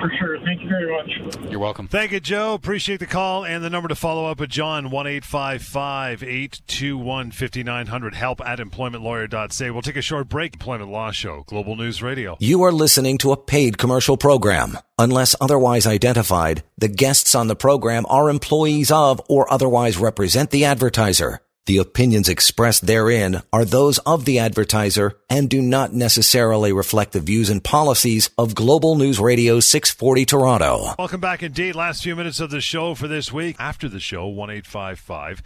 For 0.00 0.10
sure. 0.18 0.38
Thank 0.40 0.62
you 0.62 0.68
very 0.68 0.90
much. 0.90 1.48
You're 1.48 1.60
welcome. 1.60 1.86
Thank 1.86 2.10
you, 2.10 2.18
Joe. 2.18 2.54
Appreciate 2.54 2.98
the 2.98 3.06
call 3.06 3.44
and 3.44 3.62
the 3.62 3.70
number 3.70 3.88
to 3.88 3.94
follow 3.94 4.26
up 4.26 4.40
with 4.40 4.50
John 4.50 4.90
one 4.90 5.06
eight 5.06 5.24
five 5.24 5.62
five 5.62 6.24
eight 6.24 6.60
two 6.66 6.98
one 6.98 7.30
fifty 7.30 7.62
nine 7.62 7.86
hundred. 7.86 8.14
Help 8.14 8.40
at 8.40 8.58
employmentlawyer.ca. 8.58 9.70
We'll 9.70 9.82
take 9.82 9.96
a 9.96 10.02
short 10.02 10.28
break. 10.28 10.54
Employment 10.54 10.90
Law 10.90 11.12
Show, 11.12 11.44
Global 11.46 11.76
News 11.76 12.02
Radio. 12.02 12.36
You 12.40 12.62
are 12.62 12.72
listening 12.72 13.18
to 13.18 13.30
a 13.30 13.36
paid 13.36 13.78
commercial 13.78 14.16
program. 14.16 14.76
Unless 14.98 15.36
otherwise 15.40 15.86
identified, 15.86 16.64
the 16.78 16.88
guests 16.88 17.34
on 17.34 17.46
the 17.46 17.56
program 17.56 18.04
are 18.08 18.28
employees 18.28 18.90
of 18.90 19.20
or 19.28 19.52
otherwise 19.52 19.98
represent 19.98 20.50
the 20.50 20.64
advertiser. 20.64 21.40
The 21.66 21.78
opinions 21.78 22.28
expressed 22.28 22.88
therein 22.88 23.40
are 23.52 23.64
those 23.64 23.98
of 23.98 24.24
the 24.24 24.40
advertiser 24.40 25.16
and 25.30 25.48
do 25.48 25.62
not 25.62 25.92
necessarily 25.92 26.72
reflect 26.72 27.12
the 27.12 27.20
views 27.20 27.50
and 27.50 27.62
policies 27.62 28.30
of 28.36 28.56
Global 28.56 28.96
News 28.96 29.20
Radio 29.20 29.60
640 29.60 30.24
Toronto. 30.24 30.94
Welcome 30.98 31.20
back 31.20 31.40
indeed. 31.40 31.76
Last 31.76 32.02
few 32.02 32.16
minutes 32.16 32.40
of 32.40 32.50
the 32.50 32.60
show 32.60 32.96
for 32.96 33.06
this 33.06 33.32
week. 33.32 33.54
After 33.60 33.88
the 33.88 34.00
show, 34.00 34.26
1855 34.26 35.40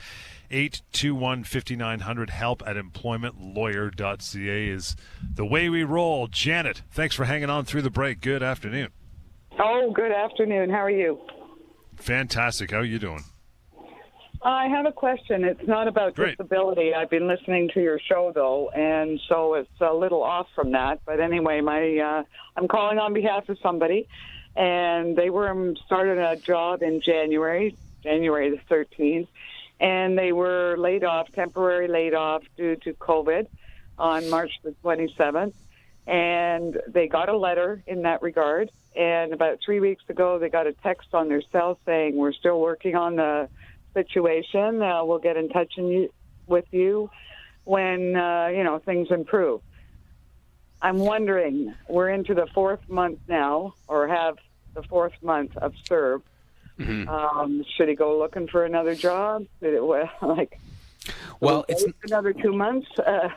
821 0.51 1.45
5900 1.45 2.31
help 2.31 2.63
at 2.67 2.77
employmentlawyer.ca 2.77 4.69
is 4.69 4.97
the 5.35 5.45
way 5.45 5.69
we 5.69 5.85
roll. 5.85 6.29
Janet, 6.29 6.81
thanks 6.93 7.15
for 7.15 7.27
hanging 7.27 7.51
on 7.51 7.67
through 7.67 7.83
the 7.83 7.91
break. 7.91 8.23
Good 8.23 8.43
afternoon. 8.43 8.89
Oh, 9.59 9.93
good 9.95 10.13
afternoon. 10.13 10.71
How 10.71 10.79
are 10.79 10.91
you? 10.91 11.21
Fantastic. 11.97 12.71
How 12.71 12.79
are 12.79 12.85
you 12.85 12.99
doing? 12.99 13.25
I 14.47 14.69
have 14.69 14.87
a 14.87 14.93
question. 14.93 15.43
It's 15.43 15.67
not 15.67 15.89
about 15.89 16.15
Great. 16.15 16.39
disability. 16.39 16.95
I've 16.95 17.11
been 17.11 17.27
listening 17.27 17.69
to 17.75 17.83
your 17.83 17.99
show 17.99 18.31
though, 18.33 18.69
and 18.69 19.21
so 19.29 19.55
it's 19.55 19.81
a 19.81 19.93
little 19.93 20.23
off 20.23 20.47
from 20.55 20.71
that. 20.71 21.01
But 21.05 21.19
anyway, 21.19 21.61
my 21.63 21.99
uh, 21.99 22.23
I'm 22.57 22.69
calling 22.69 23.01
on 23.01 23.13
behalf 23.13 23.49
of 23.49 23.59
somebody, 23.59 24.07
and 24.55 25.17
they 25.17 25.31
were 25.31 25.49
um, 25.49 25.75
started 25.87 26.19
a 26.19 26.37
job 26.37 26.85
in 26.85 27.01
January, 27.01 27.77
January 28.05 28.51
the 28.51 28.61
13th, 28.73 29.27
and 29.81 30.17
they 30.17 30.31
were 30.31 30.77
laid 30.79 31.03
off, 31.03 31.27
temporary 31.33 31.89
laid 31.89 32.15
off 32.15 32.45
due 32.57 32.77
to 32.77 32.93
COVID, 32.93 33.49
on 33.99 34.31
March 34.31 34.53
the 34.63 34.77
27th, 34.85 35.55
and 36.07 36.81
they 36.87 37.09
got 37.09 37.29
a 37.29 37.37
letter 37.37 37.83
in 37.89 38.03
that 38.03 38.23
regard. 38.23 38.71
And 38.95 39.33
about 39.33 39.59
three 39.65 39.81
weeks 39.81 40.05
ago, 40.09 40.39
they 40.39 40.51
got 40.51 40.69
a 40.69 40.73
text 40.73 41.09
on 41.15 41.29
their 41.29 41.43
cell 41.51 41.81
saying 41.85 42.15
we're 42.15 42.33
still 42.33 42.61
working 42.61 42.95
on 42.95 43.17
the 43.17 43.49
situation. 43.97 44.83
Uh, 44.83 45.05
we'll 45.05 45.19
get 45.19 45.37
in 45.37 45.49
touch 45.49 45.73
in 45.79 45.89
you, 45.89 46.13
with 46.47 46.67
you 46.71 47.11
when 47.65 48.15
uh, 48.15 48.49
you 48.49 48.63
know 48.63 48.79
things 48.79 49.09
improve. 49.11 49.61
I'm 50.81 50.99
wondering. 50.99 51.75
We're 51.89 52.11
into 52.11 52.35
the 52.35 52.47
fourth 52.55 52.87
month 52.89 53.19
now, 53.27 53.75
or 53.89 54.07
have 54.07 54.37
the 54.75 54.83
fourth 54.83 55.15
month 55.23 55.57
of 55.57 55.73
serve. 55.89 56.23
Mm-hmm. 56.79 57.09
Um, 57.09 57.65
should 57.75 57.89
he 57.89 57.95
go 57.95 58.19
looking 58.19 58.49
for 58.49 58.65
another 58.65 58.95
job? 58.95 59.47
It, 59.63 59.83
well, 59.91 60.11
like, 60.21 60.61
Well, 61.41 61.65
it's 61.69 61.85
another 62.05 62.35
two 62.35 62.53
months. 62.53 62.87
Uh, 62.99 63.31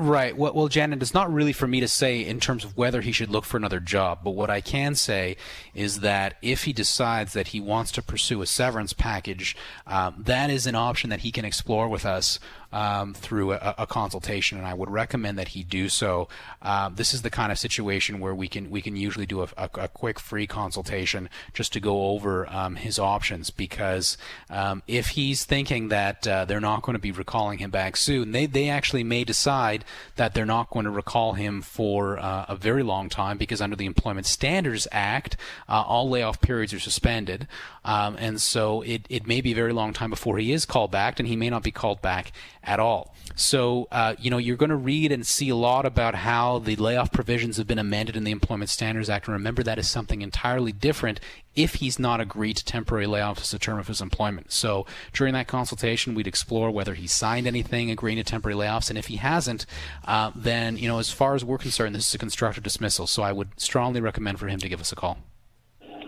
Right. 0.00 0.34
Well, 0.34 0.68
Janet, 0.68 1.02
it's 1.02 1.12
not 1.12 1.30
really 1.30 1.52
for 1.52 1.66
me 1.66 1.80
to 1.80 1.88
say 1.88 2.24
in 2.24 2.40
terms 2.40 2.64
of 2.64 2.74
whether 2.74 3.02
he 3.02 3.12
should 3.12 3.28
look 3.28 3.44
for 3.44 3.58
another 3.58 3.80
job. 3.80 4.20
But 4.24 4.30
what 4.30 4.48
I 4.48 4.62
can 4.62 4.94
say 4.94 5.36
is 5.74 6.00
that 6.00 6.38
if 6.40 6.64
he 6.64 6.72
decides 6.72 7.34
that 7.34 7.48
he 7.48 7.60
wants 7.60 7.92
to 7.92 8.02
pursue 8.02 8.40
a 8.40 8.46
severance 8.46 8.94
package, 8.94 9.54
um, 9.86 10.14
that 10.20 10.48
is 10.48 10.66
an 10.66 10.74
option 10.74 11.10
that 11.10 11.20
he 11.20 11.30
can 11.30 11.44
explore 11.44 11.86
with 11.86 12.06
us 12.06 12.40
um, 12.72 13.14
through 13.14 13.52
a, 13.52 13.74
a 13.78 13.86
consultation, 13.86 14.58
and 14.58 14.66
I 14.66 14.74
would 14.74 14.90
recommend 14.90 15.38
that 15.38 15.48
he 15.48 15.62
do 15.62 15.88
so. 15.88 16.28
Um, 16.62 16.94
this 16.94 17.12
is 17.12 17.22
the 17.22 17.30
kind 17.30 17.50
of 17.50 17.58
situation 17.58 18.20
where 18.20 18.34
we 18.34 18.48
can 18.48 18.70
we 18.70 18.80
can 18.80 18.96
usually 18.96 19.26
do 19.26 19.42
a, 19.42 19.48
a, 19.56 19.70
a 19.74 19.88
quick 19.88 20.20
free 20.20 20.46
consultation 20.46 21.28
just 21.52 21.72
to 21.72 21.80
go 21.80 22.10
over 22.10 22.48
um, 22.48 22.76
his 22.76 22.98
options 22.98 23.50
because 23.50 24.16
um, 24.48 24.82
if 24.86 25.08
he's 25.08 25.44
thinking 25.44 25.88
that 25.88 26.26
uh, 26.26 26.44
they're 26.44 26.60
not 26.60 26.82
going 26.82 26.94
to 26.94 27.00
be 27.00 27.12
recalling 27.12 27.58
him 27.58 27.70
back 27.70 27.96
soon, 27.96 28.32
they 28.32 28.46
they 28.46 28.68
actually 28.68 29.04
may 29.04 29.24
decide 29.24 29.84
that 30.16 30.34
they're 30.34 30.46
not 30.46 30.70
going 30.70 30.84
to 30.84 30.90
recall 30.90 31.32
him 31.32 31.62
for 31.62 32.18
uh, 32.18 32.46
a 32.48 32.56
very 32.56 32.82
long 32.82 33.08
time 33.08 33.38
because 33.38 33.60
under 33.60 33.76
the 33.76 33.86
Employment 33.86 34.26
Standards 34.26 34.86
Act, 34.92 35.36
uh, 35.68 35.82
all 35.86 36.08
layoff 36.08 36.40
periods 36.40 36.72
are 36.72 36.80
suspended, 36.80 37.48
um, 37.84 38.16
and 38.18 38.40
so 38.40 38.82
it 38.82 39.06
it 39.08 39.26
may 39.26 39.40
be 39.40 39.52
a 39.52 39.56
very 39.56 39.72
long 39.72 39.92
time 39.92 40.10
before 40.10 40.38
he 40.38 40.52
is 40.52 40.64
called 40.64 40.90
back, 40.90 41.18
and 41.18 41.28
he 41.28 41.36
may 41.36 41.50
not 41.50 41.62
be 41.62 41.70
called 41.70 42.00
back 42.00 42.32
at 42.62 42.78
all. 42.78 43.14
So, 43.36 43.88
uh, 43.90 44.14
you 44.18 44.30
know, 44.30 44.38
you're 44.38 44.56
going 44.56 44.70
to 44.70 44.76
read 44.76 45.12
and 45.12 45.26
see 45.26 45.48
a 45.48 45.56
lot 45.56 45.86
about 45.86 46.14
how 46.14 46.58
the 46.58 46.76
layoff 46.76 47.10
provisions 47.12 47.56
have 47.56 47.66
been 47.66 47.78
amended 47.78 48.16
in 48.16 48.24
the 48.24 48.32
Employment 48.32 48.68
Standards 48.68 49.08
Act. 49.08 49.28
And 49.28 49.32
remember, 49.32 49.62
that 49.62 49.78
is 49.78 49.88
something 49.88 50.20
entirely 50.20 50.72
different 50.72 51.20
if 51.54 51.76
he's 51.76 51.98
not 51.98 52.20
agreed 52.20 52.56
to 52.58 52.64
temporary 52.64 53.06
layoffs 53.06 53.40
as 53.40 53.54
a 53.54 53.58
term 53.58 53.78
of 53.78 53.88
his 53.88 54.00
employment. 54.00 54.52
So, 54.52 54.84
during 55.12 55.32
that 55.34 55.48
consultation, 55.48 56.14
we'd 56.14 56.26
explore 56.26 56.70
whether 56.70 56.94
he 56.94 57.06
signed 57.06 57.46
anything 57.46 57.90
agreeing 57.90 58.18
to 58.18 58.24
temporary 58.24 58.56
layoffs. 58.56 58.90
And 58.90 58.98
if 58.98 59.06
he 59.06 59.16
hasn't, 59.16 59.64
uh, 60.04 60.32
then, 60.34 60.76
you 60.76 60.88
know, 60.88 60.98
as 60.98 61.10
far 61.10 61.34
as 61.34 61.44
we're 61.44 61.58
concerned, 61.58 61.94
this 61.94 62.08
is 62.08 62.14
a 62.14 62.18
constructive 62.18 62.62
dismissal. 62.62 63.06
So, 63.06 63.22
I 63.22 63.32
would 63.32 63.48
strongly 63.58 64.00
recommend 64.00 64.38
for 64.38 64.48
him 64.48 64.60
to 64.60 64.68
give 64.68 64.80
us 64.80 64.92
a 64.92 64.96
call. 64.96 65.18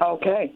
okay, 0.03 0.53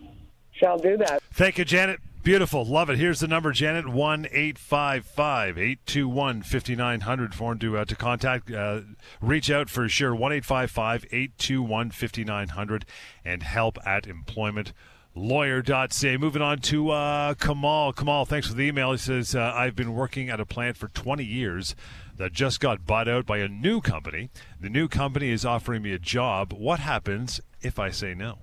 shall 0.52 0.78
do 0.78 0.96
that. 0.98 1.22
Thank 1.32 1.58
you, 1.58 1.64
Janet. 1.64 2.00
Beautiful. 2.26 2.64
Love 2.64 2.90
it. 2.90 2.98
Here's 2.98 3.20
the 3.20 3.28
number, 3.28 3.52
Janet 3.52 3.86
1 3.86 4.26
855 4.32 5.58
821 5.58 6.42
5900 6.42 7.34
for 7.36 7.52
him 7.52 7.60
to, 7.60 7.78
uh, 7.78 7.84
to 7.84 7.94
contact. 7.94 8.50
Uh, 8.50 8.80
reach 9.20 9.48
out 9.48 9.70
for 9.70 9.88
sure. 9.88 10.12
1 10.12 10.32
855 10.32 11.04
821 11.04 11.92
5900 11.92 12.84
and 13.24 13.44
help 13.44 13.78
at 13.86 14.08
employmentlawyer.ca. 14.08 16.16
Moving 16.16 16.42
on 16.42 16.58
to 16.58 16.90
uh, 16.90 17.34
Kamal. 17.34 17.92
Kamal, 17.92 18.24
thanks 18.24 18.48
for 18.48 18.54
the 18.54 18.64
email. 18.64 18.90
He 18.90 18.98
says, 18.98 19.36
uh, 19.36 19.52
I've 19.54 19.76
been 19.76 19.94
working 19.94 20.28
at 20.28 20.40
a 20.40 20.44
plant 20.44 20.76
for 20.76 20.88
20 20.88 21.22
years 21.22 21.76
that 22.16 22.32
just 22.32 22.58
got 22.58 22.84
bought 22.84 23.06
out 23.06 23.24
by 23.24 23.38
a 23.38 23.46
new 23.46 23.80
company. 23.80 24.30
The 24.58 24.68
new 24.68 24.88
company 24.88 25.30
is 25.30 25.44
offering 25.44 25.82
me 25.82 25.92
a 25.92 26.00
job. 26.00 26.52
What 26.52 26.80
happens 26.80 27.40
if 27.62 27.78
I 27.78 27.90
say 27.90 28.14
no? 28.14 28.38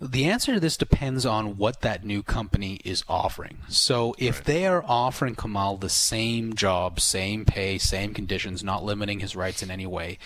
The 0.00 0.24
answer 0.26 0.54
to 0.54 0.60
this 0.60 0.76
depends 0.76 1.24
on 1.24 1.56
what 1.56 1.80
that 1.80 2.04
new 2.04 2.22
company 2.22 2.80
is 2.84 3.04
offering. 3.08 3.58
So 3.68 4.14
if 4.18 4.42
they 4.42 4.66
are 4.66 4.84
offering 4.86 5.34
Kamal 5.34 5.76
the 5.76 5.88
same 5.88 6.54
job, 6.54 7.00
same 7.00 7.44
pay, 7.44 7.78
same 7.78 8.12
conditions, 8.12 8.64
not 8.64 8.84
limiting 8.84 9.20
his 9.20 9.36
rights 9.36 9.62
in 9.62 9.70
any 9.70 9.86
way, 9.86 10.18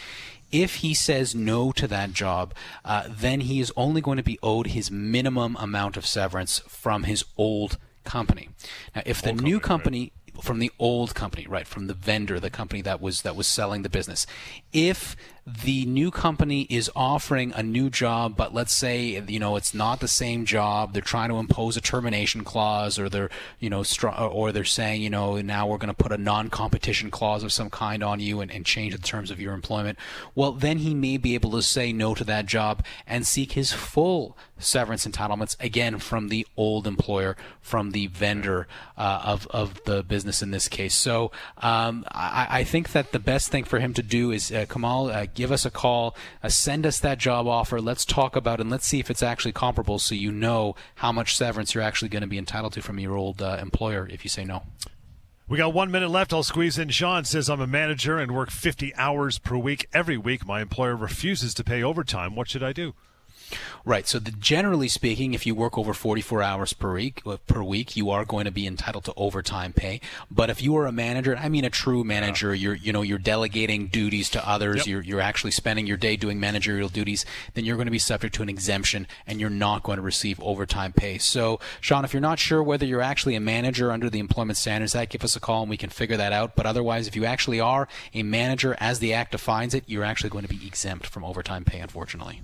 if 0.51 0.77
he 0.77 0.95
says 0.95 1.35
no 1.35 1.73
to 1.73 1.87
that 1.89 2.13
job, 2.13 2.55
uh, 2.85 3.05
then 3.09 3.41
he 3.41 3.61
is 3.61 3.73
only 3.77 4.01
going 4.01 4.17
to 4.17 4.23
be 4.23 4.39
owed 4.43 4.69
his 4.69 4.91
minimum 4.91 5.57
amount 5.61 5.97
of 5.97 6.07
severance 6.07 6.61
from 6.61 7.03
his 7.03 7.25
old 7.37 7.77
company. 8.05 8.49
Now, 8.97 9.03
if 9.05 9.21
the 9.21 9.35
new 9.35 9.61
company 9.61 10.13
from 10.41 10.61
the 10.61 10.71
old 10.79 11.15
company, 11.15 11.47
right, 11.49 11.67
from 11.67 11.87
the 11.87 11.95
vendor, 11.95 12.39
the 12.39 12.51
company 12.51 12.81
that 12.83 13.01
was 13.01 13.23
that 13.23 13.37
was 13.37 13.47
selling 13.47 13.83
the 13.83 13.89
business. 13.89 14.27
If 14.73 15.17
the 15.63 15.87
new 15.87 16.11
company 16.11 16.63
is 16.71 16.91
offering 16.95 17.53
a 17.55 17.63
new 17.63 17.91
job, 17.91 18.37
but 18.37 18.55
let's 18.55 18.73
say 18.73 19.23
you 19.27 19.39
know 19.39 19.57
it's 19.57 19.75
not 19.75 20.01
the 20.01 20.09
same 20.09 20.45
job, 20.45 20.93
they're 20.93 21.03
trying 21.03 21.29
to 21.31 21.37
impose 21.37 21.77
a 21.77 21.81
termination 21.81 22.45
clause, 22.45 22.99
or 22.99 23.09
they're 23.09 23.31
you 23.59 23.71
know 23.71 23.83
str- 23.83 24.09
or 24.09 24.53
they're 24.53 24.65
saying 24.65 25.03
you 25.03 25.11
know 25.11 25.41
now 25.41 25.67
we're 25.67 25.79
going 25.79 25.95
to 25.95 26.03
put 26.03 26.13
a 26.13 26.19
non-competition 26.19 27.11
clause 27.11 27.43
of 27.43 27.53
some 27.53 27.71
kind 27.71 28.03
on 28.03 28.21
you 28.21 28.41
and, 28.41 28.51
and 28.51 28.65
change 28.65 28.95
the 28.95 29.01
terms 29.01 29.31
of 29.31 29.41
your 29.41 29.55
employment. 29.55 29.99
Well, 30.35 30.53
then 30.53 30.79
he 30.79 30.95
may 30.95 31.17
be 31.17 31.35
able 31.35 31.51
to 31.53 31.63
say 31.63 31.93
no 31.93 32.15
to 32.15 32.25
that 32.25 32.47
job 32.47 32.85
and 33.07 33.27
seek 33.27 33.53
his 33.53 33.73
full 33.73 34.37
severance 34.59 35.07
entitlements 35.07 35.57
again 35.61 35.99
from 35.99 36.29
the 36.29 36.47
old 36.57 36.87
employer, 36.87 37.37
from 37.61 37.93
the 37.93 38.09
vendor 38.09 38.67
uh, 38.97 39.23
of 39.25 39.47
of 39.49 39.81
the 39.85 40.03
business 40.03 40.43
in 40.43 40.51
this 40.51 40.69
case. 40.69 40.95
So 40.95 41.31
um, 41.59 42.05
I, 42.11 42.47
I, 42.51 42.65
think 42.65 42.93
that 42.93 43.13
the 43.13 43.19
best 43.19 43.51
thing 43.51 43.65
for 43.65 43.79
him 43.79 43.95
to 43.95 44.03
do 44.03 44.31
is 44.31 44.51
uh, 44.51 44.67
Kamal, 44.69 45.11
uh, 45.11 45.27
give 45.39 45.53
us 45.53 45.65
a 45.65 45.71
call, 45.71 46.17
uh, 46.43 46.49
send 46.49 46.85
us 46.85 46.99
that 46.99 47.17
job 47.17 47.47
offer. 47.47 47.81
Let's 47.81 48.05
talk 48.05 48.35
about 48.35 48.59
it 48.59 48.63
and 48.63 48.71
let's 48.71 48.87
see 48.87 48.99
if 48.99 49.09
it's 49.09 49.23
actually 49.23 49.53
comparable, 49.53 50.01
so 50.01 50.17
you 50.17 50.33
know 50.33 50.75
how 50.97 51.13
much 51.13 51.37
severance 51.37 51.75
you're 51.75 51.85
actually 51.85 52.09
going 52.09 52.23
to 52.23 52.29
be 52.29 52.39
entitled 52.39 52.73
to 52.73 52.83
from 52.83 52.99
your 52.99 53.17
old 53.17 53.41
uh, 53.41 53.57
employer 53.61 54.09
if 54.11 54.25
you 54.25 54.29
say 54.29 54.45
no. 54.45 54.65
We 55.47 55.57
got 55.57 55.73
one 55.73 55.93
minute 55.93 56.11
left. 56.11 56.33
I'll 56.33 56.43
squeeze 56.43 56.77
in. 56.77 56.91
Sean 56.91 57.25
says, 57.25 57.49
I'm 57.49 57.61
a 57.61 57.67
manager 57.67 58.19
and 58.19 58.35
work 58.35 58.51
50 58.51 58.95
hours 58.97 59.39
per 59.39 59.57
week. 59.57 59.89
Every 59.95 60.19
week, 60.19 60.45
my 60.45 60.61
employer 60.61 60.97
refuses 60.97 61.55
to 61.55 61.65
pay 61.65 61.83
overtime. 61.83 62.35
What 62.35 62.51
should 62.51 62.63
I 62.63 62.73
do? 62.73 62.95
Right. 63.85 64.07
So, 64.07 64.19
the, 64.19 64.31
generally 64.33 64.89
speaking, 64.89 65.35
if 65.35 65.47
you 65.47 65.55
work 65.55 65.79
over 65.79 65.95
44 65.95 66.43
hours 66.43 66.73
per 66.73 66.95
week, 66.95 67.23
uh, 67.27 67.39
per 67.47 67.63
week, 67.63 67.97
you 67.97 68.11
are 68.11 68.25
going 68.25 68.45
to 68.45 68.51
be 68.51 68.67
entitled 68.67 69.05
to 69.05 69.15
overtime 69.17 69.73
pay. 69.73 70.01
But 70.31 70.51
if 70.51 70.63
you 70.63 70.77
are 70.77 70.87
a 70.87 70.93
manager, 70.93 71.37
I 71.37 71.49
mean 71.49 71.65
a 71.65 71.71
true 71.71 72.05
manager, 72.05 72.55
yeah. 72.55 72.63
you're 72.63 72.75
you 72.75 72.93
know 72.93 73.03
you're 73.03 73.19
delegating 73.19 73.87
duties 73.87 74.29
to 74.31 74.49
others, 74.49 74.79
yep. 74.79 74.87
you're 74.87 75.03
you're 75.03 75.21
actually 75.21 75.53
spending 75.53 75.87
your 75.87 75.97
day 75.97 76.17
doing 76.17 76.39
managerial 76.39 76.89
duties, 76.89 77.25
then 77.55 77.65
you're 77.65 77.77
going 77.77 77.87
to 77.87 77.93
be 77.93 77.99
subject 77.99 78.35
to 78.37 78.43
an 78.43 78.49
exemption, 78.49 79.07
and 79.27 79.41
you're 79.41 79.51
not 79.51 79.83
going 79.83 79.97
to 79.97 80.03
receive 80.03 80.41
overtime 80.41 80.93
pay. 80.93 81.19
So, 81.19 81.61
Sean, 81.81 82.05
if 82.05 82.13
you're 82.13 82.21
not 82.21 82.39
sure 82.39 82.63
whether 82.63 82.85
you're 82.85 83.01
actually 83.01 83.35
a 83.35 83.41
manager 83.41 83.91
under 83.91 84.11
the 84.11 84.19
Employment 84.19 84.57
Standards 84.57 84.95
Act, 84.95 85.13
give 85.13 85.25
us 85.25 85.37
a 85.37 85.41
call 85.41 85.63
and 85.63 85.71
we 85.71 85.77
can 85.77 85.91
figure 85.91 86.17
that 86.17 86.33
out. 86.33 86.57
But 86.57 86.67
otherwise, 86.67 87.07
if 87.07 87.17
you 87.17 87.25
actually 87.25 87.61
are 87.61 87.89
a 88.15 88.23
manager 88.23 88.77
as 88.81 88.99
the 88.99 89.15
Act 89.15 89.33
defines 89.33 89.75
it, 89.75 89.85
you're 89.87 90.05
actually 90.05 90.31
going 90.31 90.47
to 90.47 90.55
be 90.55 90.67
exempt 90.67 91.07
from 91.07 91.25
overtime 91.25 91.65
pay, 91.65 91.81
unfortunately. 91.81 92.43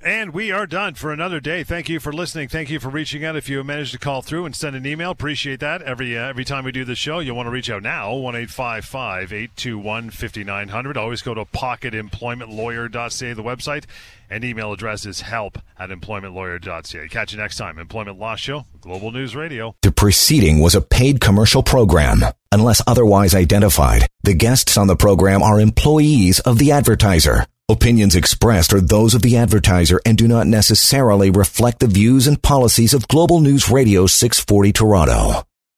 And 0.00 0.32
we 0.32 0.52
are 0.52 0.66
done 0.66 0.94
for 0.94 1.12
another 1.12 1.40
day. 1.40 1.64
Thank 1.64 1.88
you 1.88 1.98
for 1.98 2.12
listening. 2.12 2.48
Thank 2.48 2.70
you 2.70 2.78
for 2.78 2.88
reaching 2.88 3.24
out. 3.24 3.34
If 3.34 3.48
you 3.48 3.62
managed 3.64 3.90
to 3.92 3.98
call 3.98 4.22
through 4.22 4.46
and 4.46 4.54
send 4.54 4.76
an 4.76 4.86
email, 4.86 5.10
appreciate 5.10 5.58
that. 5.58 5.82
Every 5.82 6.16
uh, 6.16 6.22
every 6.28 6.44
time 6.44 6.64
we 6.64 6.70
do 6.70 6.84
the 6.84 6.94
show, 6.94 7.18
you'll 7.18 7.34
want 7.34 7.48
to 7.48 7.50
reach 7.50 7.68
out 7.68 7.82
now, 7.82 8.14
1 8.14 8.36
821 8.36 10.10
5900. 10.10 10.96
Always 10.96 11.22
go 11.22 11.34
to 11.34 11.44
pocketemploymentlawyer.ca, 11.44 13.32
the 13.32 13.42
website, 13.42 13.86
and 14.30 14.44
email 14.44 14.72
address 14.72 15.04
is 15.04 15.22
help 15.22 15.58
at 15.76 15.90
employmentlawyer.ca. 15.90 17.08
Catch 17.08 17.32
you 17.32 17.38
next 17.38 17.56
time. 17.56 17.76
Employment 17.80 18.20
Law 18.20 18.36
Show, 18.36 18.66
Global 18.80 19.10
News 19.10 19.34
Radio. 19.34 19.74
The 19.82 19.90
preceding 19.90 20.60
was 20.60 20.76
a 20.76 20.80
paid 20.80 21.20
commercial 21.20 21.64
program. 21.64 22.20
Unless 22.52 22.82
otherwise 22.86 23.34
identified, 23.34 24.06
the 24.22 24.34
guests 24.34 24.76
on 24.78 24.86
the 24.86 24.96
program 24.96 25.42
are 25.42 25.58
employees 25.58 26.38
of 26.40 26.58
the 26.58 26.70
advertiser. 26.70 27.46
Opinions 27.70 28.16
expressed 28.16 28.72
are 28.72 28.80
those 28.80 29.14
of 29.14 29.20
the 29.20 29.36
advertiser 29.36 30.00
and 30.06 30.16
do 30.16 30.26
not 30.26 30.46
necessarily 30.46 31.28
reflect 31.28 31.80
the 31.80 31.86
views 31.86 32.26
and 32.26 32.42
policies 32.42 32.94
of 32.94 33.06
Global 33.08 33.40
News 33.40 33.68
Radio 33.68 34.06
640 34.06 34.72
Toronto. 34.72 35.47